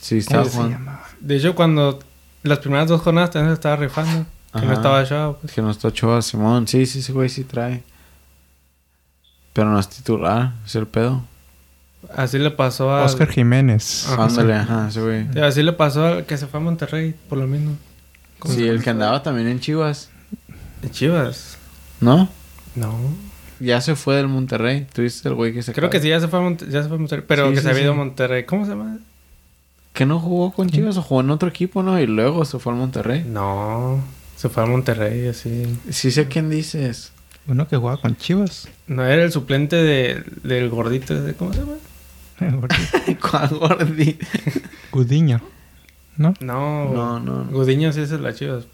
Sí, 0.00 0.18
estaba 0.18 0.42
¿Cómo 0.44 0.52
se 0.52 0.56
jugando. 0.58 0.92
De 1.20 1.36
hecho, 1.36 1.54
cuando 1.54 1.98
las 2.42 2.58
primeras 2.58 2.88
dos 2.88 3.00
jornadas 3.00 3.30
también 3.30 3.50
se 3.50 3.54
estaba 3.54 3.76
rifando. 3.76 4.26
Que 4.52 4.64
no 4.66 4.72
estaba 4.72 5.00
Ochoa. 5.02 5.38
Pues. 5.38 5.52
Que 5.52 5.62
no 5.62 5.70
está 5.70 5.88
Ochoa, 5.88 6.22
Simón. 6.22 6.68
Sí, 6.68 6.86
sí, 6.86 7.00
ese 7.00 7.12
güey 7.12 7.28
sí 7.28 7.44
trae. 7.44 7.82
Pero 9.52 9.70
no 9.70 9.78
es 9.80 9.88
titular, 9.88 10.52
es 10.64 10.74
el 10.76 10.86
pedo. 10.86 11.22
Así 12.14 12.38
le 12.38 12.50
pasó 12.50 12.90
a... 12.92 13.04
Oscar 13.04 13.28
Jiménez. 13.28 14.06
Ajá. 14.08 14.24
Ándale, 14.24 14.54
ajá, 14.54 14.88
ese 14.88 15.00
güey. 15.00 15.26
Sí, 15.32 15.40
así 15.40 15.62
le 15.62 15.72
pasó 15.72 16.06
al 16.06 16.26
que 16.26 16.36
se 16.38 16.46
fue 16.46 16.60
a 16.60 16.62
Monterrey, 16.62 17.14
por 17.28 17.38
lo 17.38 17.46
mismo. 17.46 17.76
Sí, 18.46 18.66
el 18.66 18.82
que 18.82 18.90
andaba 18.90 19.22
también 19.22 19.48
en 19.48 19.60
Chivas. 19.60 20.10
¿De 20.82 20.90
Chivas? 20.90 21.58
¿No? 22.00 22.28
No. 22.76 22.94
Ya 23.60 23.80
se 23.80 23.96
fue 23.96 24.14
del 24.14 24.28
Monterrey. 24.28 24.86
Tú 24.92 25.02
dices 25.02 25.26
el 25.26 25.34
güey 25.34 25.52
que 25.52 25.62
se 25.62 25.72
Creo 25.72 25.90
que 25.90 26.00
sí, 26.00 26.08
ya 26.08 26.20
se 26.20 26.28
fue 26.28 26.38
a, 26.38 26.42
Monte- 26.42 26.66
ya 26.70 26.82
se 26.82 26.88
fue 26.88 26.96
a 26.96 27.00
Monterrey. 27.00 27.24
Pero 27.26 27.48
Sí, 27.48 27.54
que 27.54 27.56
sí, 27.58 27.64
se 27.64 27.70
había 27.70 27.82
ido 27.82 27.92
a. 27.92 27.96
Monterrey. 27.96 28.44
¿Cómo 28.44 28.64
se 28.64 28.70
llama? 28.70 28.98
Que 29.92 30.06
no 30.06 30.20
jugó 30.20 30.52
con 30.52 30.70
Chivas 30.70 30.96
o 30.96 31.02
jugó 31.02 31.22
en 31.22 31.30
otro 31.30 31.48
equipo, 31.48 31.82
¿no? 31.82 32.00
Y 32.00 32.06
luego 32.06 32.44
se 32.44 32.60
fue 32.60 32.72
al 32.72 32.78
Monterrey. 32.78 33.24
No. 33.26 34.00
Se 34.36 34.48
fue 34.48 34.62
a 34.62 34.66
Monterrey, 34.66 35.26
así. 35.26 35.64
Sí 35.90 36.12
sé 36.12 36.28
quién 36.28 36.48
dices. 36.50 37.10
Uno 37.48 37.66
que 37.66 37.76
juega 37.76 37.96
con 37.96 38.16
Chivas. 38.16 38.68
No 38.86 39.04
era 39.04 39.24
el 39.24 39.32
suplente 39.32 39.74
de, 39.74 40.22
del 40.44 40.68
gordito. 40.68 41.14
¿Cómo 41.36 41.52
se 41.52 41.58
llama? 41.60 41.72
¿Cuál 43.30 43.48
gordito? 43.50 44.26
Gudiño. 44.92 45.40
¿No? 46.16 46.34
No. 46.40 46.92
No, 46.92 47.20
no. 47.20 47.44
Gudiño 47.44 47.92
sí 47.92 48.00
es 48.00 48.10
el 48.10 48.18
de 48.18 48.22
las 48.24 48.36
Chivas. 48.36 48.64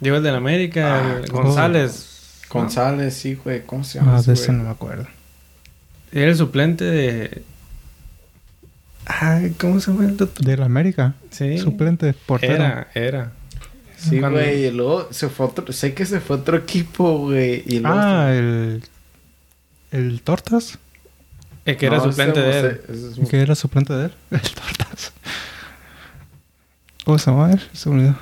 Digo 0.00 0.16
el 0.16 0.22
del 0.22 0.34
América, 0.34 0.96
Ah, 0.96 1.20
el 1.22 1.30
¿cómo? 1.30 1.44
González. 1.44 2.42
¿no? 2.52 2.60
González, 2.60 3.14
sí, 3.14 3.34
güey. 3.34 3.64
¿Cómo 3.64 3.84
se 3.84 3.98
llama? 3.98 4.16
Ah, 4.16 4.20
ese 4.20 4.32
de 4.32 4.34
ese 4.34 4.52
no 4.52 4.64
me 4.64 4.70
acuerdo. 4.70 5.06
Era 6.12 6.30
el 6.30 6.36
suplente 6.36 6.84
de. 6.84 7.42
Ay, 9.06 9.54
¿cómo 9.58 9.80
se 9.80 9.90
llama 9.92 10.06
el 10.06 10.12
otro? 10.14 10.28
Del 10.44 10.62
América. 10.62 11.14
Sí. 11.30 11.58
Suplente, 11.58 12.12
portero. 12.26 12.54
Era, 12.54 12.88
era. 12.94 13.32
Sí, 13.96 14.18
Cuando- 14.20 14.38
güey. 14.40 14.66
Y 14.66 14.70
luego 14.72 15.08
se 15.10 15.28
fue 15.28 15.46
otro... 15.46 15.72
Sé 15.72 15.94
que 15.94 16.04
se 16.04 16.20
fue 16.20 16.36
otro 16.36 16.56
equipo, 16.56 17.18
güey. 17.18 17.64
Ah, 17.84 18.30
el. 18.32 18.82
El 19.90 20.20
Tortas. 20.22 20.78
El 21.66 21.76
que 21.76 21.86
era 21.86 21.98
No, 21.98 22.04
suplente 22.04 22.40
de 22.40 22.58
él. 22.60 22.80
Es- 22.88 23.28
Que 23.28 23.40
era 23.40 23.54
suplente 23.54 23.92
de 23.92 24.04
él. 24.06 24.12
El 24.30 24.40
Tortas. 24.40 25.12
¿Cómo 27.04 27.18
se 27.18 27.30
llama 27.30 27.52
él? 27.52 27.60
Se 27.72 27.88
me 27.90 27.96
olvidó. 27.96 28.16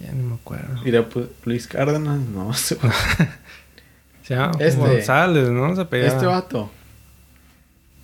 Ya 0.00 0.12
no 0.12 0.24
me 0.28 0.34
acuerdo. 0.34 0.80
Mira, 0.84 1.08
pues, 1.08 1.26
Luis 1.44 1.66
Cárdenas, 1.66 2.18
no. 2.20 2.50
ese- 2.52 2.78
Se 4.22 4.34
llama 4.34 4.52
Este. 4.58 4.80
González, 4.80 5.48
¿no? 5.50 5.74
Se 5.74 5.82
apellidaba. 5.82 6.14
Este 6.14 6.26
vato. 6.26 6.70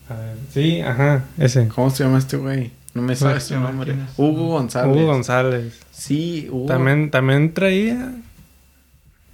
A 0.09 0.15
ver, 0.15 0.37
Sí, 0.53 0.81
ajá, 0.81 1.25
ese. 1.39 1.69
¿Cómo 1.69 1.89
se 1.91 2.05
llama 2.05 2.19
este 2.19 2.37
güey? 2.37 2.73
No 2.95 3.03
me 3.03 3.15
sabes 3.15 3.45
su 3.45 3.59
nombre. 3.59 3.95
Hugo 4.17 4.49
González. 4.49 4.97
Hugo 4.97 5.07
González. 5.07 5.79
Sí, 5.93 6.49
Hugo. 6.51 6.67
También, 6.67 7.11
también 7.13 7.55
traía. 7.55 8.13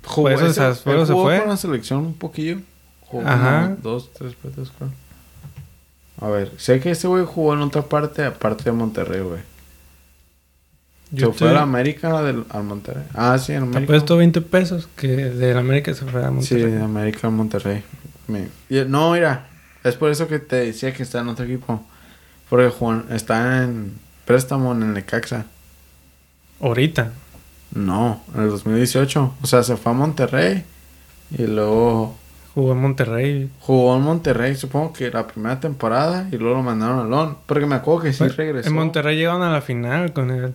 jugó, 0.04 0.24
por 0.28 0.32
eso 0.32 0.46
ese- 0.48 0.54
se- 0.82 0.90
él 0.90 1.06
se 1.06 1.12
jugó 1.14 1.24
fue. 1.24 1.40
con 1.40 1.48
la 1.48 1.56
selección 1.56 2.00
un 2.00 2.14
poquillo. 2.14 2.58
Jugó 3.00 3.26
Ajá. 3.26 3.62
como 3.62 3.76
dos, 3.82 4.12
tres 4.12 4.34
partidos, 4.34 4.70
creo. 4.76 4.90
A 6.20 6.28
ver, 6.28 6.52
sé 6.56 6.80
que 6.80 6.90
ese 6.92 7.06
güey 7.08 7.24
jugó 7.24 7.54
en 7.54 7.60
otra 7.60 7.82
parte, 7.82 8.24
aparte 8.24 8.64
de 8.64 8.72
Monterrey, 8.72 9.20
güey. 9.20 9.40
Yo 11.12 11.32
Se 11.32 11.38
fue 11.38 11.56
a 11.56 11.62
América 11.62 12.20
del, 12.22 12.44
al 12.48 12.64
Monterrey. 12.64 13.04
Ah, 13.14 13.38
sí, 13.38 13.52
en 13.52 13.60
Te 13.60 13.64
América. 13.66 13.86
puesto 13.92 14.16
20 14.16 14.40
pesos 14.40 14.88
que 14.96 15.08
de 15.08 15.56
América 15.56 15.94
se 15.94 16.04
fue 16.04 16.20
a 16.24 16.28
Sí, 16.28 16.34
Monterrey. 16.34 16.72
de 16.72 16.82
América 16.82 17.26
al 17.28 17.32
Monterrey. 17.32 17.84
Me- 18.26 18.48
no, 18.86 19.12
mira, 19.12 19.46
es 19.84 19.94
por 19.94 20.10
eso 20.10 20.26
que 20.26 20.40
te 20.40 20.56
decía 20.56 20.92
que 20.92 21.02
está 21.04 21.20
en 21.20 21.28
otro 21.28 21.44
equipo. 21.44 21.84
Porque 22.50 22.68
Juan 22.70 23.06
está 23.10 23.62
en 23.64 23.92
préstamo 24.24 24.72
en 24.72 24.82
el 24.82 24.94
Necaxa. 24.94 25.46
Ahorita. 26.60 27.12
No, 27.74 28.22
en 28.34 28.42
el 28.42 28.48
2018. 28.50 29.34
O 29.42 29.46
sea, 29.46 29.62
se 29.62 29.76
fue 29.76 29.92
a 29.92 29.94
Monterrey 29.94 30.64
y 31.36 31.46
luego 31.46 32.16
Jugó 32.56 32.72
en 32.72 32.78
Monterrey. 32.78 33.50
jugó 33.60 33.94
en 33.96 34.02
Monterrey, 34.02 34.56
supongo 34.56 34.94
que 34.94 35.10
la 35.10 35.26
primera 35.26 35.60
temporada 35.60 36.26
y 36.32 36.38
luego 36.38 36.56
lo 36.56 36.62
mandaron 36.62 37.00
a 37.00 37.04
Lon. 37.04 37.36
Porque 37.44 37.66
me 37.66 37.74
acuerdo 37.74 38.04
que 38.04 38.14
sí 38.14 38.20
Bueno, 38.20 38.34
regresó. 38.34 38.68
En 38.70 38.74
Monterrey 38.74 39.14
llegaron 39.18 39.42
a 39.42 39.52
la 39.52 39.60
final 39.60 40.14
con 40.14 40.30
él. 40.30 40.54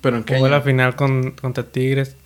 ¿Pero 0.00 0.16
en 0.16 0.24
qué 0.24 0.34
Jugó 0.34 0.46
año? 0.46 0.56
la 0.56 0.62
final 0.62 0.96
con, 0.96 1.30
contra 1.30 1.62
Tigres. 1.62 2.16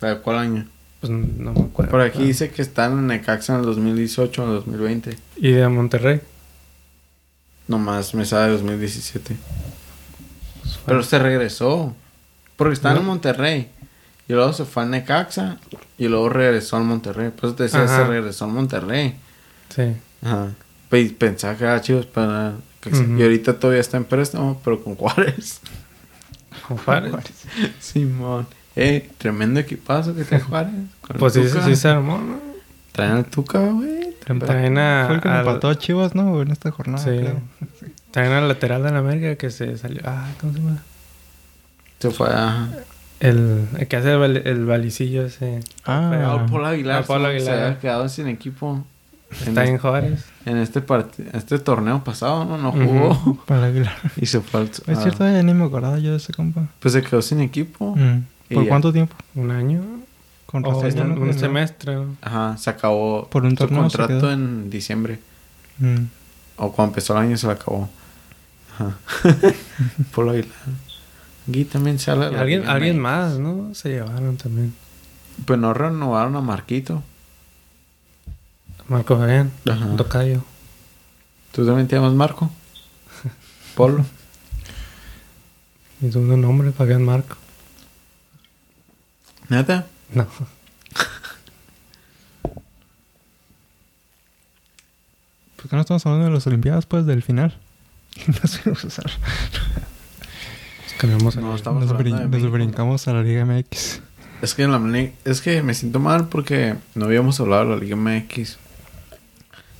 ¿De 0.00 0.18
cuál 0.18 0.38
año? 0.38 0.66
Pues 0.98 1.12
no 1.12 1.52
me 1.52 1.60
acuerdo. 1.60 1.92
Por 1.92 2.00
aquí 2.00 2.24
dice 2.24 2.50
que 2.50 2.62
está 2.62 2.86
en 2.86 3.06
Necaxa 3.06 3.54
en 3.54 3.60
el 3.60 3.66
2018 3.66 4.42
o 4.42 4.44
en 4.44 4.50
el 4.50 4.56
2020. 4.56 5.16
Y 5.36 5.52
de 5.52 5.68
Monterrey. 5.68 6.20
Nomás 7.68 8.12
me 8.12 8.24
sabe 8.24 8.50
2017. 8.50 9.36
Pero 10.84 11.04
se 11.04 11.18
regresó. 11.20 11.94
Porque 12.56 12.74
estaba 12.74 12.98
en. 12.98 13.06
Monterrey. 13.06 13.70
Y 14.28 14.32
luego 14.32 14.52
se 14.52 14.64
fue 14.64 14.82
a 14.82 14.86
Necaxa. 14.86 15.56
Y 15.98 16.08
luego 16.08 16.28
regresó 16.28 16.76
al 16.76 16.84
Monterrey. 16.84 17.30
Por 17.30 17.46
eso 17.46 17.54
te 17.56 17.62
decía, 17.64 17.84
Ajá. 17.84 17.96
se 17.98 18.04
regresó 18.06 18.44
al 18.46 18.50
Monterrey. 18.52 19.16
Sí. 19.68 19.94
Ajá. 20.22 20.48
Pe- 20.88 21.14
Pensaba 21.18 21.54
que 21.56 21.64
era 21.64 21.80
chivos 21.80 22.06
para... 22.06 22.54
Y 23.18 23.22
ahorita 23.22 23.58
todavía 23.58 23.80
está 23.80 23.96
en 23.96 24.04
préstamo, 24.04 24.60
pero 24.64 24.82
con 24.82 24.94
Juárez. 24.94 25.60
Con 26.68 26.76
Juárez. 26.78 27.12
Simón. 27.80 28.46
Eh, 28.74 29.10
tremendo 29.18 29.58
equipazo 29.60 30.14
que 30.14 30.24
trae 30.24 30.40
Juárez. 30.40 30.72
Pues 31.18 31.32
sí, 31.34 31.42
sí 31.64 31.76
se 31.76 31.88
armó, 31.88 32.18
¿no? 32.18 32.38
Traen 32.92 33.12
al 33.12 33.24
Tuca, 33.26 33.58
güey. 33.58 34.14
Traen 34.24 34.78
a, 34.78 35.04
Fue 35.06 35.16
el 35.16 35.20
que 35.22 35.28
al- 35.28 35.40
empató 35.46 35.68
a 35.68 35.78
Chivas, 35.78 36.14
¿no? 36.14 36.40
En 36.42 36.50
esta 36.50 36.70
jornada, 36.70 37.02
Sí. 37.04 37.10
creo. 37.10 37.40
traen 38.10 38.32
al 38.32 38.48
lateral 38.48 38.82
de 38.82 38.90
la 38.90 38.98
América 38.98 39.36
que 39.36 39.50
se 39.50 39.76
salió. 39.78 40.00
Ah, 40.04 40.28
¿cómo 40.40 40.52
se 40.52 40.58
llama? 40.60 40.82
Se 42.00 42.10
fue 42.10 42.28
a... 42.32 42.68
El, 43.20 43.66
el 43.78 43.88
que 43.88 43.96
hace 43.96 44.12
el, 44.12 44.36
el 44.46 44.64
balicillo 44.66 45.24
ese. 45.26 45.60
Ah, 45.84 46.10
Ah, 46.42 46.46
Paul 46.50 46.64
Aguilar. 46.66 47.04
Aguilar. 47.08 47.40
Se 47.40 47.50
había 47.50 47.78
quedado 47.78 48.08
sin 48.08 48.28
equipo. 48.28 48.84
Está 49.30 49.64
en, 49.64 49.70
en 49.74 49.78
Juárez. 49.78 50.24
en 50.44 50.56
este 50.58 50.84
part- 50.86 51.10
este 51.32 51.58
torneo 51.58 52.04
pasado, 52.04 52.44
¿no? 52.44 52.58
No 52.58 52.70
jugó. 52.72 53.08
Ujú. 53.10 53.36
para 53.46 53.66
Aguilar. 53.66 53.96
Y 54.16 54.26
se 54.26 54.40
fue 54.40 54.60
al... 54.60 54.66
Es 54.68 55.00
cierto, 55.02 55.24
ya 55.24 55.42
ni 55.42 55.52
me 55.54 55.64
acordaba 55.64 55.98
yo 55.98 56.12
de 56.12 56.18
ese 56.18 56.32
compa. 56.32 56.68
Pues 56.78 56.92
se 56.94 57.02
quedó 57.02 57.22
sin 57.22 57.40
equipo. 57.40 57.96
Mm. 57.96 58.54
¿Por 58.54 58.62
ya. 58.64 58.68
cuánto 58.68 58.92
tiempo? 58.92 59.16
Un 59.34 59.50
año. 59.50 59.82
Con 60.46 60.64
O 60.64 60.80
razón, 60.80 60.94
ya 60.94 61.02
un, 61.20 61.34
semestre. 61.34 61.98
Ajá, 62.22 62.56
se 62.56 62.70
acabó 62.70 63.26
Por 63.28 63.44
un 63.44 63.58
su 63.58 63.68
contrato 63.68 64.30
en 64.30 64.70
diciembre. 64.70 65.18
Mm. 65.78 66.04
O 66.58 66.70
cuando 66.70 66.92
empezó 66.92 67.14
el 67.14 67.24
año 67.26 67.36
se 67.36 67.46
le 67.48 67.54
acabó. 67.54 67.88
Ajá. 68.74 68.96
Paul 70.14 70.28
Aguilar. 70.30 70.50
Aquí 71.48 71.64
también 71.64 71.98
la 72.06 72.40
alguien, 72.40 72.68
alguien 72.68 72.98
más, 72.98 73.38
¿no? 73.38 73.72
Se 73.74 73.90
llevaron 73.90 74.36
también. 74.36 74.74
Pues 75.44 75.58
no 75.60 75.72
renovaron 75.74 76.34
a 76.36 76.40
Marquito. 76.40 77.04
Marco 78.88 79.16
Fabián. 79.16 79.52
Ajá. 79.68 79.96
Tocayo. 79.96 80.42
¿Tú 81.52 81.64
también 81.64 81.86
te 81.86 81.96
llamas 81.96 82.14
Marco? 82.14 82.50
Polo. 83.76 84.04
Mi 86.00 86.10
segundo 86.10 86.36
nombre, 86.36 86.72
Fabián 86.72 87.04
Marco. 87.04 87.36
¿Neta? 89.48 89.86
No. 90.12 90.26
¿Por 95.56 95.70
qué 95.70 95.76
no 95.76 95.80
estamos 95.80 96.04
hablando 96.06 96.26
de 96.26 96.32
las 96.32 96.46
Olimpiadas, 96.46 96.86
pues, 96.86 97.06
del 97.06 97.22
final? 97.22 97.56
Fuimos 98.62 98.84
a 98.84 98.86
usar. 98.86 99.10
Cambiamos 100.98 101.36
No, 101.36 101.54
estamos 101.54 101.84
Nos, 101.86 101.96
brin- 101.98 102.28
de 102.30 102.38
nos 102.38 102.50
brincamos 102.50 103.06
a 103.08 103.12
la 103.12 103.22
Liga 103.22 103.44
MX. 103.44 104.00
Es 104.42 104.54
que, 104.54 104.62
en 104.64 104.72
la, 104.72 105.08
es 105.24 105.40
que 105.40 105.62
me 105.62 105.74
siento 105.74 105.98
mal 105.98 106.28
porque 106.28 106.74
no 106.94 107.06
habíamos 107.06 107.40
hablado 107.40 107.64
de 107.64 107.70
la 107.70 107.76
Liga 107.76 107.96
MX. 107.96 108.58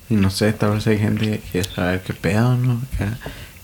Y 0.09 0.15
no 0.15 0.31
sé, 0.31 0.53
tal 0.53 0.73
vez 0.73 0.87
hay 0.87 0.99
gente 0.99 1.29
que 1.31 1.39
quiere 1.39 1.69
saber 1.69 2.01
qué 2.03 2.15
pedo, 2.15 2.57
¿no? 2.57 2.81
¿Qué, 2.99 3.07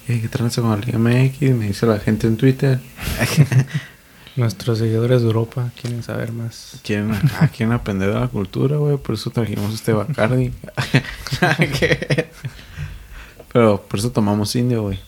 qué, 0.06 0.20
qué 0.22 0.28
tranza 0.28 0.60
con 0.60 0.70
la 0.72 0.76
Liga 0.78 0.98
MX? 0.98 1.40
Me 1.56 1.66
dice 1.68 1.86
la 1.86 1.98
gente 1.98 2.26
en 2.26 2.36
Twitter. 2.36 2.80
Nuestros 4.36 4.78
seguidores 4.78 5.20
de 5.20 5.26
Europa 5.26 5.70
quieren 5.80 6.02
saber 6.02 6.32
más. 6.32 6.80
Quieren, 6.82 7.12
acá, 7.12 7.48
quieren 7.56 7.72
aprender 7.72 8.12
de 8.12 8.18
la 8.20 8.28
cultura, 8.28 8.76
güey. 8.78 8.96
Por 8.96 9.14
eso 9.14 9.30
trajimos 9.30 9.74
este 9.74 9.92
Bacardi. 9.92 10.52
Pero 13.52 13.82
por 13.82 13.98
eso 13.98 14.10
tomamos 14.10 14.56
indio, 14.56 14.82
güey. 14.82 14.98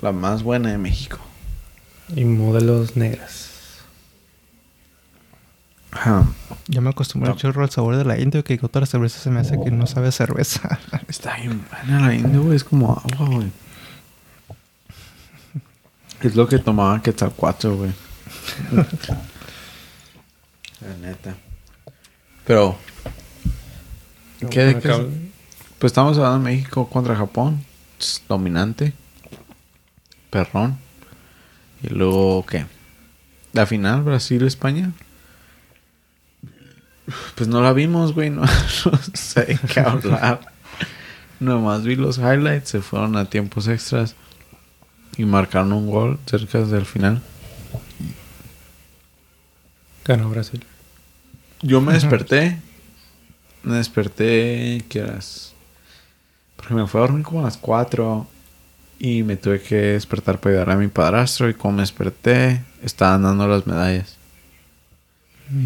La 0.00 0.12
más 0.12 0.42
buena 0.42 0.70
de 0.70 0.78
México. 0.78 1.18
Y 2.14 2.24
modelos 2.24 2.96
negras. 2.96 3.50
Ajá. 5.90 6.26
Ya 6.66 6.80
me 6.80 6.90
acostumbré 6.90 7.30
No. 7.30 7.36
chorro 7.36 7.62
al 7.62 7.70
sabor 7.70 7.96
de 7.96 8.04
la 8.04 8.18
indio 8.18 8.42
que 8.42 8.58
con 8.58 8.66
otra 8.66 8.84
cerveza 8.84 9.20
se 9.20 9.30
me 9.30 9.40
hace 9.40 9.58
que 9.62 9.70
no 9.70 9.86
sabe 9.86 10.08
a 10.08 10.12
cerveza. 10.12 10.78
Está 11.08 11.36
bien 11.36 11.64
buena 11.70 12.08
la 12.08 12.14
indio, 12.14 12.42
güey. 12.42 12.56
Es 12.56 12.64
como 12.64 12.92
agua, 12.92 13.28
güey. 13.28 13.50
Es 16.20 16.34
lo 16.34 16.48
que 16.48 16.58
tomaba 16.58 17.00
Quetzalcoatl, 17.02 17.68
güey. 17.68 17.92
la 20.80 20.96
neta. 21.00 21.34
Pero... 22.46 22.76
¿Qué 24.50 24.60
de 24.64 24.78
qué? 24.78 25.08
Pues 25.78 25.90
estamos 25.92 26.18
hablando 26.18 26.38
de 26.38 26.54
México 26.54 26.88
contra 26.88 27.14
Japón. 27.16 27.64
Dominante. 28.28 28.92
Perrón. 30.30 30.78
Y 31.84 31.92
luego, 31.92 32.44
¿qué? 32.46 32.66
La 33.52 33.66
final, 33.66 34.02
Brasil-España. 34.02 34.92
Pues 37.34 37.48
no 37.48 37.60
la 37.60 37.72
vimos, 37.72 38.14
güey. 38.14 38.30
No, 38.30 38.42
no 38.84 38.98
sé 39.12 39.58
qué 39.72 39.80
hablar. 39.80 40.40
Nomás 41.40 41.84
vi 41.84 41.96
los 41.96 42.18
highlights. 42.18 42.70
Se 42.70 42.80
fueron 42.80 43.16
a 43.16 43.26
tiempos 43.26 43.68
extras. 43.68 44.16
Y 45.16 45.24
marcaron 45.24 45.72
un 45.72 45.90
gol 45.90 46.18
cerca 46.26 46.60
del 46.60 46.86
final. 46.86 47.22
Ganó 50.04 50.30
Brasil. 50.30 50.64
Yo 51.62 51.80
me 51.80 51.92
desperté. 51.94 52.58
Me 53.62 53.76
desperté, 53.76 54.84
¿qué 54.88 55.02
horas? 55.02 55.54
Porque 56.56 56.74
me 56.74 56.86
fui 56.86 56.98
a 56.98 57.02
dormir 57.02 57.24
como 57.24 57.40
a 57.40 57.44
las 57.44 57.56
4 57.56 58.26
y 58.98 59.22
me 59.22 59.36
tuve 59.36 59.60
que 59.60 59.74
despertar 59.76 60.38
para 60.40 60.54
ayudar 60.56 60.70
a 60.70 60.76
mi 60.76 60.88
padrastro. 60.88 61.48
Y 61.48 61.54
como 61.54 61.76
me 61.76 61.82
desperté, 61.82 62.62
estaban 62.82 63.22
dando 63.22 63.46
las 63.48 63.66
medallas. 63.66 64.16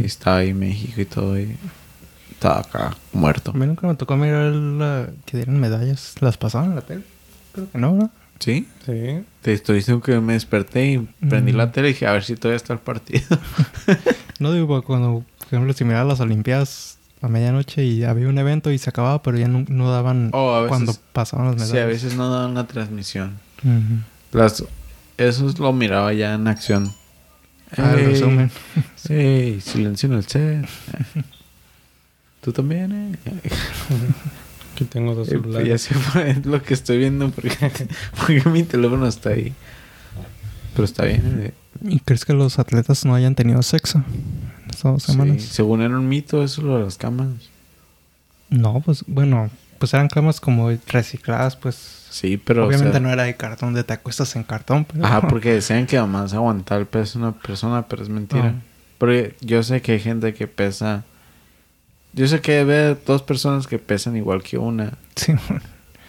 Y 0.00 0.04
estaba 0.04 0.38
ahí 0.38 0.52
México 0.54 1.00
y 1.00 1.04
todo. 1.04 1.38
Y 1.38 1.56
estaba 2.32 2.60
acá 2.60 2.96
muerto. 3.12 3.52
A 3.52 3.54
mí 3.54 3.66
nunca 3.66 3.86
me 3.86 3.94
tocó 3.94 4.16
mirar 4.16 4.52
la... 4.52 5.08
que 5.24 5.36
dieron 5.38 5.58
medallas. 5.60 6.14
¿Las 6.20 6.36
pasaban 6.36 6.70
en 6.70 6.74
la 6.76 6.82
tele? 6.82 7.02
Creo 7.52 7.70
que 7.70 7.78
no, 7.78 7.92
¿no? 7.94 8.10
¿Sí? 8.40 8.68
Sí. 8.86 9.24
Te 9.42 9.52
estoy 9.52 9.76
diciendo 9.76 10.02
que 10.02 10.18
me 10.20 10.34
desperté 10.34 10.86
y 10.92 10.98
prendí 11.28 11.50
la 11.52 11.66
Mm. 11.66 11.72
tele 11.72 11.88
y 11.88 11.92
dije 11.92 12.06
a 12.06 12.12
ver 12.12 12.22
si 12.24 12.36
todavía 12.36 12.56
está 12.56 12.72
el 12.72 12.78
partido. 12.80 13.26
No 14.38 14.52
digo, 14.52 14.80
cuando, 14.82 15.24
por 15.38 15.46
ejemplo, 15.48 15.72
si 15.72 15.82
miraba 15.84 16.04
las 16.04 16.20
Olimpiadas 16.20 16.97
a 17.20 17.28
medianoche 17.28 17.84
y 17.84 18.04
había 18.04 18.28
un 18.28 18.38
evento 18.38 18.70
y 18.70 18.78
se 18.78 18.90
acababa, 18.90 19.22
pero 19.22 19.38
ya 19.38 19.48
no, 19.48 19.64
no 19.68 19.90
daban 19.90 20.30
Oh, 20.32 20.54
veces- 20.54 20.68
cuando 20.68 20.94
pasaban 21.12 21.46
las 21.46 21.54
medallas. 21.56 21.70
sí, 21.72 21.78
a 21.78 21.86
veces 21.86 22.14
no 22.16 22.30
daban 22.30 22.54
la 22.54 22.66
transmisión. 22.66 23.38
Ujú. 23.64 24.38
Las, 24.38 24.64
eso 25.16 25.52
lo 25.58 25.72
miraba 25.72 26.12
ya 26.12 26.34
en 26.34 26.46
acción. 26.46 26.92
Ah, 27.76 27.94
el 27.98 28.06
resumen. 28.06 28.50
Sí, 28.96 29.58
silencio 29.60 30.08
en 30.08 30.14
el 30.14 30.24
set. 30.24 30.66
¿Tú 32.40 32.52
también, 32.52 32.92
eh? 33.24 33.50
Aquí 34.74 34.84
tengo 34.84 35.14
dos 35.14 35.28
Eh, 35.28 35.38
pues 35.38 35.54
celulares. 35.56 35.88
ya 35.88 35.94
sé 36.34 36.40
lo 36.44 36.62
que 36.62 36.72
estoy 36.74 36.98
viendo 36.98 37.30
porque, 37.30 37.50
porque 38.16 38.48
mi 38.48 38.62
teléfono 38.62 39.06
está 39.06 39.30
ahí. 39.30 39.52
Pero 40.74 40.84
está 40.84 41.04
bien. 41.04 41.40
eh. 41.46 41.54
¿Y 41.82 41.98
crees 42.00 42.24
que 42.24 42.32
los 42.32 42.58
atletas 42.58 43.04
no 43.04 43.14
hayan 43.14 43.34
tenido 43.34 43.62
sexo 43.62 44.02
Sí, 44.98 45.40
según 45.40 45.82
era 45.82 45.98
un 45.98 46.08
mito 46.08 46.42
eso 46.42 46.62
lo 46.62 46.78
de 46.78 46.84
las 46.84 46.96
cámaras. 46.96 47.50
No, 48.50 48.80
pues 48.84 49.04
bueno, 49.06 49.50
pues 49.78 49.92
eran 49.94 50.08
camas 50.08 50.40
como 50.40 50.70
recicladas, 50.86 51.56
pues 51.56 51.98
Sí, 52.10 52.36
pero... 52.36 52.64
o 52.64 52.66
obviamente 52.66 52.92
sea, 52.92 53.00
no 53.00 53.10
era 53.10 53.24
de 53.24 53.36
cartón, 53.36 53.74
de 53.74 53.84
te 53.84 53.92
acuestas 53.92 54.34
en 54.36 54.42
cartón, 54.42 54.84
pero... 54.84 55.04
Ajá, 55.04 55.20
porque 55.28 55.52
decían 55.52 55.86
que 55.86 55.98
además 55.98 56.32
aguantar 56.32 56.80
el 56.80 56.86
peso 56.86 57.18
de 57.18 57.26
una 57.26 57.34
persona, 57.34 57.86
pero 57.86 58.02
es 58.02 58.08
mentira. 58.08 58.54
Ah. 58.56 58.62
Porque 58.98 59.36
yo 59.40 59.62
sé 59.62 59.82
que 59.82 59.92
hay 59.92 60.00
gente 60.00 60.34
que 60.34 60.46
pesa... 60.46 61.04
Yo 62.12 62.26
sé 62.26 62.40
que 62.40 62.64
ve 62.64 62.96
dos 63.06 63.22
personas 63.22 63.66
que 63.66 63.78
pesan 63.78 64.16
igual 64.16 64.42
que 64.42 64.58
una. 64.58 64.94
Sí, 65.14 65.34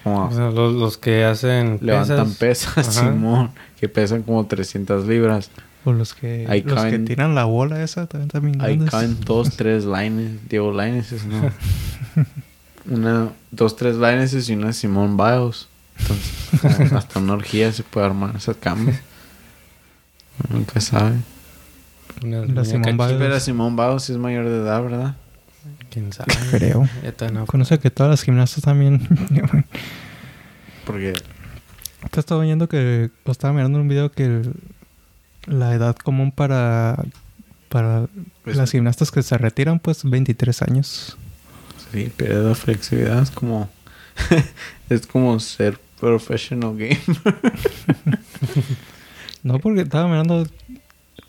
Como 0.04 0.28
O 0.28 0.32
sea, 0.32 0.50
los, 0.50 0.74
los 0.74 0.98
que 0.98 1.26
hacen 1.26 1.78
levantan 1.82 2.34
pesas. 2.34 2.74
pesas. 2.74 2.96
Simón, 2.96 3.52
que 3.80 3.90
pesan 3.90 4.24
como 4.24 4.46
300 4.48 5.06
libras. 5.06 5.52
O 5.86 5.94
los 5.94 6.14
que, 6.14 6.46
los 6.66 6.86
que 6.86 7.00
tiran 7.00 7.36
la 7.36 7.46
bola 7.46 7.82
esa 7.82 8.06
también, 8.08 8.30
también 8.30 8.62
Ahí 8.62 9.16
dos, 9.26 9.52
tres 9.58 9.86
lines. 9.86 10.50
Diego 10.50 10.72
Lines, 10.72 11.26
no. 11.26 11.52
Una, 12.96 13.30
dos, 13.52 13.76
tres 13.76 13.96
lines 13.98 14.50
y 14.50 14.54
una 14.54 14.74
Simón 14.74 15.16
Biles. 15.16 15.68
Entonces, 16.00 16.94
hasta 16.94 17.20
una 17.20 17.34
orgía 17.34 17.72
se 17.72 17.84
puede 17.84 18.08
armar 18.08 18.36
esa 18.36 18.54
cama. 18.54 18.94
Nunca 20.50 20.82
sabe. 20.82 21.18
La. 22.22 22.42
Biles. 22.42 22.74
Espera, 22.74 23.40
Simón 23.40 23.76
Biles 23.76 24.10
es 24.10 24.18
mayor 24.18 24.46
de 24.46 24.58
edad, 24.58 24.82
¿verdad? 24.82 25.16
¿Quién 25.92 26.12
sabe? 26.14 26.34
Creo. 26.52 26.88
No. 27.32 27.46
Conoce 27.46 27.80
que 27.80 27.92
todas 27.92 28.10
las 28.12 28.24
gimnastas 28.24 28.64
también... 28.64 29.08
Porque 30.86 31.14
Te 32.12 32.20
estaba 32.20 32.44
viendo 32.44 32.68
que... 32.70 33.12
Estaba 33.26 33.54
mirando 33.54 33.80
un 33.80 33.88
video 33.88 34.12
que... 34.12 34.26
el- 34.26 34.54
la 35.50 35.74
edad 35.74 35.96
común 35.96 36.32
para... 36.32 37.04
Para 37.70 38.08
Pues- 38.44 38.56
las 38.58 38.72
gimnastas 38.72 39.12
que 39.12 39.22
se 39.22 39.38
retiran, 39.38 39.80
pues 39.80 40.04
23 40.04 40.62
años. 40.64 41.18
sí, 41.92 42.12
pierde 42.16 42.48
la 42.50 42.56
flexibilidad. 42.56 43.22
Es 43.22 43.32
como... 43.32 43.70
es 44.90 45.06
como 45.08 45.40
ser 45.40 45.80
professional 46.00 46.76
game. 46.78 47.00
No, 49.44 49.60
porque 49.60 49.82
estaba 49.82 50.08
mirando. 50.08 50.46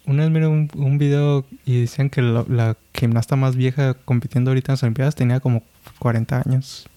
Una 0.04 0.22
vez 0.24 0.32
miré 0.32 0.46
un, 0.48 0.68
un 0.74 0.98
video 0.98 1.46
y 1.64 1.82
decían 1.82 2.10
que 2.10 2.22
la, 2.22 2.44
la 2.48 2.76
gimnasta 2.92 3.36
más 3.36 3.54
vieja 3.54 3.94
compitiendo 3.94 4.50
ahorita 4.50 4.72
en 4.72 4.74
las 4.74 4.82
Olimpiadas 4.82 5.14
tenía 5.14 5.38
como 5.38 5.62
40 6.00 6.42
años. 6.44 6.88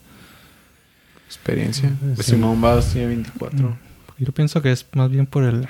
Experiencia. 1.27 1.91
Pues 2.15 2.25
Sí. 2.25 2.31
Simón 2.33 2.59
Biles 2.61 2.91
tiene 2.91 3.07
24. 3.07 3.77
Yo 4.17 4.31
pienso 4.31 4.61
que 4.61 4.71
es 4.71 4.85
más 4.95 5.09
bien 5.11 5.25
por 5.27 5.43
el, 5.43 5.67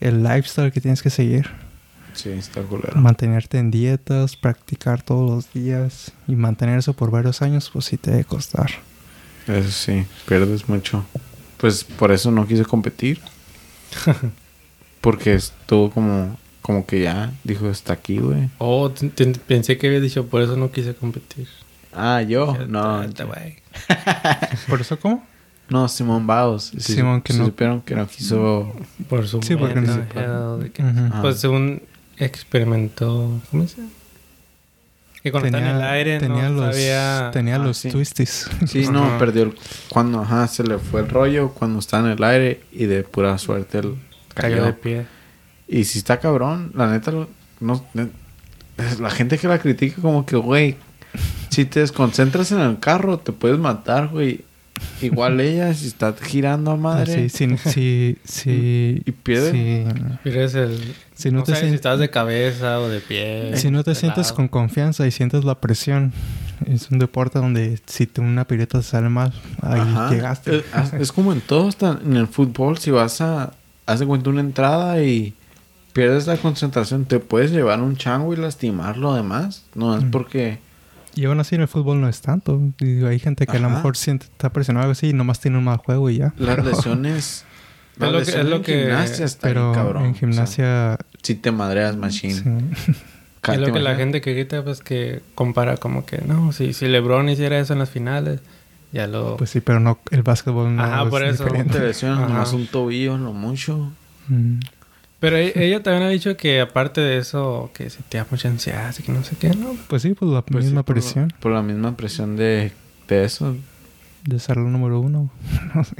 el 0.00 0.22
lifestyle 0.22 0.72
que 0.72 0.80
tienes 0.80 1.02
que 1.02 1.10
seguir. 1.10 1.48
Sí, 2.14 2.30
está 2.30 2.62
culero. 2.62 3.00
Mantenerte 3.00 3.58
en 3.58 3.70
dietas, 3.70 4.36
practicar 4.36 5.02
todos 5.02 5.30
los 5.30 5.52
días 5.52 6.12
y 6.26 6.34
mantener 6.34 6.78
eso 6.78 6.92
por 6.92 7.10
varios 7.10 7.42
años, 7.42 7.70
pues 7.72 7.84
sí 7.84 7.96
te 7.96 8.10
debe 8.10 8.24
costar. 8.24 8.70
Eso 9.46 9.70
sí, 9.70 10.04
pierdes 10.26 10.68
mucho. 10.68 11.04
Pues 11.58 11.84
por 11.84 12.12
eso 12.12 12.30
no 12.30 12.46
quise 12.46 12.64
competir. 12.64 13.20
Porque 15.00 15.34
estuvo 15.34 15.90
como, 15.90 16.36
como 16.60 16.86
que 16.86 17.02
ya 17.02 17.32
dijo, 17.44 17.70
está 17.70 17.92
aquí, 17.92 18.18
güey. 18.18 18.50
Oh, 18.58 18.92
pensé 19.46 19.78
que 19.78 19.86
había 19.86 20.00
dicho, 20.00 20.26
por 20.26 20.42
eso 20.42 20.56
no 20.56 20.72
quise 20.72 20.94
competir. 20.94 21.48
Ah, 21.92 22.22
yo. 22.22 22.56
No. 22.66 23.04
¿Por 24.68 24.80
eso 24.80 24.98
cómo? 24.98 25.24
No, 25.68 25.88
Simón 25.88 26.26
Baos. 26.26 26.72
Sí, 26.78 26.94
Simón, 26.94 27.20
que 27.22 27.32
sí 27.32 27.38
no- 27.38 27.46
supieron 27.46 27.80
que 27.82 27.94
no 27.94 28.06
quiso. 28.06 28.72
Por 29.08 29.26
su 29.28 29.42
Sí, 29.42 29.56
porque 29.56 29.80
no- 29.80 30.08
que- 30.08 30.82
Ujú. 30.82 31.00
Ah. 31.12 31.18
Pues 31.22 31.38
según 31.38 31.82
experimentó... 32.16 33.40
¿Cómo 33.50 33.66
se 33.66 33.76
llama? 33.76 33.88
Que 35.22 35.32
cuando 35.32 35.48
está 35.48 35.58
en 35.58 35.76
el 35.76 35.82
aire 35.82 36.18
tenía 36.20 36.48
no 36.48 36.60
los, 36.66 36.74
sabía... 36.74 37.30
tenía 37.32 37.56
Ah, 37.56 37.58
los 37.58 37.76
sí. 37.76 37.90
twisties. 37.90 38.48
Sí, 38.66 38.86
no, 38.88 39.18
perdió. 39.18 39.42
el- 39.44 39.54
Cuando, 39.88 40.20
ajá, 40.20 40.46
se 40.46 40.62
le 40.64 40.78
fue 40.78 41.00
el 41.02 41.08
rollo 41.08 41.50
cuando 41.50 41.80
está 41.80 41.98
en 42.00 42.06
el 42.06 42.22
aire 42.22 42.62
y 42.72 42.86
de 42.86 43.02
pura 43.02 43.36
suerte 43.38 43.78
el 43.78 43.96
Cayó 44.34 44.56
cayó. 44.56 44.64
de 44.66 44.72
pie. 44.74 45.06
Y 45.66 45.84
si 45.84 45.98
está 45.98 46.18
cabrón, 46.20 46.70
la 46.74 46.86
neta, 46.90 47.12
no, 47.60 47.84
la 49.00 49.10
gente 49.10 49.36
que 49.38 49.48
la 49.48 49.58
critica 49.58 50.00
como 50.00 50.24
que, 50.24 50.36
güey, 50.36 50.76
si 51.50 51.64
te 51.64 51.80
desconcentras 51.80 52.52
en 52.52 52.60
el 52.60 52.78
carro, 52.78 53.18
te 53.18 53.32
puedes 53.32 53.58
matar, 53.58 54.08
güey. 54.08 54.44
Igual 55.00 55.40
ella, 55.40 55.72
si 55.74 55.86
está 55.86 56.14
girando 56.20 56.72
a 56.72 56.76
madre. 56.76 57.28
Sí, 57.28 57.46
sí, 57.46 57.56
sí, 57.70 58.16
sí, 58.24 59.02
¿Y 59.04 59.12
pierde? 59.12 59.52
sí. 59.52 60.28
Eres 60.28 60.54
el... 60.54 60.78
Si 61.14 61.30
no 61.30 61.38
no 61.38 61.44
te 61.44 61.54
sabes 61.54 61.68
si 61.70 61.74
estás 61.74 61.98
de 61.98 62.10
cabeza 62.10 62.78
o 62.80 62.88
de 62.88 63.00
pie. 63.00 63.56
Si 63.56 63.70
no 63.70 63.82
te 63.82 63.94
sientes 63.94 64.26
lado. 64.26 64.36
con 64.36 64.48
confianza 64.48 65.06
y 65.06 65.10
sientes 65.10 65.44
la 65.44 65.56
presión, 65.60 66.12
es 66.66 66.90
un 66.90 66.98
deporte 67.00 67.38
donde 67.40 67.78
si 67.86 68.06
te 68.06 68.20
una 68.20 68.46
pirueta 68.46 68.78
te 68.78 68.84
sale 68.84 69.08
mal, 69.08 69.32
ahí 69.60 69.80
Ajá. 69.80 70.10
llegaste. 70.10 70.58
Es, 70.58 70.92
es 70.94 71.12
como 71.12 71.32
en 71.32 71.40
todo, 71.40 71.68
hasta 71.68 71.98
en 72.04 72.16
el 72.16 72.28
fútbol, 72.28 72.78
si 72.78 72.90
vas 72.92 73.20
a, 73.20 73.52
haz 73.86 73.98
de 74.00 74.06
cuenta 74.06 74.30
una 74.30 74.40
entrada 74.40 75.02
y 75.02 75.34
pierdes 75.92 76.28
la 76.28 76.36
concentración, 76.36 77.04
te 77.04 77.18
puedes 77.18 77.50
llevar 77.50 77.80
un 77.80 77.96
chango 77.96 78.32
y 78.32 78.36
lastimar 78.36 78.96
lo 78.96 79.14
demás. 79.14 79.64
No 79.74 79.96
es 79.96 80.04
Mm. 80.04 80.10
porque... 80.10 80.58
Y 81.18 81.24
aún 81.24 81.40
así 81.40 81.54
en 81.56 81.62
el 81.62 81.68
fútbol 81.68 82.00
no 82.00 82.08
es 82.08 82.20
tanto. 82.20 82.60
Digo, 82.78 83.08
hay 83.08 83.18
gente 83.18 83.46
que 83.46 83.56
a 83.56 83.60
lo 83.60 83.70
mejor 83.70 83.96
siente, 83.96 84.26
está 84.26 84.50
presionado 84.52 84.84
algo 84.84 84.92
así 84.92 85.08
y 85.08 85.12
nomás 85.12 85.40
tiene 85.40 85.58
un 85.58 85.64
mal 85.64 85.78
juego 85.78 86.08
y 86.10 86.18
ya. 86.18 86.32
Las 86.38 86.56
Pero- 86.56 86.70
lesiones... 86.70 87.44
Es 87.98 88.12
lo 88.12 88.22
que- 88.22 88.30
es 88.30 88.44
lo 88.46 88.56
en 88.56 88.62
que- 88.62 88.80
gimnasia 88.84 89.24
está 89.24 89.48
Pero 89.48 89.72
bien 89.72 89.74
cabrón. 89.74 90.04
en 90.04 90.10
o 90.10 90.12
sea, 90.14 90.20
gimnasia, 90.20 90.98
si 91.20 91.34
Si 91.34 91.40
te 91.40 91.50
madreas, 91.50 91.96
machine. 91.96 92.34
Sí. 92.34 92.92
Es 93.52 93.58
lo 93.58 93.66
¿te 93.66 93.72
que 93.72 93.78
la 93.80 93.96
gente 93.96 94.20
que 94.20 94.34
grita, 94.34 94.62
pues 94.62 94.80
que 94.80 95.20
compara 95.34 95.76
como 95.78 96.04
que, 96.06 96.18
no, 96.24 96.52
si, 96.52 96.72
si 96.74 96.86
LeBron 96.86 97.28
hiciera 97.28 97.58
eso 97.58 97.72
en 97.72 97.78
las 97.80 97.88
finales, 97.90 98.40
ya 98.92 99.06
lo... 99.08 99.36
Pues 99.36 99.50
sí, 99.50 99.60
pero 99.60 99.80
no, 99.80 99.98
el 100.12 100.22
básquetbol 100.22 100.76
no 100.76 100.82
Ajá, 100.82 101.02
es 101.04 101.08
por 101.08 101.24
eso. 101.24 101.44
Te 101.44 101.50
diferente. 101.50 101.78
lesionas 101.80 102.18
Ajá. 102.20 102.28
nomás 102.28 102.52
un 102.52 102.66
tobillo, 102.68 103.16
lo 103.18 103.32
mucho. 103.32 103.90
Mm. 104.28 104.58
Pero 105.20 105.36
e- 105.36 105.52
ella 105.56 105.82
también 105.82 106.04
ha 106.04 106.10
dicho 106.10 106.36
que 106.36 106.60
aparte 106.60 107.00
de 107.00 107.18
eso, 107.18 107.70
que 107.74 107.90
se 107.90 108.02
te 108.08 108.18
da 108.18 108.26
mucha 108.30 108.48
ansiedad, 108.48 108.86
así 108.86 109.02
que 109.02 109.10
no 109.12 109.24
sé 109.24 109.36
qué, 109.36 109.48
¿no? 109.50 109.76
Pues 109.88 110.02
sí, 110.02 110.14
pues 110.14 110.30
la 110.30 110.42
Pues 110.42 110.64
sí, 110.64 110.70
misma 110.70 110.84
por 110.84 110.96
la- 110.96 111.02
presión 111.02 111.32
Por 111.40 111.52
la 111.52 111.62
misma 111.62 111.96
presión 111.96 112.36
de, 112.36 112.72
de 113.08 113.24
eso. 113.24 113.56
de 114.24 114.38
ser 114.38 114.58
el 114.58 114.70
número 114.70 115.00
uno. 115.00 115.30
No 115.74 115.84
sé. 115.84 115.94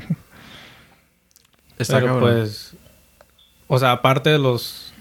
Está 1.79 1.95
Pero 2.01 2.07
cabrón. 2.15 2.21
pues, 2.35 2.75
o 3.69 3.79
sea, 3.79 3.93
aparte 3.93 4.31
de 4.31 4.39
los, 4.39 4.93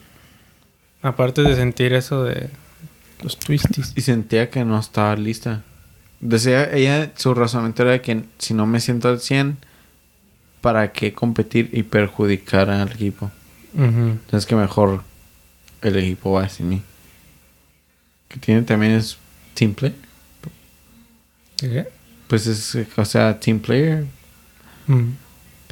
aparte 1.01 1.41
de 1.41 1.55
sentir 1.55 1.93
eso 1.93 2.23
de 2.23 2.49
los 3.23 3.37
twisties. 3.39 3.93
Y 3.95 4.01
sentía 4.01 4.49
que 4.51 4.63
no 4.63 4.79
estaba 4.79 5.15
lista. 5.15 5.63
Decía 6.19 6.71
ella, 6.71 7.11
su 7.15 7.33
razonamiento 7.33 7.83
era 7.83 7.99
que 8.01 8.23
si 8.37 8.53
no 8.53 8.65
me 8.67 8.79
siento 8.79 9.09
al 9.09 9.19
100, 9.19 9.57
¿para 10.61 10.91
qué 10.91 11.13
competir 11.13 11.69
y 11.73 11.83
perjudicar 11.83 12.69
al 12.69 12.91
equipo? 12.91 13.31
Entonces 13.75 14.45
que 14.45 14.55
mejor 14.55 15.03
el 15.81 15.97
equipo 15.97 16.33
va 16.33 16.49
sin 16.49 16.69
mí. 16.69 16.81
Que 18.27 18.39
tiene 18.39 18.61
también 18.63 18.93
es 18.93 19.17
team. 19.53 19.75
¿Qué? 21.57 21.87
Pues 22.27 22.47
es, 22.47 22.87
o 22.95 23.05
sea, 23.05 23.39
team 23.39 23.59
player. 23.59 24.05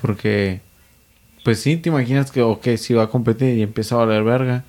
Porque, 0.01 0.61
pues 1.43 1.61
sí, 1.61 1.77
te 1.77 1.89
imaginas 1.89 2.31
que, 2.31 2.41
ok, 2.41 2.75
si 2.77 2.93
va 2.93 3.03
a 3.03 3.09
competir 3.09 3.57
y 3.57 3.61
empieza 3.61 3.95
a 3.95 3.99
valer 3.99 4.23
verga. 4.23 4.63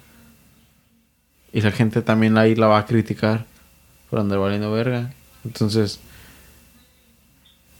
Y 1.52 1.60
la 1.60 1.72
gente 1.72 2.02
también 2.02 2.36
ahí 2.38 2.54
la 2.54 2.66
va 2.66 2.78
a 2.78 2.86
criticar 2.86 3.46
por 4.10 4.20
andar 4.20 4.38
valiendo 4.38 4.70
verga. 4.72 5.12
Entonces, 5.44 6.00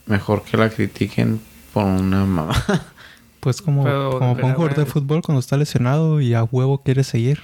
mejor 0.06 0.44
que 0.44 0.56
la 0.56 0.70
critiquen 0.70 1.40
por 1.72 1.84
una 1.84 2.24
mamá. 2.24 2.54
Pues 3.46 3.62
como, 3.62 3.84
Pero, 3.84 4.18
como 4.18 4.34
para 4.34 4.48
un 4.48 4.54
jugador 4.54 4.76
de 4.76 4.86
fútbol 4.86 5.22
cuando 5.22 5.38
está 5.38 5.56
lesionado 5.56 6.20
y 6.20 6.34
a 6.34 6.42
huevo 6.42 6.78
quiere 6.78 7.04
seguir. 7.04 7.42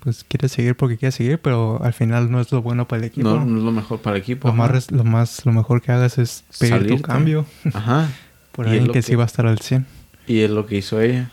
Pues 0.00 0.24
quiere 0.26 0.48
seguir 0.48 0.74
porque 0.74 0.96
quiere 0.96 1.12
seguir, 1.12 1.38
pero 1.38 1.80
al 1.84 1.92
final 1.92 2.32
no 2.32 2.40
es 2.40 2.50
lo 2.50 2.62
bueno 2.62 2.88
para 2.88 2.98
el 2.98 3.04
equipo. 3.04 3.28
no, 3.28 3.44
no 3.44 3.58
es 3.58 3.62
lo 3.62 3.70
mejor 3.70 4.00
para 4.00 4.16
el 4.16 4.22
equipo. 4.22 4.48
lo, 4.48 4.54
más, 4.54 4.90
lo 4.90 5.04
más 5.04 5.46
lo 5.46 5.52
mejor 5.52 5.82
que 5.82 5.92
hagas 5.92 6.18
es 6.18 6.42
pedir 6.58 6.74
Salirte. 6.74 6.96
tu 6.96 7.02
cambio 7.02 7.46
Ajá. 7.72 8.10
por 8.50 8.66
alguien 8.66 8.86
que, 8.88 8.92
que- 8.94 9.02
sí 9.02 9.14
va 9.14 9.22
a 9.22 9.26
estar 9.26 9.46
al 9.46 9.60
100. 9.60 9.86
Y 10.26 10.40
es 10.40 10.50
lo 10.50 10.66
que 10.66 10.78
hizo 10.78 11.00
ella. 11.00 11.30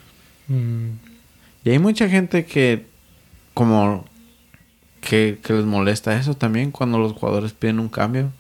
Mm. 0.48 0.90
Y 1.66 1.70
hay 1.72 1.80
mucha 1.80 2.08
gente 2.08 2.46
que, 2.46 2.86
como, 3.56 4.06
que, 5.02 5.40
que 5.44 5.54
les 5.54 5.66
molesta 5.66 6.16
eso 6.20 6.36
también 6.36 6.70
cuando 6.70 7.00
los 7.00 7.14
jugadores 7.14 7.52
piden 7.54 7.80
un 7.80 7.90
cambio. 7.90 8.32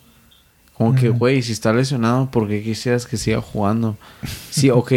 Como 0.75 0.93
que, 0.93 1.09
güey, 1.09 1.41
si 1.41 1.51
está 1.53 1.73
lesionado, 1.73 2.29
¿por 2.29 2.47
qué 2.47 2.61
quisieras 2.61 3.07
que 3.07 3.17
siga 3.17 3.41
jugando? 3.41 3.97
Sí, 4.51 4.69
ok, 4.69 4.91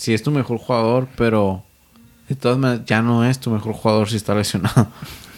si 0.00 0.14
es 0.14 0.22
tu 0.22 0.30
mejor 0.30 0.56
jugador, 0.56 1.08
pero 1.14 1.62
de 2.26 2.34
todas 2.34 2.56
maneras 2.56 2.86
ya 2.86 3.02
no 3.02 3.22
es 3.22 3.38
tu 3.38 3.50
mejor 3.50 3.74
jugador 3.74 4.08
si 4.08 4.16
está 4.16 4.34
lesionado. 4.34 4.88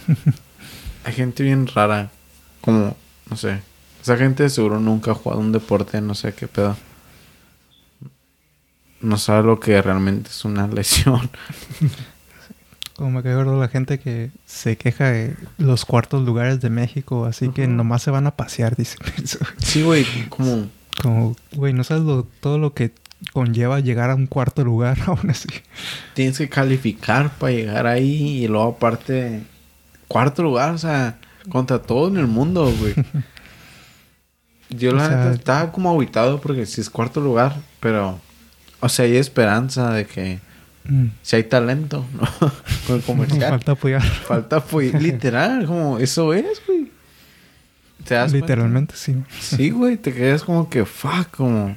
hay 1.04 1.12
gente 1.12 1.42
bien 1.42 1.66
rara, 1.66 2.12
como, 2.60 2.96
no 3.28 3.36
sé. 3.36 3.60
Esa 4.00 4.16
gente 4.16 4.48
seguro 4.50 4.78
nunca 4.78 5.10
ha 5.10 5.14
jugado 5.14 5.40
un 5.40 5.50
deporte, 5.50 6.00
no 6.00 6.14
sé 6.14 6.32
qué 6.32 6.46
pedo. 6.46 6.76
No 9.00 9.18
sabe 9.18 9.42
lo 9.42 9.58
que 9.58 9.82
realmente 9.82 10.30
es 10.30 10.44
una 10.44 10.68
lesión. 10.68 11.28
Como 12.96 13.10
me 13.10 13.22
cae 13.24 13.34
gordo 13.34 13.58
la 13.58 13.66
gente 13.66 13.98
que 13.98 14.30
se 14.46 14.76
queja 14.76 15.10
de 15.10 15.36
los 15.58 15.84
cuartos 15.84 16.24
lugares 16.24 16.60
de 16.60 16.70
México, 16.70 17.24
así 17.24 17.48
que 17.48 17.66
nomás 17.66 18.02
se 18.02 18.12
van 18.12 18.28
a 18.28 18.36
pasear, 18.36 18.76
dice. 18.76 18.96
Sí, 19.58 19.82
güey, 19.82 20.06
como... 20.28 20.68
Como, 21.02 21.34
güey, 21.52 21.72
no 21.72 21.82
sabes 21.82 22.04
lo- 22.04 22.28
todo 22.40 22.58
lo 22.58 22.74
que 22.74 22.92
conlleva 23.32 23.80
llegar 23.80 24.10
a 24.10 24.14
un 24.14 24.26
cuarto 24.26 24.64
lugar 24.64 24.98
aún 25.06 25.30
así. 25.30 25.48
tienes 26.14 26.38
que 26.38 26.48
calificar 26.48 27.30
para 27.38 27.52
llegar 27.52 27.86
ahí 27.86 28.44
y 28.44 28.48
luego 28.48 28.70
aparte 28.70 29.42
cuarto 30.08 30.42
lugar, 30.42 30.74
o 30.74 30.78
sea, 30.78 31.18
contra 31.48 31.80
todo 31.80 32.08
en 32.08 32.16
el 32.16 32.26
mundo, 32.26 32.72
güey. 32.78 32.94
Yo 34.70 34.92
la 34.92 35.04
O 35.04 35.08
sea- 35.08 35.16
neta 35.18 35.32
estaba 35.34 35.72
como 35.72 35.90
aguitado 35.90 36.40
porque 36.40 36.66
si 36.66 36.80
es 36.80 36.88
cuarto 36.90 37.20
lugar, 37.20 37.56
pero 37.80 38.18
o 38.80 38.88
sea, 38.88 39.04
hay 39.04 39.16
esperanza 39.16 39.92
de 39.92 40.06
que 40.06 40.40
Mm. 40.84 41.10
si 41.22 41.36
hay 41.36 41.44
talento, 41.44 42.04
¿no? 42.14 42.26
Con 42.88 42.96
el 42.96 43.02
comercial. 43.02 43.50
Falta 43.50 43.72
apoyar. 43.72 44.02
Falta 44.02 44.64
literal, 44.98 45.64
como 45.64 46.00
eso 46.00 46.34
es, 46.34 46.60
güey. 46.66 46.90
¿Te 48.04 48.14
das 48.16 48.32
cuenta? 48.32 48.46
Literalmente, 48.48 48.94
sí. 48.96 49.14
Sí, 49.38 49.70
güey, 49.70 49.96
te 49.96 50.12
quedas 50.12 50.42
como 50.42 50.68
que 50.68 50.84
fuck, 50.84 51.28
como 51.36 51.76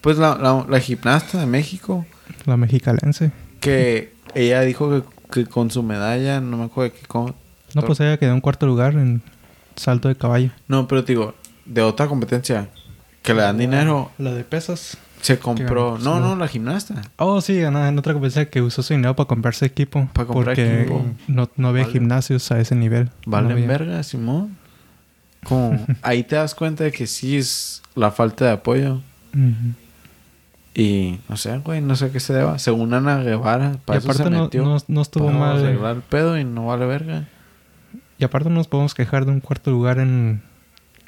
pues 0.00 0.18
la, 0.18 0.36
la, 0.36 0.64
la 0.68 0.80
gimnasta 0.80 1.38
de 1.38 1.46
México 1.46 2.06
La 2.44 2.56
mexicalense. 2.56 3.30
que 3.60 4.12
ella 4.34 4.60
dijo 4.62 4.90
que, 4.90 5.02
que 5.32 5.46
con 5.46 5.70
su 5.70 5.82
medalla, 5.82 6.40
no 6.40 6.56
me 6.58 6.64
acuerdo 6.64 6.92
de 6.94 7.00
qué 7.00 7.06
con- 7.06 7.34
No, 7.74 7.82
pues 7.82 8.00
ella 8.00 8.16
quedó 8.18 8.32
en 8.32 8.40
cuarto 8.40 8.66
lugar 8.66 8.94
en 8.94 9.22
salto 9.76 10.08
de 10.08 10.16
caballo. 10.16 10.50
No, 10.68 10.86
pero 10.88 11.04
te 11.04 11.12
digo, 11.12 11.34
de 11.64 11.82
otra 11.82 12.06
competencia 12.06 12.68
que 13.22 13.34
le 13.34 13.42
dan 13.42 13.58
dinero, 13.58 14.10
La 14.18 14.32
de 14.32 14.44
pesas. 14.44 14.96
se 15.20 15.38
compró. 15.38 15.98
No, 15.98 16.20
no, 16.20 16.36
la 16.36 16.46
gimnasta. 16.46 17.02
Oh, 17.16 17.40
sí, 17.40 17.58
en, 17.60 17.76
en 17.76 17.98
otra 17.98 18.12
competencia 18.12 18.48
que 18.48 18.62
usó 18.62 18.82
su 18.82 18.94
dinero 18.94 19.16
para 19.16 19.26
comprarse 19.26 19.66
equipo. 19.66 20.08
Para 20.12 20.26
comprar 20.28 20.54
porque 20.54 20.82
equipo. 20.82 21.04
No, 21.26 21.50
no 21.56 21.68
había 21.68 21.82
Vale. 21.82 21.92
gimnasios 21.92 22.50
a 22.52 22.60
ese 22.60 22.76
nivel. 22.76 23.10
Valen 23.26 23.60
No 23.60 23.66
verga, 23.66 24.02
Simón. 24.04 24.56
Como 25.44 25.84
ahí 26.02 26.22
te 26.22 26.36
das 26.36 26.54
cuenta 26.54 26.84
de 26.84 26.92
que 26.92 27.06
sí 27.08 27.36
es 27.36 27.82
la 27.96 28.10
falta 28.12 28.44
de 28.44 28.50
apoyo. 28.52 29.00
Ujú. 29.34 29.74
Y 30.78 31.20
no 31.30 31.38
sé, 31.38 31.56
güey, 31.58 31.80
no 31.80 31.96
sé 31.96 32.10
qué 32.10 32.20
se 32.20 32.34
deba. 32.34 32.58
Según 32.58 32.92
Ana 32.92 33.22
Guevara, 33.22 33.72
Y 33.74 33.78
para 33.78 33.98
eso 33.98 34.12
se 34.12 34.22
aparte 34.22 34.36
no, 34.36 34.42
metió. 34.44 34.62
no, 34.62 34.76
no 34.88 35.00
estuvo 35.00 35.26
para 35.28 35.38
mal. 35.38 35.58
arreglar 35.64 35.96
el 35.96 36.02
pedo 36.02 36.38
y 36.38 36.44
no 36.44 36.66
vale 36.66 36.84
verga. 36.84 37.28
Y 38.18 38.24
aparte 38.24 38.50
no 38.50 38.56
nos 38.56 38.68
podemos 38.68 38.92
quejar 38.94 39.24
de 39.24 39.32
un 39.32 39.40
cuarto 39.40 39.70
lugar 39.70 39.98
en... 39.98 40.42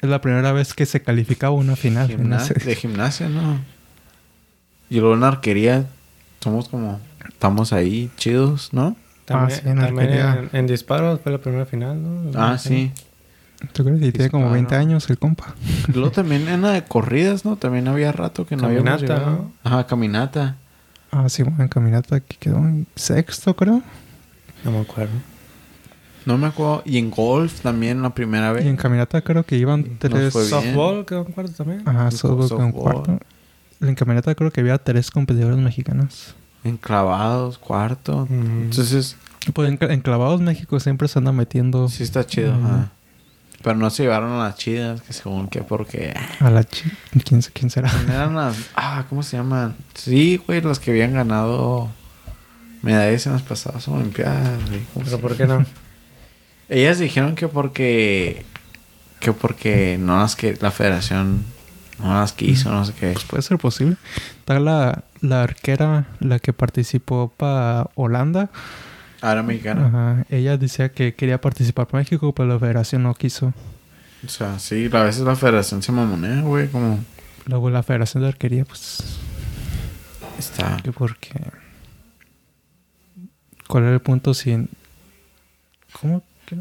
Es 0.01 0.09
la 0.09 0.21
primera 0.21 0.53
vez 0.53 0.73
que 0.73 0.85
se 0.87 1.01
calificaba 1.03 1.53
una 1.53 1.75
final. 1.75 2.07
de 2.07 2.75
gimnasia, 2.75 3.29
¿no? 3.29 3.59
Y 4.89 4.99
luego 5.01 5.13
en 5.13 5.23
arquería, 5.23 5.85
somos 6.39 6.67
como, 6.67 6.99
estamos 7.27 7.71
ahí 7.73 8.09
chidos, 8.17 8.73
¿no? 8.73 8.95
También, 9.25 9.59
Ah, 9.59 9.61
sí, 9.63 9.69
en 9.69 9.77
también 9.77 10.09
en, 10.13 10.49
en 10.53 10.67
disparos 10.67 11.19
fue 11.21 11.31
la 11.31 11.37
primera 11.37 11.65
final, 11.67 12.01
¿no? 12.01 12.31
Ah, 12.41 12.57
sí. 12.57 12.91
¿Tú 13.73 13.83
crees? 13.83 14.01
Y 14.01 14.11
tiene 14.11 14.29
como 14.29 14.45
Disparo. 14.45 14.53
20 14.53 14.75
años 14.75 15.09
el 15.09 15.17
compa. 15.19 15.53
Luego 15.93 16.11
también 16.11 16.47
en 16.47 16.61
la 16.61 16.71
de 16.71 16.83
corridas, 16.85 17.43
¿no? 17.45 17.55
También 17.57 17.87
había 17.87 18.11
rato 18.11 18.45
que 18.45 18.55
no 18.55 18.63
Caminata, 18.63 18.97
llegado. 19.01 19.31
¿no? 19.31 19.51
Ajá, 19.63 19.85
caminata. 19.87 20.55
Ah, 21.11 21.27
sí, 21.27 21.43
bueno, 21.43 21.61
en 21.63 21.67
caminata 21.69 22.19
que 22.19 22.37
quedó 22.37 22.57
en 22.57 22.87
sexto, 22.95 23.55
creo. 23.55 23.81
No 24.63 24.71
me 24.71 24.79
acuerdo. 24.79 25.11
No 26.25 26.37
me 26.37 26.47
acuerdo. 26.47 26.83
Y 26.85 26.97
en 26.97 27.09
golf 27.09 27.61
también 27.61 28.01
la 28.01 28.13
primera 28.13 28.51
vez. 28.53 28.63
Y 28.65 28.67
en 28.69 28.77
caminata 28.77 29.21
creo 29.21 29.43
que 29.43 29.57
iban 29.57 29.97
tres... 29.97 30.31
Softball 30.33 31.05
quedó 31.05 31.25
en 31.25 31.31
cuarto 31.33 31.51
también. 31.53 31.81
Ajá, 31.87 32.11
softball 32.11 32.47
quedó 32.47 32.63
en 32.63 32.71
cuarto. 32.71 33.19
En 33.81 33.95
caminata 33.95 34.35
creo 34.35 34.51
que 34.51 34.61
había 34.61 34.77
tres 34.77 35.09
competidores 35.11 35.57
mexicanos. 35.57 36.35
En 36.63 36.77
clavados, 36.77 37.57
cuarto. 37.57 38.27
Entonces, 38.29 39.15
Pues 39.53 39.69
en, 39.69 39.79
cla- 39.79 39.91
en 39.93 40.01
clavados 40.01 40.41
México 40.41 40.79
siempre 40.79 41.07
se 41.07 41.17
anda 41.19 41.31
metiendo 41.31 41.87
sí 41.89 42.03
está 42.03 42.25
chido. 42.25 42.53
Ajá. 42.53 42.91
Pero 43.61 43.75
no 43.75 43.89
se 43.89 44.03
llevaron 44.03 44.31
a 44.31 44.45
las 44.45 44.55
chidas, 44.55 45.01
que 45.01 45.11
según 45.11 45.49
que 45.49 45.63
porque... 45.63 46.13
a 46.39 46.49
la 46.49 46.63
chi... 46.63 46.89
¿Quién, 47.25 47.41
quién 47.41 47.69
será? 47.69 47.91
Eran 48.07 48.35
las... 48.35 48.55
Ah, 48.75 49.05
¿cómo 49.09 49.21
se 49.21 49.35
llaman? 49.35 49.75
Sí, 49.93 50.37
güey, 50.37 50.61
las 50.61 50.79
que 50.79 50.91
habían 50.91 51.13
ganado 51.13 51.89
medallas 52.81 53.25
en 53.25 53.33
las 53.33 53.41
pasadas 53.41 53.87
Olimpiadas. 53.89 54.59
güey. 54.69 54.81
¿Cómo 54.93 55.05
se 55.05 55.11
¿Pero 55.11 55.21
por 55.21 55.35
qué 55.35 55.45
no? 55.45 55.65
Ellas 56.69 56.99
dijeron 56.99 57.35
que 57.35 57.47
porque... 57.49 58.45
Que 59.19 59.33
porque 59.33 59.97
no 59.99 60.19
las 60.19 60.37
que... 60.37 60.57
La 60.61 60.71
federación 60.71 61.43
no 61.99 62.13
las 62.13 62.31
quiso, 62.31 62.71
no 62.71 62.85
sé 62.85 62.93
qué. 62.93 63.11
Pues 63.11 63.25
puede 63.25 63.43
ser 63.43 63.57
posible. 63.57 63.97
Está 64.39 64.59
la, 64.61 65.03
la 65.19 65.43
arquera, 65.43 66.07
la 66.21 66.39
que 66.39 66.53
participó 66.53 67.33
para 67.35 67.89
Holanda. 67.95 68.49
Ahora 69.21 69.43
mexicana. 69.43 69.87
Ajá. 69.87 70.25
Ella 70.29 70.57
decía 70.57 70.89
que 70.91 71.13
quería 71.15 71.41
participar 71.41 71.87
para 71.87 71.99
México, 72.03 72.33
pero 72.33 72.47
la 72.49 72.59
federación 72.59 73.03
no 73.03 73.13
quiso. 73.13 73.53
O 74.25 74.29
sea, 74.29 74.59
sí, 74.59 74.89
a 74.91 75.03
veces 75.03 75.21
la 75.23 75.35
federación 75.35 75.81
se 75.81 75.91
mamonea, 75.91 76.41
güey, 76.41 76.67
como... 76.67 76.99
Luego 77.45 77.69
la 77.69 77.83
federación 77.83 78.23
de 78.23 78.29
arquería, 78.29 78.65
pues... 78.65 79.17
Está... 80.37 80.77
Que 80.83 80.91
porque... 80.91 81.31
¿Cuál 83.67 83.83
era 83.85 83.93
el 83.93 84.01
punto 84.01 84.33
si... 84.33 84.67
¿Cómo? 85.99 86.23
que- 86.45 86.57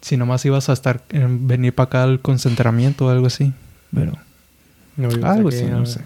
Si 0.00 0.16
nomás 0.16 0.44
ibas 0.44 0.68
a 0.68 0.72
estar... 0.72 1.02
En 1.10 1.46
venir 1.48 1.74
para 1.74 1.86
acá 1.86 2.02
al 2.04 2.20
concentramiento 2.20 3.06
o 3.06 3.10
algo 3.10 3.26
así. 3.26 3.52
Pero... 3.94 4.12
No 4.96 5.08
Algo 5.26 5.48
así, 5.48 5.64
no 5.64 5.86
sé. 5.86 6.00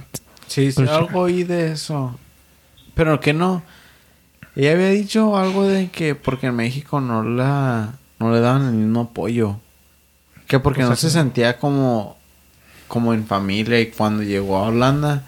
Sí, 0.46 0.70
sí, 0.70 0.76
Pero 0.76 0.88
sí. 0.88 0.94
algo 0.94 1.20
oí 1.20 1.42
de 1.42 1.72
eso. 1.72 2.18
Pero 2.94 3.18
que 3.20 3.32
no. 3.32 3.62
Ella 4.57 4.72
había 4.72 4.88
dicho 4.88 5.36
algo 5.36 5.64
de 5.64 5.88
que 5.90 6.14
porque 6.14 6.46
en 6.48 6.57
México 6.57 7.00
no 7.00 7.22
la 7.22 7.92
no 8.18 8.32
le 8.32 8.40
daban 8.40 8.66
el 8.66 8.72
mismo 8.72 9.02
apoyo. 9.02 9.59
Que 10.48 10.59
porque 10.59 10.82
no 10.82 10.96
se 10.96 11.11
sentía 11.11 11.59
como 11.59 12.16
como 12.88 13.12
en 13.14 13.26
familia 13.26 13.80
y 13.80 13.90
cuando 13.90 14.22
llegó 14.22 14.59
a 14.59 14.68
Holanda 14.68 15.24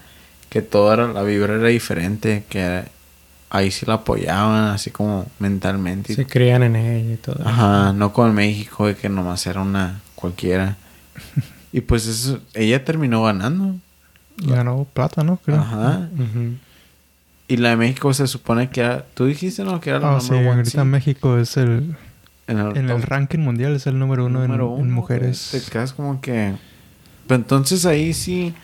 que 0.49 0.63
toda 0.63 0.97
la 0.97 1.23
vibra 1.23 1.57
era 1.57 1.69
diferente, 1.69 2.45
que 2.49 2.85
ahí 3.51 3.71
sí 3.71 3.85
la 3.87 3.95
apoyaban 3.95 4.69
así 4.69 4.91
como 4.91 5.27
mentalmente. 5.39 6.15
Se 6.15 6.27
creían 6.27 6.63
en 6.63 6.77
ella 6.77 7.15
y 7.15 7.17
todo. 7.17 7.47
Ajá, 7.47 7.93
no 7.93 8.13
como 8.13 8.29
en 8.29 8.35
México 8.35 8.87
de 8.87 8.97
que 8.97 9.09
nomás 9.09 9.47
era 9.47 9.61
una 9.61 10.01
cualquiera. 10.15 10.77
Y 11.71 11.83
pues 11.83 12.07
eso, 12.07 12.41
ella 12.55 12.83
terminó 12.83 13.25
ganando. 13.25 13.75
Ganó 14.39 14.87
plata, 14.91 15.23
¿no? 15.23 15.37
Creo. 15.37 15.61
Ajá. 15.61 16.09
Y 17.49 17.57
la 17.57 17.71
de 17.71 17.77
México 17.77 18.13
se 18.13 18.27
supone 18.27 18.69
que 18.71 18.81
era, 18.81 19.07
tú 19.15 19.25
dijiste 19.25 19.65
no 19.65 19.81
que 19.81 19.91
era 19.91 20.01
la 20.01 20.17
Ah, 20.17 20.21
sí, 20.21 20.31
number 20.33 20.49
one 20.49 20.57
ahorita 20.59 20.71
seed? 20.83 20.85
México 20.85 21.39
es 21.39 21.57
el... 21.57 21.97
en 22.47 22.59
el, 22.59 22.77
En 22.77 22.91
el 22.91 23.01
top 23.01 23.05
ranking 23.09 23.39
mundial 23.39 23.75
es 23.75 23.87
el 23.87 23.99
número 23.99 24.27
uno, 24.27 24.43
en- 24.45 24.49
número 24.51 24.67
en, 24.77 24.83
uno, 24.83 24.95
mujeres. 24.95 25.49
Te 25.53 25.61
quedas 25.63 25.93
como 25.93 26.21
que 26.21 26.55
pero 27.27 27.41
entonces 27.41 27.85
ahí 27.87 28.13
sí 28.15 28.55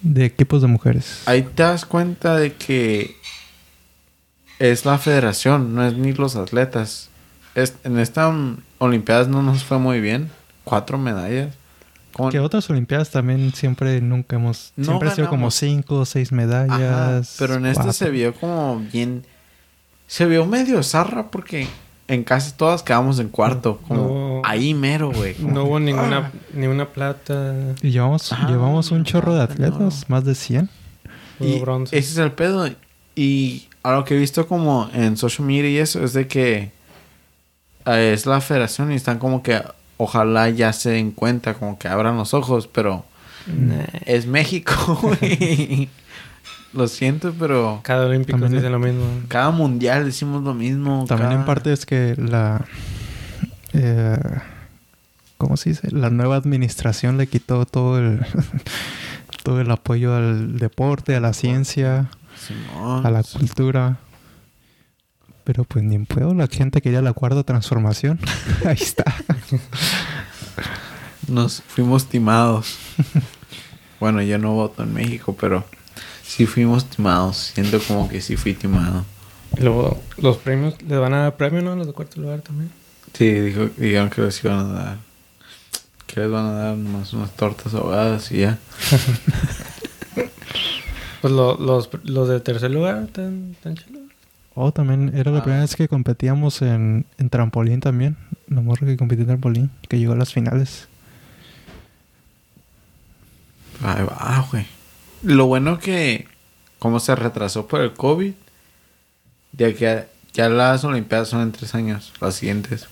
De 0.00 0.24
equipos 0.24 0.62
de 0.62 0.68
mujeres. 0.68 1.22
ahí 1.26 1.42
te 1.42 1.62
das 1.64 1.84
cuenta 1.84 2.36
de 2.36 2.52
que 2.54 3.16
es 4.58 4.84
la 4.84 4.98
federación, 4.98 5.74
no 5.74 5.84
es 5.86 5.94
ni 5.94 6.12
los 6.12 6.34
atletas. 6.36 7.08
Es, 7.54 7.74
en 7.84 7.98
esta 7.98 8.28
um, 8.28 8.56
Olimpiadas 8.78 9.28
no 9.28 9.42
nos 9.42 9.62
fue 9.64 9.78
muy 9.78 10.00
bien, 10.00 10.30
cuatro 10.64 10.98
medallas. 10.98 11.54
Con- 12.18 12.30
Que 12.30 12.40
otras 12.40 12.68
Olimpiadas 12.68 13.10
también 13.10 13.54
siempre 13.54 14.00
nunca 14.02 14.36
hemos... 14.36 14.72
No 14.76 14.84
siempre 14.84 15.08
ha 15.08 15.14
sido 15.14 15.28
como 15.28 15.38
ganamos. 15.38 15.54
cinco 15.54 15.94
o 16.00 16.04
seis 16.04 16.32
medallas. 16.32 16.80
Ajá, 16.80 17.22
pero 17.38 17.54
en 17.54 17.64
esta 17.66 17.92
se 17.94 18.10
vio 18.10 18.34
como 18.34 18.78
bien. 18.92 19.24
Se 20.06 20.26
vio 20.26 20.44
medio 20.44 20.82
zarra 20.82 21.30
porque 21.30 21.68
en 22.08 22.24
casi 22.24 22.52
todas 22.52 22.82
quedamos 22.82 23.18
en 23.20 23.28
cuarto. 23.28 23.78
Como 23.88 24.40
No. 24.40 24.42
ahí 24.44 24.74
mero, 24.74 25.12
güey. 25.12 25.36
No 25.38 25.64
hubo 25.64 25.78
ninguna, 25.80 26.32
ni 26.54 26.66
una 26.66 26.88
plata. 26.88 27.54
Y 27.82 27.90
llevamos, 27.90 28.32
Ajá, 28.32 28.48
llevamos 28.48 28.90
un 28.90 29.04
chorro 29.04 29.34
de 29.34 29.42
atletas, 29.42 30.06
más 30.08 30.24
de 30.24 30.34
100. 30.34 30.68
Hubo 31.40 31.48
Y 31.48 31.58
bronce. 31.60 31.96
ese 31.98 32.12
es 32.12 32.18
el 32.18 32.32
pedo. 32.32 32.68
Y 33.14 33.68
a 33.82 33.92
lo 33.92 34.04
que 34.04 34.16
he 34.16 34.18
visto 34.18 34.46
como 34.48 34.90
en 34.92 35.16
social 35.16 35.46
media 35.46 35.70
y 35.70 35.78
eso 35.78 36.02
es 36.02 36.12
de 36.14 36.26
que 36.26 36.72
eh, 37.86 38.12
es 38.14 38.26
la 38.26 38.40
federación 38.40 38.90
y 38.92 38.96
están 38.96 39.18
como 39.18 39.42
que 39.42 39.62
ojalá 39.98 40.48
ya 40.48 40.72
se 40.72 40.90
den 40.90 41.10
cuenta, 41.10 41.52
como 41.54 41.78
que 41.78 41.88
abran 41.88 42.16
los 42.16 42.32
ojos, 42.32 42.66
pero 42.66 43.04
Nah. 43.46 43.84
es 44.06 44.26
México, 44.26 44.74
güey. 45.02 45.88
Lo 46.74 46.86
siento, 46.86 47.32
pero 47.38 47.80
Cada 47.82 48.06
olímpico 48.06 48.38
También- 48.38 48.60
dice 48.60 48.70
lo 48.70 48.78
mismo. 48.78 49.02
cada 49.28 49.50
mundial 49.50 50.04
decimos 50.04 50.42
lo 50.42 50.52
mismo. 50.54 51.04
También 51.08 51.32
en 51.32 51.44
parte 51.46 51.72
es 51.72 51.86
que 51.86 52.14
la... 52.18 52.64
eh, 53.72 54.18
¿Cómo 55.38 55.56
se 55.56 55.70
dice? 55.70 55.90
La 55.92 56.10
nueva 56.10 56.36
administración 56.36 57.16
le 57.16 57.26
quitó 57.26 57.64
todo 57.64 57.98
el... 57.98 58.20
todo 59.44 59.60
el 59.62 59.70
apoyo 59.70 60.14
al 60.14 60.58
deporte, 60.58 61.16
a 61.16 61.20
la 61.20 61.32
ciencia, 61.32 62.08
Simón. 62.36 63.06
a 63.06 63.10
la 63.10 63.22
cultura. 63.22 63.96
Pero 65.48 65.64
pues 65.64 65.82
ni 65.82 65.94
en 65.94 66.04
puedo, 66.04 66.34
la 66.34 66.46
gente 66.46 66.82
quería 66.82 67.00
la 67.00 67.14
cuarta 67.14 67.42
transformación. 67.42 68.20
Ahí 68.66 68.76
está. 68.78 69.02
Nos 71.26 71.62
fuimos 71.66 72.06
timados. 72.06 72.76
bueno, 73.98 74.20
yo 74.20 74.36
no 74.36 74.52
voto 74.52 74.82
en 74.82 74.92
México, 74.92 75.34
pero 75.40 75.64
sí 76.22 76.44
fuimos 76.44 76.84
timados. 76.90 77.52
Siento 77.54 77.80
como 77.80 78.10
que 78.10 78.20
sí 78.20 78.36
fui 78.36 78.52
timado. 78.52 79.06
Y 79.56 79.62
luego, 79.62 80.02
los 80.18 80.36
premios, 80.36 80.74
les 80.82 80.98
van 80.98 81.14
a 81.14 81.22
dar 81.22 81.36
premio, 81.38 81.62
¿no? 81.62 81.74
Los 81.76 81.86
de 81.86 81.94
cuarto 81.94 82.20
lugar 82.20 82.42
también. 82.42 82.70
Sí, 83.14 83.30
dijo, 83.32 83.70
dijeron 83.78 84.10
que 84.10 84.20
les 84.20 84.44
iban 84.44 84.58
a 84.58 84.64
dar. 84.74 84.96
Que 86.06 86.20
les 86.20 86.30
van 86.30 86.44
a 86.44 86.52
dar 86.52 86.76
nomás 86.76 87.10
unas 87.14 87.34
tortas 87.36 87.72
ahogadas 87.72 88.30
y 88.32 88.40
ya. 88.40 88.58
Pues 91.20 91.32
lo- 91.32 91.56
los, 91.56 91.88
los 92.04 92.28
de 92.28 92.38
tercer 92.38 92.70
lugar 92.70 93.02
están, 93.02 93.50
están 93.50 93.74
chilos. 93.76 93.97
Oh, 94.60 94.72
también 94.72 95.12
era 95.14 95.30
la 95.30 95.38
Ah. 95.38 95.42
primera 95.42 95.62
vez 95.62 95.76
que 95.76 95.86
competíamos 95.86 96.62
en, 96.62 97.06
en 97.18 97.30
trampolín 97.30 97.78
también. 97.80 98.16
La 98.48 98.60
morra 98.60 98.86
que 98.88 98.96
compitió 98.96 99.22
en 99.22 99.28
trampolín, 99.28 99.70
que 99.88 99.98
llegó 99.98 100.14
a 100.14 100.16
las 100.16 100.32
finales. 100.32 100.88
Ahí 103.82 104.02
va, 104.04 104.46
güey. 104.50 104.66
Lo 105.22 105.46
bueno 105.46 105.78
que, 105.78 106.26
como 106.78 106.98
se 107.00 107.14
retrasó 107.14 107.66
por 107.68 107.80
el 107.82 107.92
COVID, 107.92 108.32
ya 109.52 109.72
que 109.74 110.06
ya 110.32 110.48
las 110.48 110.84
Olimpiadas 110.84 111.28
son 111.28 111.42
en 111.42 111.52
tres 111.52 111.74
años, 111.74 112.12
las 112.20 112.34
siguientes. 112.34 112.86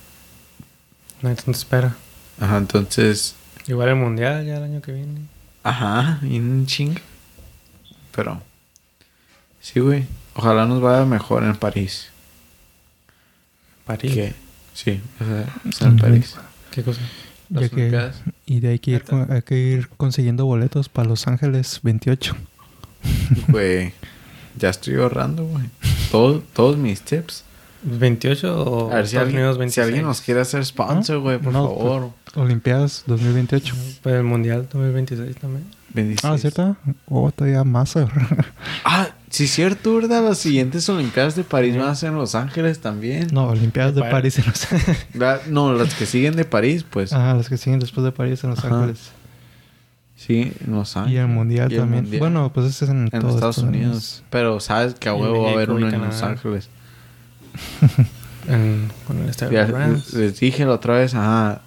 Nadie 1.22 1.36
te 1.36 1.50
espera. 1.50 1.96
Ajá, 2.40 2.58
entonces 2.58 3.34
Igual 3.66 3.88
el 3.88 3.96
mundial 3.96 4.46
ya 4.46 4.58
el 4.58 4.62
año 4.62 4.80
que 4.82 4.92
viene. 4.92 5.22
Ajá, 5.64 6.20
y 6.22 6.38
un 6.38 6.66
ching. 6.66 6.94
Pero. 8.14 8.40
Sí, 9.60 9.80
güey. 9.80 10.04
Ojalá 10.36 10.66
nos 10.66 10.80
vaya 10.80 11.04
mejor 11.04 11.44
en 11.44 11.56
París. 11.56 12.08
París. 13.86 14.12
Que, 14.12 14.34
sí, 14.74 15.00
o 15.20 15.72
sea, 15.72 15.88
en 15.88 15.96
París. 15.96 16.36
¿Qué 16.70 16.82
cosa? 16.82 17.00
Las 17.48 17.62
Ya 17.62 17.68
que- 17.68 17.74
Olimpiadas. 17.76 18.16
y 18.44 18.60
de 18.60 18.68
ahí 18.68 18.78
que 18.78 18.90
ir, 18.92 19.04
hay 19.30 19.42
que 19.42 19.56
ir 19.56 19.88
consiguiendo 19.96 20.44
boletos 20.44 20.88
para 20.88 21.08
Los 21.08 21.26
Ángeles 21.28 21.80
28. 21.82 22.34
Güey, 23.48 23.92
ya 24.58 24.70
estoy 24.70 24.96
ahorrando, 24.96 25.44
güey. 25.44 25.64
Todo, 26.10 26.40
todos 26.52 26.76
mis 26.76 27.02
tips. 27.02 27.44
¿28 27.88 28.44
o 28.48 28.90
A 28.90 28.96
ver 28.96 29.06
si 29.06 29.16
Estados 29.16 29.28
alguien, 29.28 29.52
si 29.52 29.58
26? 29.58 29.86
alguien 29.86 30.04
nos 30.04 30.20
quiere 30.20 30.40
hacer 30.40 30.64
sponsor, 30.64 31.20
güey, 31.20 31.38
por 31.38 31.52
No, 31.52 31.68
favor. 31.68 32.10
Olimpiadas 32.34 33.04
2028. 33.06 33.74
Pues 34.02 34.14
el 34.16 34.24
mundial 34.24 34.62
2026 34.72 35.36
también. 35.36 35.64
26. 35.94 36.24
Ah, 36.24 36.36
¿cierto? 36.38 36.76
Oh, 37.08 37.30
todavía 37.30 37.62
más. 37.62 37.94
Ah, 38.84 39.08
sí, 39.30 39.44
es 39.44 39.50
cierto, 39.52 39.94
¿verdad? 39.96 40.22
Las 40.24 40.38
siguientes 40.38 40.88
Olimpiadas 40.88 41.36
de 41.36 41.44
París 41.44 41.76
van 41.76 41.88
a 41.88 41.94
ser 41.94 42.10
en 42.10 42.16
Los 42.16 42.34
Ángeles 42.34 42.80
también. 42.80 43.28
no, 43.32 43.48
Olimpiadas 43.48 43.94
de 43.94 44.00
Pa- 44.02 44.10
París 44.10 44.38
en 44.38 44.46
Los 44.46 44.72
Ángeles. 44.72 45.06
La- 45.14 45.40
No, 45.48 45.72
las 45.74 45.94
que 45.94 46.06
siguen 46.06 46.36
de 46.36 46.44
París, 46.44 46.84
pues. 46.88 47.12
Ah, 47.12 47.34
las 47.36 47.48
que 47.48 47.56
siguen 47.56 47.80
después 47.80 48.04
de 48.04 48.12
París 48.12 48.42
en 48.44 48.50
Los 48.50 48.60
Ajá. 48.64 48.74
Ángeles. 48.74 49.10
Sí, 50.16 50.52
en 50.66 50.72
Los 50.72 50.96
Ángeles. 50.96 51.14
Y 51.16 51.20
el 51.20 51.28
Mundial 51.28 51.70
Y 51.70 51.74
el 51.74 51.80
también. 51.82 52.02
Mundial. 52.04 52.20
Bueno, 52.20 52.50
pues 52.52 52.66
ese 52.66 52.86
es 52.86 52.90
en, 52.90 53.08
en 53.12 53.20
todo 53.20 53.34
Estados 53.34 53.58
Unidos. 53.58 54.22
Pero 54.30 54.60
sabes 54.60 54.94
que 54.94 55.08
a 55.08 55.14
huevo 55.14 55.42
va 55.44 55.50
a 55.50 55.52
haber 55.52 55.70
uno 55.70 55.88
en 55.88 56.00
Los. 56.02 56.22
Ángeles. 56.22 56.68
En, 58.48 58.88
con 59.08 59.18
el 59.18 59.28
estadio 59.28 59.66
de 59.66 60.02
les 60.20 60.38
dije 60.38 60.64
la 60.64 60.74
otra 60.74 60.94
vez, 60.98 61.14
ajá. 61.14 61.62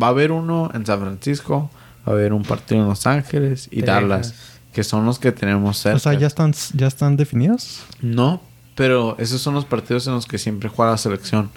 Va 0.00 0.06
a 0.08 0.10
haber 0.10 0.32
uno 0.32 0.70
en 0.74 0.84
San 0.84 0.98
Francisco, 0.98 1.70
va 2.06 2.12
a 2.12 2.16
haber 2.16 2.32
un 2.32 2.42
partido 2.42 2.82
en 2.82 2.88
Los 2.88 3.06
Ángeles 3.06 3.68
y 3.70 3.76
Texas. 3.80 3.86
Dallas, 4.02 4.34
que 4.74 4.84
son 4.84 5.06
los 5.06 5.18
que 5.18 5.32
tenemos 5.32 5.78
cerca. 5.78 5.96
O 5.96 6.00
sea, 6.00 6.12
¿ya 6.14 6.26
están, 6.26 6.52
¿ya 6.74 6.86
están 6.86 7.16
definidos? 7.16 7.80
No, 8.02 8.42
pero 8.74 9.16
esos 9.18 9.40
son 9.40 9.54
los 9.54 9.64
partidos 9.64 10.06
en 10.08 10.14
los 10.14 10.26
que 10.26 10.36
siempre 10.36 10.68
juega 10.68 10.90
la 10.92 10.98
selección. 10.98 11.48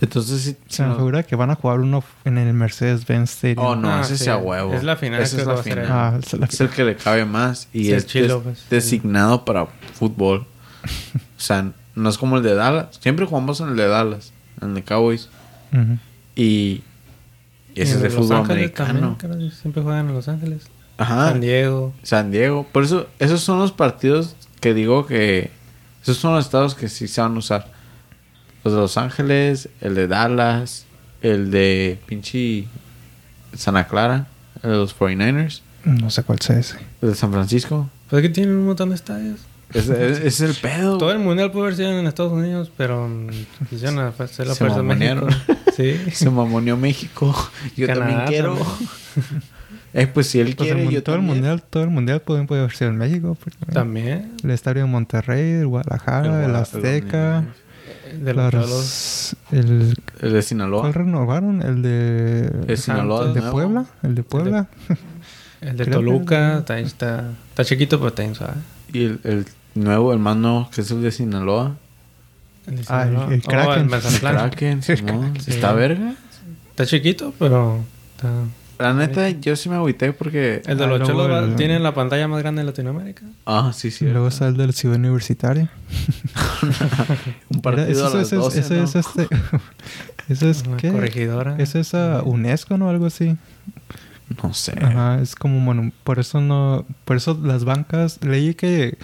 Entonces, 0.00 0.56
Se 0.68 0.82
me 0.84 0.94
figura 0.96 1.22
que 1.22 1.36
van 1.36 1.50
a 1.50 1.54
jugar 1.54 1.80
uno 1.80 2.02
en 2.24 2.36
el 2.36 2.52
Mercedes-Benz 2.52 3.30
Stadium. 3.30 3.64
Oh, 3.64 3.76
no, 3.76 3.88
Ah, 3.90 4.00
ese 4.00 4.18
sí. 4.18 4.24
sí 4.24 4.30
a 4.30 4.36
huevo. 4.36 4.74
Es 4.74 4.82
la 4.82 4.96
final, 4.96 5.22
Esa 5.22 5.36
creo 5.36 5.50
es 5.52 5.56
la 5.58 5.62
final. 5.62 5.86
Ah, 5.88 6.18
es 6.20 6.32
la- 6.32 6.46
Es 6.46 6.60
el 6.60 6.68
que 6.68 6.84
le 6.84 6.96
cabe 6.96 7.24
más 7.24 7.68
y 7.72 7.84
Sí, 7.84 7.92
es 7.92 8.06
chilo, 8.06 8.42
pues. 8.42 8.64
designado 8.68 9.44
para 9.44 9.66
fútbol. 9.94 10.46
o 11.38 11.40
sea, 11.40 11.70
no 11.94 12.08
es 12.10 12.18
como 12.18 12.36
el 12.38 12.42
de 12.42 12.54
Dallas. 12.54 12.98
Siempre 13.00 13.24
jugamos 13.24 13.60
en 13.60 13.68
el 13.68 13.76
de 13.76 13.86
Dallas, 13.86 14.32
en 14.60 14.70
el 14.70 14.74
de 14.74 14.82
Cowboys. 14.82 15.28
Y, 16.36 16.82
y 17.74 17.80
ese 17.80 17.94
es 17.94 18.00
de 18.02 18.08
Los 18.10 18.14
fútbol 18.18 18.38
Ángeles 18.38 18.72
americano. 18.78 19.16
también, 19.18 19.50
siempre 19.52 19.82
juegan 19.82 20.08
en 20.08 20.14
Los 20.14 20.28
Ángeles. 20.28 20.64
Ajá. 20.98 21.30
San 21.30 21.40
Diego. 21.40 21.92
San 22.02 22.30
Diego. 22.30 22.66
Por 22.72 22.84
eso, 22.84 23.06
esos 23.18 23.40
son 23.40 23.58
los 23.58 23.72
partidos 23.72 24.36
que 24.60 24.74
digo 24.74 25.06
que... 25.06 25.50
Esos 26.02 26.18
son 26.18 26.34
los 26.34 26.44
estados 26.44 26.74
que 26.74 26.88
sí 26.88 27.08
se 27.08 27.20
van 27.20 27.34
a 27.34 27.38
usar. 27.38 27.72
Los 28.62 28.74
de 28.74 28.80
Los 28.80 28.96
Ángeles, 28.98 29.68
el 29.80 29.94
de 29.94 30.06
Dallas, 30.06 30.84
el 31.22 31.50
de 31.50 31.98
pinche 32.06 32.66
Santa 33.56 33.86
Clara, 33.88 34.26
el 34.62 34.70
de 34.70 34.76
los 34.76 34.96
49ers, 34.98 35.60
No 35.84 36.10
sé 36.10 36.22
cuál 36.22 36.40
sea 36.40 36.58
ese. 36.58 36.76
el 37.02 37.10
de 37.10 37.14
San 37.14 37.32
Francisco. 37.32 37.88
Pues 38.10 38.22
es 38.22 38.28
que 38.28 38.34
tienen 38.34 38.54
un 38.56 38.66
montón 38.66 38.90
de 38.90 38.94
estadios. 38.96 39.40
Es 39.72 40.40
el 40.40 40.54
pedo. 40.54 40.98
Todo 40.98 41.10
el 41.10 41.18
mundial 41.18 41.50
puede 41.50 41.66
haber 41.66 41.76
sido 41.76 41.98
en 41.98 42.06
Estados 42.06 42.32
Unidos, 42.32 42.70
pero 42.76 43.08
mm, 43.08 43.28
quisieron 43.70 43.98
hacer 43.98 44.46
la 44.46 44.54
Se 44.54 44.58
fuerza 44.60 44.76
de 44.76 44.82
México. 44.82 45.26
mamonearon. 45.26 45.30
Sí. 45.74 45.98
Se 46.12 46.30
mamoneó 46.30 46.76
México. 46.76 47.34
Yo 47.76 47.86
Canadá 47.86 48.06
también 48.08 48.26
quiero. 48.28 48.54
también. 48.56 49.42
Eh, 49.94 50.06
pues 50.06 50.26
si 50.26 50.40
él 50.40 50.54
Pues 50.56 50.68
el 50.68 50.74
quiere, 50.74 50.84
mun- 50.84 50.92
yo 50.92 51.02
todo 51.02 51.14
el 51.14 51.20
también. 51.22 51.36
mundial, 51.38 51.62
todo 51.70 51.82
el 51.84 51.90
mundial 51.90 52.20
puede, 52.20 52.44
puede 52.44 52.60
haber 52.62 52.74
sido 52.76 52.90
en 52.90 52.98
México. 52.98 53.36
porque- 53.42 53.72
También. 53.72 54.32
El 54.42 54.50
estadio 54.50 54.82
de 54.82 54.88
Monterrey, 54.90 55.52
el 55.60 55.66
Guadalajara, 55.66 56.24
el, 56.26 56.30
Guadalajara, 56.30 56.60
Azteca. 56.62 57.44
De 58.20 58.34
los 58.34 58.52
los- 58.54 59.36
el, 59.50 59.96
El 60.20 60.32
de 60.32 60.42
Sinaloa. 60.42 60.82
¿Cuál 60.82 60.94
renovaron? 60.94 61.62
El 61.62 61.82
de... 61.82 62.50
El 62.68 62.78
Sinaloa. 62.78 63.26
¿El 63.28 63.34
de 63.34 63.40
nuevo. 63.40 63.52
Puebla? 63.56 63.86
¿El 64.02 64.14
de 64.14 64.22
Puebla? 64.22 64.66
El 65.60 65.76
de 65.76 65.84
que- 65.86 65.90
Toluca. 65.90 66.58
Está, 66.58 66.78
está, 66.78 67.30
está 67.50 67.64
chiquito, 67.64 67.98
pero 67.98 68.08
está 68.08 68.22
bien 68.22 68.34
suave. 68.34 68.54
Y 68.92 69.04
el, 69.04 69.20
el 69.24 69.46
nuevo, 69.74 70.12
el 70.12 70.18
más 70.20 70.36
nuevo, 70.36 70.68
que 70.72 70.82
es 70.82 70.90
el 70.90 71.02
de 71.02 71.10
Sinaloa. 71.10 71.76
El 72.66 72.76
de 72.76 72.84
Ah, 72.88 73.02
el- 73.02 73.08
Sinaloa. 73.10 73.34
el 73.34 73.40
Oh, 73.44 73.48
Kraken. 73.48 73.82
el 73.82 73.88
Mazatlán. 73.88 74.34
Kraken, 74.50 74.82
Simón. 74.82 75.34
Sí. 75.40 75.50
¿Está 75.52 75.72
verga? 75.72 76.14
Está 76.70 76.86
chiquito, 76.86 77.32
pero 77.38 77.80
está... 78.16 78.30
La 78.78 78.92
neta, 78.92 79.28
yo 79.30 79.54
sí 79.56 79.68
me 79.68 79.76
agüité 79.76 80.12
porque... 80.12 80.60
El 80.66 80.78
de 80.78 80.86
los 80.86 81.06
cholos 81.06 81.30
el- 81.50 81.54
tiene 81.56 81.78
la 81.78 81.94
pantalla 81.94 82.26
más 82.28 82.40
grande 82.42 82.62
de 82.62 82.66
Latinoamérica. 82.66 83.22
Ah, 83.46 83.72
sí, 83.74 83.90
sí. 83.90 84.04
Y 84.04 84.08
luego 84.10 84.28
está 84.28 84.48
el 84.48 84.56
del 84.56 84.72
Ciudad 84.72 84.96
Universitaria. 84.96 85.70
Un 87.50 87.60
partido 87.60 87.86
Mira, 87.88 88.06
a 88.06 88.10
las 88.10 88.26
ese, 88.26 88.36
12, 88.36 88.60
ese 88.60 88.76
¿no? 88.78 88.84
es 88.84 88.94
este. 88.96 89.28
ese 90.28 90.50
es 90.50 90.64
Una 90.66 90.76
qué? 90.76 90.90
corregidora. 90.92 91.56
Es 91.58 91.74
esa 91.74 92.22
UNESCO, 92.24 92.76
¿no? 92.78 92.88
Algo 92.90 93.06
así. 93.06 93.36
No 94.42 94.54
sé. 94.54 94.72
Ajá, 94.82 95.20
es 95.20 95.34
como 95.34 95.60
monu- 95.60 95.92
por 96.02 96.18
eso 96.18 96.40
no, 96.40 96.84
por 97.04 97.16
eso 97.16 97.38
las 97.42 97.64
bancas 97.64 98.18
leí 98.24 98.54
que 98.54 98.96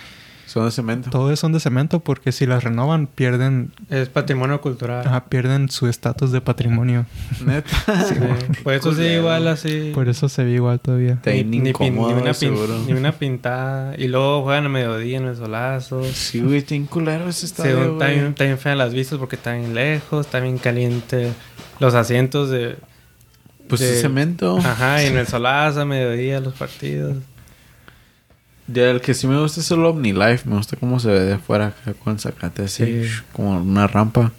Son 0.53 0.65
de 0.65 0.73
cemento. 0.73 1.11
todas 1.11 1.39
son 1.39 1.53
de 1.53 1.61
cemento 1.61 2.01
porque 2.01 2.33
si 2.33 2.45
las 2.45 2.65
renovan 2.65 3.07
pierden, 3.07 3.71
Es 3.89 4.09
patrimonio 4.09 4.61
cultural. 4.61 5.07
ajá, 5.07 5.27
pierden 5.27 5.69
su 5.69 5.87
estatus 5.87 6.33
de 6.33 6.41
patrimonio. 6.41 7.07
Neta. 7.45 7.71
Sí. 8.09 8.15
Por 8.65 8.75
eso 8.75 8.91
sí, 8.91 8.97
Culero. 8.97 9.21
igual 9.21 9.47
así. 9.49 9.93
Por 9.95 10.09
eso 10.09 10.29
se 10.29 10.43
ve 10.43 10.51
igual 10.53 10.81
todavía. 10.81 11.21
Ni, 11.25 11.45
ni 11.45 11.69
incómodo, 11.69 12.09
ni 12.17 12.21
una 12.23 12.31
pin- 12.33 12.35
seguro. 12.35 12.79
ni 12.87 12.93
una 12.95 13.13
pintada. 13.13 13.95
Y 13.97 14.09
luego 14.09 14.43
juegan 14.43 14.67
a 14.67 14.69
mediodía 14.69 15.19
en 15.19 15.27
el 15.27 15.37
solazo. 15.37 16.03
Sí, 16.13 16.41
güey, 16.41 16.57
está 16.59 16.75
culero 16.91 17.29
ese 17.29 17.41
Se, 17.41 17.47
estadio, 17.47 17.93
está, 17.93 18.07
güey. 18.07 18.15
bien, 18.17 18.79
las 18.79 18.93
vistas 18.93 19.19
porque 19.21 19.37
está 19.37 19.53
bien 19.55 19.73
lejos, 19.75 20.27
está 20.27 20.41
bien 20.41 20.59
caliente. 20.59 21.33
Los 21.79 21.95
asientos 21.95 22.51
de... 22.51 22.77
Pues 23.69 23.81
de- 23.83 24.01
cemento. 24.01 24.59
Ajá, 24.59 25.03
y 25.05 25.07
en 25.07 25.17
el 25.17 25.27
solazo 25.29 25.83
a 25.83 25.85
mediodía 25.85 26.41
los 26.41 26.55
partidos. 26.55 27.17
Ya, 28.73 28.91
el 28.91 29.01
que 29.01 29.15
sí 29.15 29.27
me 29.27 29.41
gusta 29.41 29.61
es 29.61 29.71
el 29.71 29.85
OmniLife. 29.85 30.49
Me 30.49 30.57
gusta 30.57 30.77
cómo 30.77 31.01
se 31.01 31.09
ve 31.09 31.21
de 31.21 31.35
afuera 31.35 31.69
acá 31.69 31.95
con 31.95 32.13
el 32.15 32.21
zacate 32.21 32.65
así. 32.65 33.05
Sí. 33.05 33.11
Como 33.33 33.59
una 33.61 33.87
rampa. 33.87 34.33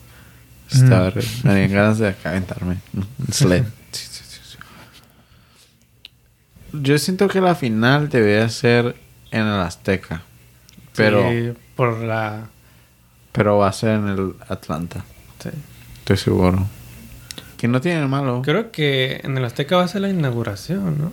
Está 0.72 1.10
Mm. 1.12 1.20
Me 1.44 1.50
darían 1.52 1.72
ganas 1.72 1.98
de 2.00 2.08
acá 2.10 2.30
aventarme. 2.32 2.78
Sled. 3.32 3.64
Sí, 3.92 4.08
sí. 4.10 4.58
Yo 6.74 6.98
siento 6.98 7.28
que 7.28 7.42
la 7.42 7.56
final 7.56 8.08
debería 8.10 8.48
ser 8.48 8.96
en 9.32 9.42
el 9.42 9.60
Azteca. 9.60 10.22
Pero, 10.96 11.30
Sí, 11.30 11.52
por 11.76 12.00
la... 12.02 12.48
pero 13.34 13.58
va 13.58 13.68
a 13.68 13.74
ser 13.74 13.96
en 14.00 14.08
el 14.08 14.34
Atlanta. 14.48 15.04
sí. 15.44 15.50
Estoy 16.00 16.18
seguro. 16.18 16.66
Que 17.58 17.68
no 17.68 17.80
tiene 17.82 18.08
malo. 18.08 18.42
Creo 18.44 18.72
que 18.72 19.20
en 19.24 19.38
el 19.38 19.46
Azteca 19.46 19.76
va 19.78 19.84
a 19.84 19.88
ser 19.88 20.02
la 20.02 20.10
inauguración, 20.10 20.98
¿no? 20.98 21.12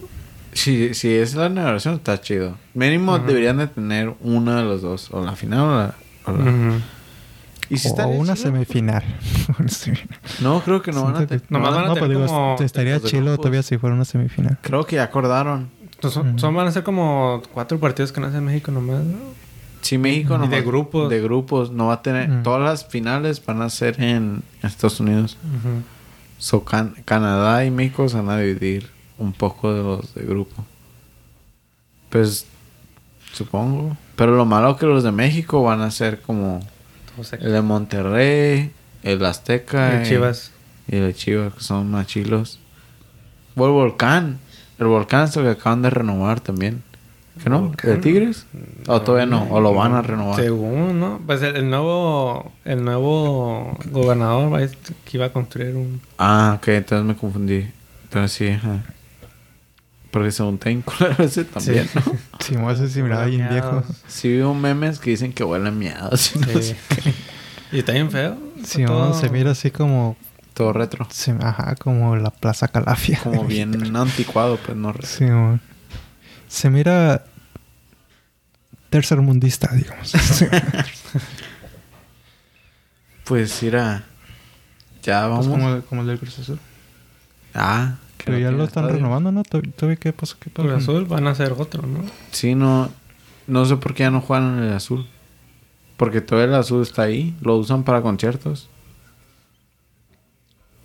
Si, 0.59 0.95
si 0.95 1.15
es 1.15 1.35
la 1.35 1.47
inauguración, 1.47 1.95
está 1.95 2.21
chido. 2.21 2.57
Mínimo 2.75 3.19
deberían 3.19 3.59
de 3.59 3.67
tener 3.69 4.13
uno 4.21 4.55
de 4.57 4.63
los 4.65 4.83
dos. 4.83 5.09
O 5.13 5.25
la 5.25 5.37
final 5.37 5.61
o 5.61 5.77
la... 5.77 5.95
o 6.27 6.33
la- 6.33 6.51
Ujú. 6.51 6.81
¿Y 7.71 7.77
si 7.79 7.89
o 7.89 7.91
estaría 7.91 8.19
una 8.19 8.35
chido? 8.35 8.47
semifinal. 8.47 9.05
Una. 9.59 9.69
No, 10.41 10.61
creo 10.63 10.81
que 10.83 10.91
no 10.91 11.05
van 11.05 11.17
a 11.17 11.27
tener... 11.27 11.43
Nomás 11.51 11.75
van 11.75 11.85
a 11.85 11.89
no, 11.89 11.95
tener 11.95 12.09
pues 12.17 12.29
digo, 12.29 12.57
estaría 12.65 12.99
grupos. 12.99 13.37
todavía 13.37 13.63
si 13.63 13.77
fuera 13.79 13.95
una 13.95 14.05
semifinal. 14.05 14.59
Creo 14.63 14.85
que 14.87 14.97
ya 14.97 15.05
acordaron. 15.05 15.69
Entonces, 15.95 16.23
son, 16.37 16.55
van 16.55 16.67
a 16.67 16.71
ser 16.73 16.83
como 16.83 17.43
cuatro 17.53 17.79
partidos 17.79 18.11
que 18.13 18.21
nacen 18.21 18.39
en 18.39 18.45
México 18.47 18.71
nomás, 18.73 19.05
¿no? 19.05 19.19
Sí, 19.83 19.97
México 19.99 20.39
no 20.39 20.47
de 20.49 20.63
grupos. 20.63 21.09
De 21.11 21.21
grupos. 21.21 21.71
No 21.71 21.87
va 21.89 21.95
a 21.95 22.03
tener... 22.03 22.43
Todas 22.43 22.63
las 22.63 22.87
finales 22.87 23.45
van 23.45 23.63
a 23.63 23.71
ser 23.71 24.01
en 24.03 24.43
Estados 24.63 24.99
Unidos. 25.01 25.37
Ujú. 25.45 25.83
So, 26.39 26.65
Can- 26.65 26.95
Canadá 27.05 27.65
y 27.65 27.71
México 27.71 28.09
se 28.09 28.17
van 28.17 28.31
a 28.31 28.39
dividir 28.39 28.89
un 29.19 29.33
poco 29.33 29.73
de 29.75 29.83
los 29.83 30.15
de 30.15 30.23
grupo. 30.25 30.65
Pues... 32.11 32.47
Supongo. 33.33 33.97
Pero 34.17 34.35
lo 34.37 34.47
malo 34.47 34.77
que 34.77 34.87
los 34.87 35.03
de 35.05 35.13
México 35.13 35.63
van 35.63 35.81
a 35.83 35.91
ser 35.91 36.21
como... 36.23 36.61
El 37.33 37.53
de 37.53 37.63
Monterrey, 37.63 38.73
el 39.03 39.25
Azteca... 39.25 39.97
El 40.01 40.07
y- 40.07 40.09
Chivas. 40.09 40.53
Y 40.89 40.97
el 40.97 41.07
de 41.09 41.15
Chivas, 41.15 41.53
que 41.55 41.61
son 41.61 41.91
más 41.91 42.07
chilos. 42.07 42.59
O 43.57 43.67
el 43.67 43.73
Volcán. 43.73 44.39
El 44.79 44.87
Volcán 44.87 45.25
es 45.25 45.37
el 45.37 45.43
que 45.45 45.51
acaban 45.51 45.83
de 45.83 45.91
renovar 45.91 46.41
también. 46.41 46.83
¿Qué 47.43 47.51
no? 47.51 47.61
Volcán. 47.61 47.91
¿De 47.91 47.97
Tigres? 47.99 48.47
¿O 48.87 49.03
todavía 49.03 49.27
no? 49.27 49.47
¿O 49.51 49.61
lo 49.61 49.75
van 49.75 49.95
a 49.95 50.03
renovar? 50.03 50.41
Según, 50.41 50.99
¿no? 50.99 51.21
Pues 51.27 51.43
el, 51.43 51.57
el 51.57 51.69
nuevo... 51.71 52.51
El 52.65 52.85
nuevo 52.85 53.77
gobernador 53.91 54.53
va 54.53 54.59
a- 54.61 54.69
que 54.69 55.17
iba 55.17 55.27
a 55.27 55.33
construir 55.33 55.75
un... 55.77 56.01
Ah, 56.17 56.55
ok, 56.59 56.69
entonces 56.69 57.07
me 57.07 57.15
confundí. 57.15 57.67
Pero 58.11 58.27
sí, 58.29 58.49
ajá. 58.49 58.83
Porque 60.11 60.31
según 60.33 60.55
está 60.55 60.71
bien 60.71 60.83
culero 60.83 61.17
ese 61.25 61.45
también, 61.45 61.89
Sí. 62.41 62.55
¿no? 62.57 62.69
Hace 62.69 62.89
si 62.89 63.03
miraba 63.03 63.27
bien 63.27 63.49
viejo. 63.51 63.83
Sí 64.07 64.29
vi 64.29 64.41
un 64.41 64.61
memes 64.61 64.99
que 64.99 65.11
dicen 65.11 65.33
que 65.33 65.45
huelen 65.45 65.79
miados. 65.79 66.35
y 66.35 66.39
no 66.39 66.47
Sí. 66.47 66.63
sé 66.63 66.77
qué. 67.03 67.15
y 67.73 67.79
está 67.81 67.93
bien 67.93 68.11
feo. 68.11 68.39
Si 68.65 68.85
Todo- 68.85 69.13
se 69.13 69.29
mira 69.29 69.51
así 69.51 69.71
como, 69.71 70.17
Todo 70.55 70.73
retro. 70.73 71.07
se- 71.11 71.33
ajá, 71.41 71.75
como 71.77 72.17
la 72.17 72.31
Plaza 72.31 72.69
Calafia. 72.69 73.21
Como 73.23 73.45
bien 73.47 73.95
anticuado, 73.97 74.57
pues 74.57 74.77
no 74.77 74.93
retro. 74.93 75.07
Sí, 75.09 75.25
mon. 75.25 75.61
se 76.49 76.71
mira 76.71 77.25
tercermundista, 78.91 79.69
digamos. 79.75 80.09
Sí. 80.11 80.47
Pues 83.25 83.63
mira. 83.63 84.05
Ya 85.03 85.29
Pues 85.29 85.31
vamos. 85.31 85.47
como, 85.49 85.81
como 85.83 86.01
el 86.03 86.07
del 86.09 86.19
Cruz 86.19 86.39
Azul. 86.39 86.59
Ah, 87.55 87.97
Pero 88.25 88.39
ya 88.39 88.51
lo 88.51 88.65
están 88.65 88.85
estadio. 88.85 88.97
renovando, 89.03 89.33
¿no? 89.33 89.43
¿Tod- 89.43 89.73
¿Todavía 89.75 89.97
qué 89.97 90.13
pasó? 90.13 90.37
¿Qué 90.41 90.51
pasó? 90.51 90.69
Cruz 90.69 90.83
Azul 90.83 91.05
van 91.07 91.27
a 91.27 91.31
hacer 91.31 91.53
otro, 91.57 91.87
¿no? 91.87 92.01
Sí, 92.33 92.55
no. 92.55 92.91
No 93.47 93.65
sé 93.65 93.77
por 93.77 93.95
qué 93.95 94.03
ya 94.05 94.11
no 94.11 94.21
juegan 94.21 94.59
en 94.59 94.65
el 94.65 94.73
azul. 94.75 95.07
Porque 95.97 96.21
todo 96.21 96.43
el 96.45 96.55
azul 96.55 96.83
está 96.83 97.03
ahí. 97.03 97.35
Lo 97.41 97.57
usan 97.57 97.83
para 97.85 98.03
conciertos. 98.03 98.69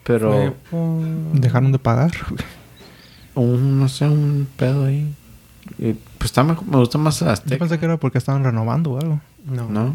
Pero. 0.03 0.55
Por- 0.69 1.03
Dejaron 1.33 1.71
de 1.71 1.79
pagar. 1.79 2.11
Un, 3.35 3.79
no 3.79 3.89
sé, 3.89 4.05
un 4.07 4.47
pedo 4.57 4.85
ahí. 4.85 5.13
Y, 5.79 5.93
pues 6.17 6.25
está 6.25 6.43
mejor- 6.43 6.67
me 6.67 6.77
gusta 6.77 6.97
más 6.97 7.21
el 7.21 7.27
Yo 7.27 7.33
Azteca. 7.33 7.57
pensé 7.59 7.79
que 7.79 7.85
era 7.85 7.97
porque 7.97 8.17
estaban 8.17 8.43
renovando 8.43 8.91
o 8.91 8.99
algo. 8.99 9.21
No. 9.45 9.69
No. 9.69 9.93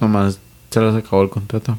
Nomás 0.00 0.38
se 0.70 0.80
les 0.80 0.94
acabó 0.94 1.22
el 1.22 1.30
contrato. 1.30 1.78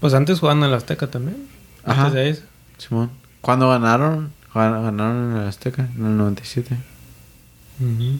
Pues 0.00 0.12
antes 0.14 0.40
jugaban 0.40 0.58
en 0.62 0.68
el 0.70 0.74
Azteca 0.74 1.06
también. 1.10 1.46
Ajá. 1.84 2.06
Antes 2.06 2.14
de 2.14 2.28
eso. 2.30 2.42
Simón. 2.78 3.10
¿Cuándo 3.40 3.68
ganaron? 3.68 4.32
Gan- 4.54 4.82
Ganaron 4.84 5.32
en 5.32 5.42
el 5.42 5.48
Azteca, 5.48 5.88
en 5.96 6.06
el 6.06 6.16
97. 6.16 6.76
Ujú. 7.80 8.18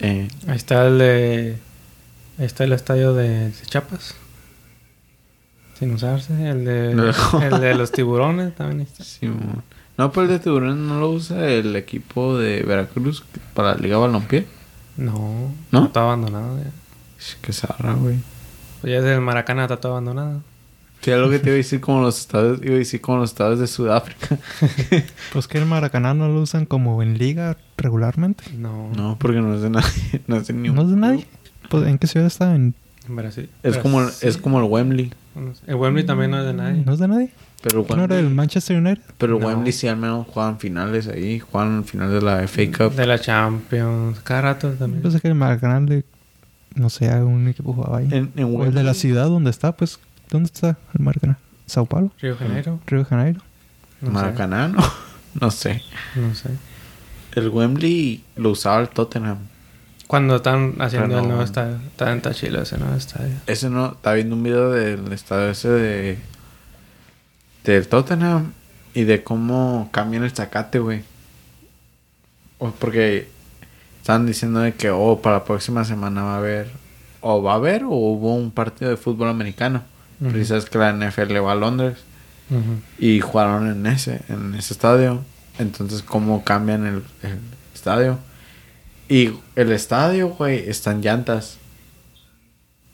Eh, 0.00 0.28
Ahí 0.46 0.56
está 0.56 0.86
el 0.86 0.98
de... 0.98 1.58
Ahí 2.38 2.44
está 2.44 2.64
el 2.64 2.72
estadio 2.72 3.14
de, 3.14 3.50
de 3.50 3.62
Chiapas. 3.66 4.14
Sin 5.78 5.92
usarse. 5.94 6.32
El 6.48 6.64
de, 6.64 6.94
No. 6.94 7.04
el 7.42 7.60
de 7.60 7.74
los 7.74 7.92
tiburones 7.92 8.54
también 8.54 8.82
está. 8.82 9.04
Simón. 9.04 9.62
No, 9.98 10.12
pero 10.12 10.24
el 10.24 10.28
de 10.28 10.38
Tiburón 10.38 10.86
no 10.88 11.00
lo 11.00 11.08
usa 11.08 11.48
el 11.48 11.74
equipo 11.74 12.36
de 12.36 12.62
Veracruz 12.62 13.24
para 13.54 13.70
la 13.74 13.78
Liga 13.80 13.96
Balompié. 13.96 14.46
No. 14.98 15.50
¿No? 15.72 15.86
Está 15.86 16.02
abandonado 16.02 16.58
ya. 16.58 16.70
Sh, 17.18 17.36
Qué 17.40 17.52
zarra, 17.54 17.94
güey. 17.94 18.18
Pues 18.82 18.92
ya 18.92 18.98
es 18.98 19.04
el 19.06 19.22
Maracaná, 19.22 19.62
está 19.62 19.78
todo 19.78 19.92
abandonado. 19.92 20.42
Sí, 21.06 21.12
algo 21.12 21.30
que 21.30 21.38
te 21.38 21.50
iba 21.50 21.54
a 21.54 21.56
decir 21.58 21.80
como 21.80 22.00
los 22.00 22.18
estados, 22.18 22.58
iba 22.64 22.74
a 22.74 22.78
decir 22.78 23.00
como 23.00 23.18
los 23.18 23.30
estados 23.30 23.60
de 23.60 23.68
Sudáfrica. 23.68 24.38
Pues 25.32 25.46
que 25.46 25.58
el 25.58 25.64
Maracaná 25.66 26.14
no 26.14 26.26
lo 26.28 26.40
usan 26.40 26.66
como 26.66 27.00
en 27.02 27.16
liga 27.16 27.56
regularmente. 27.76 28.42
No. 28.58 28.90
No, 28.96 29.16
porque 29.18 29.40
no 29.40 29.54
es 29.54 29.62
de 29.62 29.70
nadie, 29.70 29.88
no 30.26 30.36
es 30.36 30.48
de 30.48 30.54
ni 30.54 30.68
un 30.68 30.74
¿No 30.74 30.82
es 30.82 30.90
de 30.90 30.96
nadie? 30.96 31.26
Pues, 31.68 31.86
¿En 31.86 31.98
qué 31.98 32.08
ciudad 32.08 32.26
está? 32.26 32.54
En... 32.56 32.74
En 33.08 33.14
Brasil. 33.14 33.48
Es 33.62 33.78
como, 33.78 34.00
el- 34.00 34.06
Brasil. 34.06 34.28
es 34.28 34.36
como 34.36 34.58
el 34.58 34.64
Wembley. 34.64 35.12
El 35.68 35.76
Wembley 35.76 36.04
también 36.04 36.32
no 36.32 36.40
es 36.40 36.44
de 36.46 36.54
nadie. 36.54 36.82
¿No 36.84 36.92
es 36.94 36.98
de 36.98 37.06
nadie? 37.06 37.30
Pero 37.62 37.82
el 37.88 37.96
¿No 37.96 38.04
era 38.04 38.16
el 38.16 38.22
Wembley, 38.24 38.34
Manchester 38.36 38.76
United? 38.78 39.02
pero 39.16 39.36
el 39.36 39.42
No. 39.42 39.46
Wembley 39.48 39.72
sí 39.72 39.86
al 39.86 39.96
menos 39.98 40.26
juegan 40.26 40.58
finales 40.58 41.06
ahí. 41.06 41.38
Juegan 41.38 41.84
final 41.84 42.10
de 42.10 42.20
la 42.20 42.48
FA 42.48 42.62
Cup. 42.76 42.96
De 42.96 43.06
la 43.06 43.20
Champions. 43.20 44.18
Cada 44.24 44.40
rato 44.42 44.70
también. 44.72 45.02
Yo 45.02 45.08
pensé 45.10 45.20
que 45.20 45.28
el 45.28 45.34
Maracaná, 45.36 45.78
le- 45.80 46.04
no 46.74 46.90
sé, 46.90 47.08
un 47.22 47.46
equipo 47.48 47.72
jugaba 47.74 47.98
ahí. 47.98 48.08
En, 48.10 48.32
en 48.36 48.44
o 48.56 48.64
el 48.64 48.70
de 48.74 48.82
la 48.82 48.90
Wembley. 48.90 48.94
ciudad 48.94 49.26
donde 49.28 49.50
está, 49.50 49.72
pues, 49.76 50.00
¿dónde 50.30 50.46
está 50.46 50.76
el 50.94 51.04
Maracaná? 51.04 51.38
¿Sao 51.66 51.86
Paulo? 51.86 52.10
Río 52.20 52.36
Janeiro. 52.36 52.80
¿Río 52.86 53.00
de 53.00 53.04
Janeiro? 53.04 53.40
No 54.00 54.10
Maracaná, 54.10 54.68
¿no? 54.68 54.78
No 55.40 55.50
sé. 55.50 55.82
No 56.14 56.34
sé. 56.34 56.48
El 57.34 57.50
Wembley 57.50 58.24
lo 58.36 58.52
usaba 58.52 58.80
el 58.80 58.88
Tottenham. 58.88 59.36
Cuando 60.06 60.36
están 60.36 60.76
haciendo 60.80 61.08
Pero 61.08 61.18
el 61.18 61.22
no. 61.24 61.28
nuevo 61.28 61.42
estadio. 61.42 61.76
Está 61.88 62.10
en 62.12 62.22
Tachilo 62.22 62.62
ese 62.62 62.78
nuevo 62.78 62.94
estadio. 62.94 63.34
Ese 63.46 63.68
no, 63.68 63.92
estaba 63.92 64.14
viendo 64.14 64.34
un 64.36 64.42
video 64.42 64.70
del 64.70 65.12
estadio 65.12 65.50
ese 65.50 65.68
de 65.68 66.18
del 67.64 67.88
Tottenham 67.88 68.52
y 68.94 69.04
de 69.04 69.22
cómo 69.24 69.90
cambian 69.92 70.24
el 70.24 70.30
zacate, 70.30 70.78
güey. 70.78 71.02
O 72.58 72.70
porque 72.70 73.28
estaban 74.00 74.24
diciendo 74.24 74.60
de 74.60 74.72
que 74.72 74.90
oh, 74.90 75.20
para 75.20 75.38
la 75.38 75.44
próxima 75.44 75.84
semana 75.84 76.22
va 76.22 76.34
a 76.34 76.38
haber 76.38 76.70
o 77.20 77.42
va 77.42 77.52
a 77.52 77.56
haber 77.56 77.84
o 77.84 77.90
hubo 77.90 78.34
un 78.34 78.52
partido 78.52 78.90
de 78.90 78.96
fútbol 78.96 79.28
americano. 79.28 79.82
Sabes 80.44 80.66
que 80.66 80.78
la 80.78 80.92
NFL 80.92 81.36
va 81.44 81.52
a 81.52 81.56
Londres 81.56 81.98
y 82.98 83.20
jugaron 83.20 83.70
en 83.70 83.86
ese 83.86 84.22
en 84.28 84.54
ese 84.54 84.74
estadio. 84.74 85.22
Entonces 85.58 86.02
cómo 86.02 86.44
cambian 86.44 86.86
el, 86.86 87.02
el 87.22 87.38
estadio. 87.74 88.18
Y 89.08 89.30
el 89.54 89.72
estadio, 89.72 90.30
güey, 90.30 90.68
están 90.68 91.00
llantas. 91.00 91.58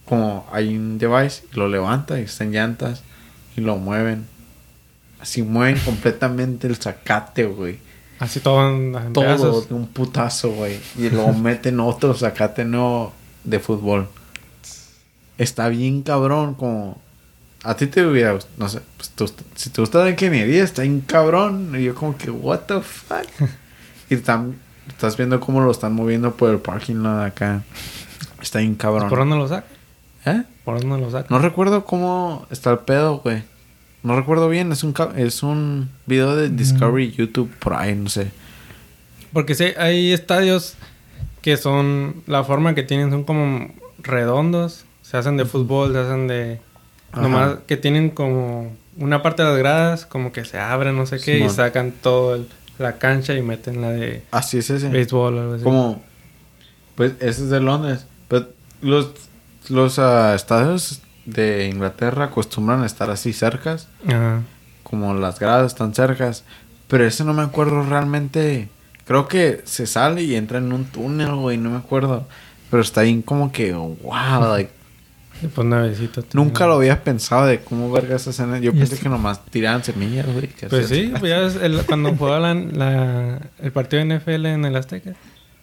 como 0.05 0.47
hay 0.53 0.77
un 0.77 0.99
device, 0.99 1.45
lo 1.53 1.69
levanta 1.69 2.19
y 2.21 2.25
está 2.25 2.45
en 2.45 2.53
llantas 2.53 3.03
y 3.57 3.61
lo 3.61 3.77
mueven. 3.77 4.27
Así 5.21 5.43
mueven 5.43 5.79
completamente 5.85 6.67
el 6.67 6.77
zacate, 6.77 7.47
güey. 7.47 7.79
Así 8.19 8.41
todo 8.41 8.69
en, 8.69 9.13
Todo 9.13 9.63
de 9.63 9.75
un 9.75 9.89
putazo, 9.89 10.51
güey. 10.51 10.79
Y 10.97 11.09
luego 11.11 11.33
meten 11.49 11.81
otro 11.81 12.15
zacate 12.15 12.65
nuevo 12.65 13.13
de 13.45 13.59
fútbol. 13.59 14.09
Está 15.39 15.69
bien 15.69 16.03
cabrón, 16.03 16.55
como... 16.55 17.02
A 17.65 17.77
ti 17.77 17.87
te 17.87 18.05
hubiera... 18.05 18.39
No 18.59 18.69
sé, 18.69 18.81
pues 18.97 19.11
tú- 19.11 19.31
si 19.55 19.71
te 19.71 19.81
gusta 19.81 19.99
la 20.05 20.11
ingeniería, 20.11 20.65
está 20.65 20.83
bien 20.83 21.01
cabrón. 21.01 21.75
Y 21.79 21.85
yo 21.85 21.95
como 21.95 22.17
que, 22.17 22.31
what 22.31 22.61
the 22.61 22.81
fuck? 22.81 23.27
y 24.11 24.17
tam- 24.17 24.55
estás 24.89 25.17
viendo 25.17 25.39
cómo 25.41 25.61
lo 25.61 25.71
están 25.71 25.95
moviendo 25.95 26.35
por 26.35 26.51
el 26.51 26.59
parking 26.59 26.97
lot 26.97 27.25
acá. 27.25 27.63
Está 28.41 28.59
bien 28.59 28.75
cabrón. 28.75 29.09
¿Por 29.09 29.19
dónde 29.21 29.37
lo 29.37 29.47
saca? 29.49 29.67
¿Eh? 30.27 30.43
¿Por 30.65 30.81
dónde 30.81 30.99
lo 31.05 31.11
saca? 31.11 31.27
No 31.31 31.39
recuerdo 31.39 31.85
cómo 31.85 32.47
está 32.51 32.73
el 32.73 32.79
pedo, 32.81 33.19
güey. 33.19 33.45
No 34.03 34.17
recuerdo 34.17 34.49
bien. 34.49 34.73
Es 34.73 34.83
un, 34.83 34.93
es 35.17 35.43
un 35.45 35.89
video 36.07 36.35
de 36.35 36.49
Discovery 36.49 37.13
YouTube 37.13 37.51
por 37.61 37.75
ahí, 37.75 37.95
no 37.95 38.09
sé. 38.09 38.33
Porque 39.33 39.55
sí, 39.55 39.67
hay 39.79 40.13
estadios 40.13 40.75
que 41.43 41.57
son... 41.57 42.23
La 42.27 42.43
forma 42.43 42.75
que 42.75 42.83
tienen 42.83 43.11
son 43.13 43.23
como 43.23 43.69
redondos. 43.99 44.85
Se 45.03 45.17
hacen 45.17 45.37
de 45.37 45.45
fútbol, 45.45 45.93
se 45.93 45.99
hacen 46.01 46.27
de... 46.27 46.61
Ajá. 47.13 47.21
Nomás 47.23 47.59
que 47.67 47.77
tienen 47.77 48.11
como... 48.11 48.73
Una 48.99 49.23
parte 49.23 49.43
de 49.43 49.49
las 49.49 49.59
gradas 49.59 50.07
como 50.07 50.33
que 50.33 50.45
se 50.45 50.59
abre, 50.59 50.93
no 50.93 51.07
sé 51.07 51.17
qué. 51.19 51.37
Simón. 51.37 51.51
Y 51.51 51.55
sacan 51.55 51.93
todo 51.93 52.35
el- 52.35 52.49
la 52.79 52.99
cancha 52.99 53.35
y 53.35 53.43
meten 53.43 53.81
la 53.81 53.91
de 53.91 54.23
Así 54.31 54.59
es 54.59 54.69
ese. 54.71 54.89
béisbol 54.89 55.35
o 55.37 55.41
algo 55.41 55.55
así. 55.55 55.63
Como, 55.65 56.03
pues 56.95 57.13
ese 57.21 57.45
es 57.45 57.51
de 57.51 57.61
Londres. 57.61 58.07
Pero 58.29 58.49
los, 58.81 59.11
los 59.69 59.99
ah, 59.99 60.35
estadios 60.35 61.01
de 61.25 61.69
Inglaterra 61.69 62.25
acostumbran 62.27 62.83
a 62.83 62.87
estar 62.87 63.09
así 63.11 63.33
cercas. 63.33 63.89
Ajá. 64.07 64.43
Como 64.83 65.15
las 65.15 65.39
gradas 65.39 65.73
están 65.73 65.95
cercas. 65.95 66.45
Pero 66.89 67.07
ese 67.07 67.25
no 67.25 67.33
me 67.35 67.43
acuerdo 67.43 67.83
realmente. 67.85 68.69
Creo 69.07 69.27
que 69.29 69.63
se 69.65 69.87
sale 69.87 70.23
y 70.23 70.35
entra 70.35 70.59
en 70.59 70.73
un 70.73 70.85
túnel, 70.85 71.35
güey. 71.35 71.57
No 71.57 71.71
me 71.71 71.77
acuerdo. 71.79 72.27
Pero 72.71 72.83
está 72.83 73.03
bien 73.03 73.23
como 73.23 73.53
que, 73.53 73.73
wow, 73.73 74.53
like, 74.55 74.71
pues. 75.49 76.35
Nunca 76.35 76.67
lo 76.67 76.75
había 76.75 77.03
pensado 77.05 77.47
de 77.47 77.61
cómo 77.61 77.91
verga 77.91 78.17
esa 78.17 78.31
escena. 78.31 78.59
Yo 78.59 78.73
pensé 78.73 78.99
que 78.99 79.09
nomás 79.09 79.45
tiraban 79.47 79.83
semillas, 79.85 80.27
güey. 80.33 80.49
Pues 80.69 80.89
sí, 80.89 81.13
pues 81.19 81.31
ya 81.31 81.39
ves, 81.41 81.57
el- 81.63 81.83
cuando 81.87 82.15
jugaba 82.17 82.41
la, 82.41 82.55
la- 82.55 83.41
el 83.61 83.73
partido 83.73 84.05
de 84.05 84.19
NFL 84.19 84.47
en 84.47 84.65
el 84.65 84.77
Azteca, 84.77 85.15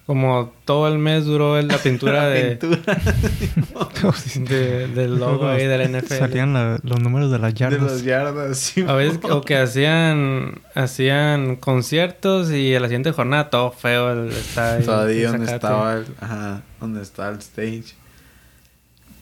como 0.05 0.53
todo 0.65 0.87
el 0.87 0.97
mes 0.97 1.25
duró 1.25 1.61
la 1.61 1.77
pintura 1.77 2.23
La 2.23 2.29
de, 2.29 2.55
pintura 2.55 2.93
de- 4.49 4.87
del 4.87 5.19
logo 5.19 5.47
ahí 5.47 5.65
de 5.67 5.77
la 5.77 5.99
NFL. 5.99 6.13
Salían 6.15 6.53
la- 6.53 6.79
los 6.83 6.99
números 6.99 7.31
de 7.31 7.37
las 7.39 7.53
de 7.53 7.59
yardas. 7.59 7.81
las 7.81 8.03
yardas. 8.03 8.57
sí, 8.57 8.83
A 8.87 8.93
veces 8.93 9.19
o 9.29 9.41
que 9.41 9.57
hacían 9.57 10.61
hacían 10.75 11.55
conciertos 11.57 12.51
y 12.51 12.73
a 12.75 12.79
la 12.79 12.87
siguiente 12.87 13.11
jornada 13.11 13.49
todo 13.49 13.71
feo 13.71 14.11
el 14.11 14.31
estadio. 14.31 14.85
Todavía 14.85 15.31
donde 15.31 15.53
estaba 15.53 15.93
el, 15.95 16.05
ajá, 16.19 16.61
donde 16.79 17.01
está 17.03 17.29
el 17.29 17.37
stage. 17.39 17.93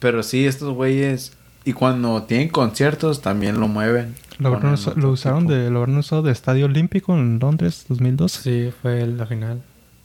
Pero 0.00 0.22
sí, 0.22 0.46
estos 0.46 0.74
güeyes. 0.74 1.32
Y 1.64 1.72
cuando 1.72 2.22
tienen 2.22 2.48
conciertos 2.48 3.20
también 3.20 3.60
lo 3.60 3.68
mueven. 3.68 4.14
Lo, 4.38 4.52
otro 4.52 4.74
lo 4.96 5.10
usaron 5.10 5.40
tipo. 5.40 5.52
de, 5.54 5.70
lo 5.70 5.80
habrán 5.80 5.96
usado 5.98 6.22
de 6.22 6.32
Estadio 6.32 6.66
Olímpico 6.66 7.12
en 7.14 7.38
Londres 7.40 7.84
2012. 7.88 8.42
Sí, 8.42 8.72
fue 8.80 9.02
el- 9.02 9.18
la 9.18 9.26
final. 9.26 9.60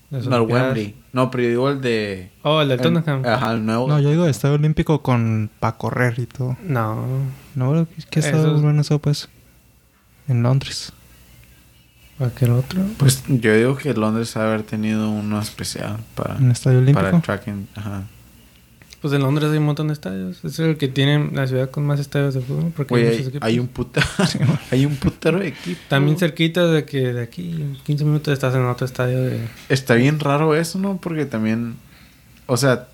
Las 0.09 0.25
No, 0.27 0.37
el. 0.37 0.41
Wembley. 0.43 0.95
No, 1.13 1.29
pero 1.31 1.43
yo 1.43 1.49
digo 1.49 1.69
el 1.69 1.81
de. 1.81 2.31
Oh, 2.41 2.61
el 2.61 2.71
el- 2.71 2.79
Tottenham. 2.81 3.23
Ajá, 3.25 3.53
el 3.53 3.65
nuevo. 3.65 3.87
No, 3.87 3.99
yo 3.99 4.09
digo 4.09 4.25
de 4.25 4.31
Estadio 4.31 4.55
Olímpico 4.55 5.01
con 5.03 5.49
para 5.59 5.77
correr 5.77 6.15
y 6.19 6.25
todo. 6.25 6.57
No. 6.63 7.05
No, 7.55 7.87
¿qué 8.09 8.19
estadio 8.19 8.55
es- 8.55 8.61
bueno 8.61 8.81
eso 8.81 8.99
pues? 8.99 9.29
En 10.27 10.41
Londres. 10.43 10.91
¿Cualquier 12.17 12.51
otro? 12.51 12.81
Pues 12.97 13.23
yo 13.27 13.55
digo 13.55 13.75
que 13.75 13.93
Londres 13.93 14.35
ha 14.37 14.41
de 14.43 14.47
haber 14.47 14.63
tenido 14.63 15.09
uno 15.09 15.39
especial 15.41 15.97
para, 16.15 16.37
En 16.37 16.51
Estadio 16.51 16.79
para 16.93 17.09
Olímpico. 17.09 17.15
el 17.17 17.21
tracking. 17.21 17.67
Ajá. 17.75 18.03
Pues 19.03 19.13
en 19.13 19.21
Londres 19.21 19.51
hay 19.51 19.57
un 19.57 19.65
montón 19.65 19.87
de 19.87 19.93
estadios. 19.93 20.43
Es 20.45 20.57
el 20.59 20.77
que 20.77 20.87
tiene 20.87 21.29
la 21.33 21.45
ciudad 21.45 21.69
con 21.69 21.85
más 21.85 21.99
estadios 21.99 22.35
de 22.35 22.39
fútbol. 22.39 22.71
Porque 22.73 22.93
Güey, 22.93 23.03
hay, 23.05 23.09
hay, 23.09 23.17
muchos 23.17 23.27
equipos. 23.27 23.43
hay 23.49 23.59
un 23.59 23.67
puta, 23.67 24.01
hay 24.71 24.85
un 24.85 24.95
putero 24.95 25.39
de 25.39 25.47
equipo. 25.49 25.81
También 25.89 26.17
cerquita 26.17 26.65
de 26.67 26.85
que 26.85 27.11
de 27.11 27.21
aquí, 27.21 27.51
en 27.51 27.75
15 27.83 28.05
minutos 28.05 28.33
estás 28.33 28.55
en 28.55 28.63
otro 28.63 28.85
estadio 28.85 29.21
de... 29.21 29.45
Está 29.67 29.95
bien 29.95 30.21
raro 30.21 30.55
eso, 30.55 30.79
¿no? 30.79 30.95
Porque 31.01 31.25
también, 31.25 31.75
o 32.45 32.55
sea, 32.55 32.87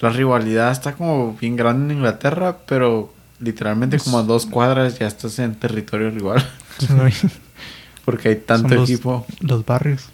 la 0.00 0.08
rivalidad 0.10 0.72
está 0.72 0.94
como 0.94 1.36
bien 1.40 1.54
grande 1.54 1.92
en 1.92 1.98
Inglaterra, 1.98 2.58
pero 2.66 3.14
literalmente 3.38 4.00
como 4.00 4.18
a 4.18 4.24
dos 4.24 4.46
cuadras 4.46 4.98
ya 4.98 5.06
estás 5.06 5.38
en 5.38 5.54
territorio 5.54 6.10
rival. 6.10 6.44
Porque 8.04 8.30
hay 8.30 8.36
tanto 8.36 8.68
Son 8.68 8.78
los- 8.78 8.90
equipo. 8.90 9.24
Los 9.38 9.64
barrios. 9.64 10.06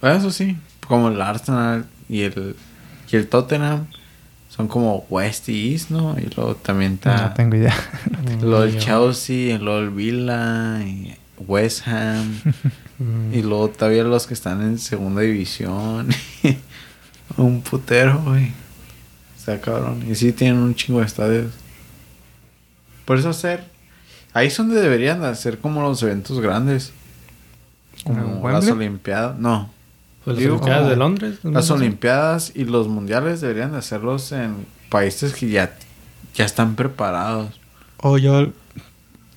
Bueno, 0.00 0.16
Eso 0.16 0.30
sí, 0.30 0.56
como 0.88 1.08
el 1.08 1.20
Arsenal 1.20 1.84
y 2.08 2.22
el, 2.22 2.56
y 3.12 3.16
el 3.16 3.28
Tottenham 3.28 3.86
son 4.48 4.68
como 4.68 5.06
West 5.08 5.48
y 5.48 5.72
East, 5.72 5.90
¿no? 5.90 6.16
Y 6.18 6.28
luego 6.34 6.56
también 6.56 6.94
está 6.94 7.28
No 7.28 7.34
tengo 7.34 7.56
idea. 7.56 7.74
lo 8.42 8.62
del 8.62 8.76
Mm, 8.76 8.78
Chelsea, 8.78 9.54
y 9.54 9.58
luego 9.58 9.78
el 9.78 9.90
Villa, 9.90 10.82
y 10.82 11.16
West 11.46 11.86
Ham. 11.86 12.40
Y 13.32 13.40
luego 13.40 13.70
todavía 13.70 14.04
los 14.04 14.26
que 14.26 14.34
están 14.34 14.60
en 14.60 14.78
segunda 14.78 15.22
división. 15.22 16.10
un 17.38 17.62
putero, 17.62 18.20
güey. 18.22 18.52
Está 19.38 19.58
cabrón. 19.58 20.04
Y 20.06 20.14
sí 20.16 20.32
tienen 20.32 20.58
un 20.58 20.74
chingo 20.74 21.00
de 21.00 21.06
estadios. 21.06 21.50
Por 23.06 23.18
eso 23.18 23.30
hacer. 23.30 23.64
Ahí 24.34 24.48
es 24.48 24.56
donde 24.58 24.78
deberían 24.82 25.22
de 25.22 25.28
hacer 25.28 25.60
como 25.60 25.80
los 25.80 26.02
eventos 26.02 26.40
grandes. 26.40 26.92
¿En 28.04 28.16
Como 28.16 28.50
las 28.50 28.68
Olimpiadas. 28.68 29.38
No. 29.38 29.70
Pues 30.24 30.36
las 30.36 30.42
Digo, 30.42 30.54
Olimpiadas 30.56 30.80
como 30.80 30.90
de 30.90 30.96
Londres. 30.96 31.38
¿no? 31.42 31.50
Las 31.52 31.68
No 31.70 31.76
sé. 31.76 31.82
Olimpiadas 31.82 32.52
y 32.54 32.64
los 32.64 32.88
mundiales 32.88 33.40
deberían 33.40 33.72
de 33.72 33.78
hacerlos 33.78 34.32
en 34.32 34.66
países 34.88 35.32
que 35.34 35.48
ya, 35.48 35.76
ya 36.34 36.44
están 36.44 36.76
preparados. 36.76 37.58
O 37.98 38.18
yo 38.18 38.48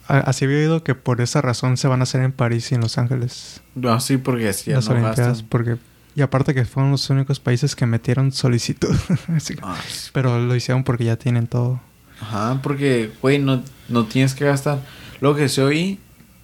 a- 0.07 0.17
así 0.19 0.45
había 0.45 0.57
oído 0.57 0.83
que 0.83 0.95
por 0.95 1.21
esa 1.21 1.41
razón 1.41 1.77
se 1.77 1.87
van 1.87 2.01
a 2.01 2.03
hacer 2.03 2.21
en 2.21 2.31
París 2.33 2.71
y 2.71 2.75
en 2.75 2.81
Los 2.81 2.97
Ángeles. 2.97 3.61
No, 3.75 3.99
sí, 3.99 4.17
porque 4.17 4.49
así 4.49 4.71
ya 4.71 4.77
las 4.77 4.85
no 4.87 4.91
Olimpiadas. 4.95 5.27
gastan. 5.27 5.47
Porque, 5.47 5.77
y 6.15 6.21
aparte 6.21 6.53
que 6.53 6.65
fueron 6.65 6.91
los 6.91 7.09
únicos 7.09 7.39
países 7.39 7.75
que 7.75 7.85
metieron 7.85 8.31
solicitud. 8.31 8.93
Así 9.35 9.55
que- 9.55 9.61
Ah, 9.63 9.77
sí. 9.87 10.09
pero 10.13 10.37
lo 10.39 10.55
hicieron 10.55 10.83
porque 10.83 11.05
ya 11.05 11.15
tienen 11.15 11.47
todo. 11.47 11.79
Ajá, 12.21 12.59
porque, 12.61 13.11
güey, 13.21 13.39
no, 13.39 13.63
no 13.89 14.05
tienes 14.05 14.35
que 14.35 14.45
gastar. 14.45 14.79
Lo 15.21 15.35
que 15.35 15.47
se 15.49 15.61
oí 15.63 15.99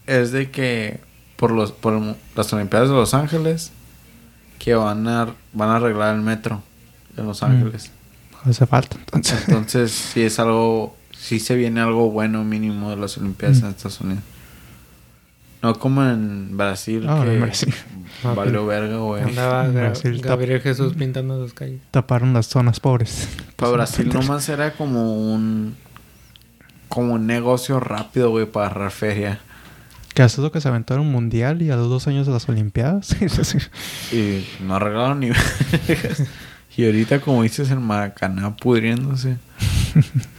es 0.08 0.32
de 0.32 0.50
que 0.52 1.00
por 1.36 1.52
los 1.52 1.72
por 1.72 2.02
las 2.36 2.52
Olimpiadas 2.54 2.90
de 2.90 2.96
Los 2.96 3.14
Ángeles 3.14 3.72
que 4.60 4.76
van 4.76 5.08
a 5.08 5.34
van 5.54 5.70
a 5.70 5.78
arreglar 5.78 6.14
el 6.16 6.22
metro 6.22 6.62
en 7.18 7.26
Los 7.26 7.42
Mm. 7.42 7.46
Ángeles. 7.46 7.92
Hace 8.46 8.66
falta. 8.68 8.98
Entonces, 8.98 9.44
Entonces, 9.48 9.92
sí 10.14 10.22
es 10.22 10.38
algo 10.40 10.96
sí 11.18 11.40
se 11.40 11.56
viene 11.56 11.82
algo 11.82 12.10
bueno 12.12 12.44
mínimo 12.44 12.90
de 12.92 12.98
las 12.98 13.18
Olimpiadas 13.18 13.62
Mm. 13.62 13.66
en 13.66 13.72
Estados 13.72 14.02
Unidos. 14.02 14.24
No 15.62 15.78
como 15.78 16.06
en 16.06 16.56
Brasil 16.56 17.06
Ah, 17.10 17.22
que 17.26 17.34
en 17.34 17.42
Brasil. 17.42 17.74
Valió 18.36 18.66
verga, 18.66 18.96
güey. 18.98 19.24
Andaba 19.24 19.68
Brasil, 19.68 20.22
Gabriel 20.22 20.62
Jesús 20.62 20.94
pintando 20.94 21.42
las 21.42 21.54
calles. 21.54 21.82
taparon 21.92 22.34
las 22.34 22.46
zonas 22.48 22.80
pobres. 22.80 23.28
Para 23.58 23.72
Brasil 23.74 24.10
nomás 24.14 24.48
era 24.50 24.74
como 24.74 25.34
un 25.34 25.76
como 26.88 27.14
un 27.16 27.28
negocio 27.28 27.80
rápido, 27.80 28.32
güey, 28.32 28.46
para 28.46 28.68
agarrar 28.68 28.92
feria. 28.92 29.40
Que 30.20 30.24
hace 30.24 30.42
lo 30.42 30.52
que 30.52 30.60
se 30.60 30.68
aventaron 30.68 31.06
un 31.06 31.14
mundial 31.14 31.62
y 31.62 31.70
a 31.70 31.78
los 31.78 31.88
dos 31.88 32.06
años 32.10 32.28
de 32.28 32.34
las 32.34 32.50
Olimpiadas. 32.50 33.16
Y 34.12 34.46
no 34.62 34.76
arreglaron 34.76 35.22
ni... 35.22 35.30
y 36.76 36.86
ahorita, 36.86 37.22
como 37.22 37.44
dices, 37.44 37.72
el 37.72 37.80
Maracaná 37.80 38.54
pudriéndose. 38.58 39.38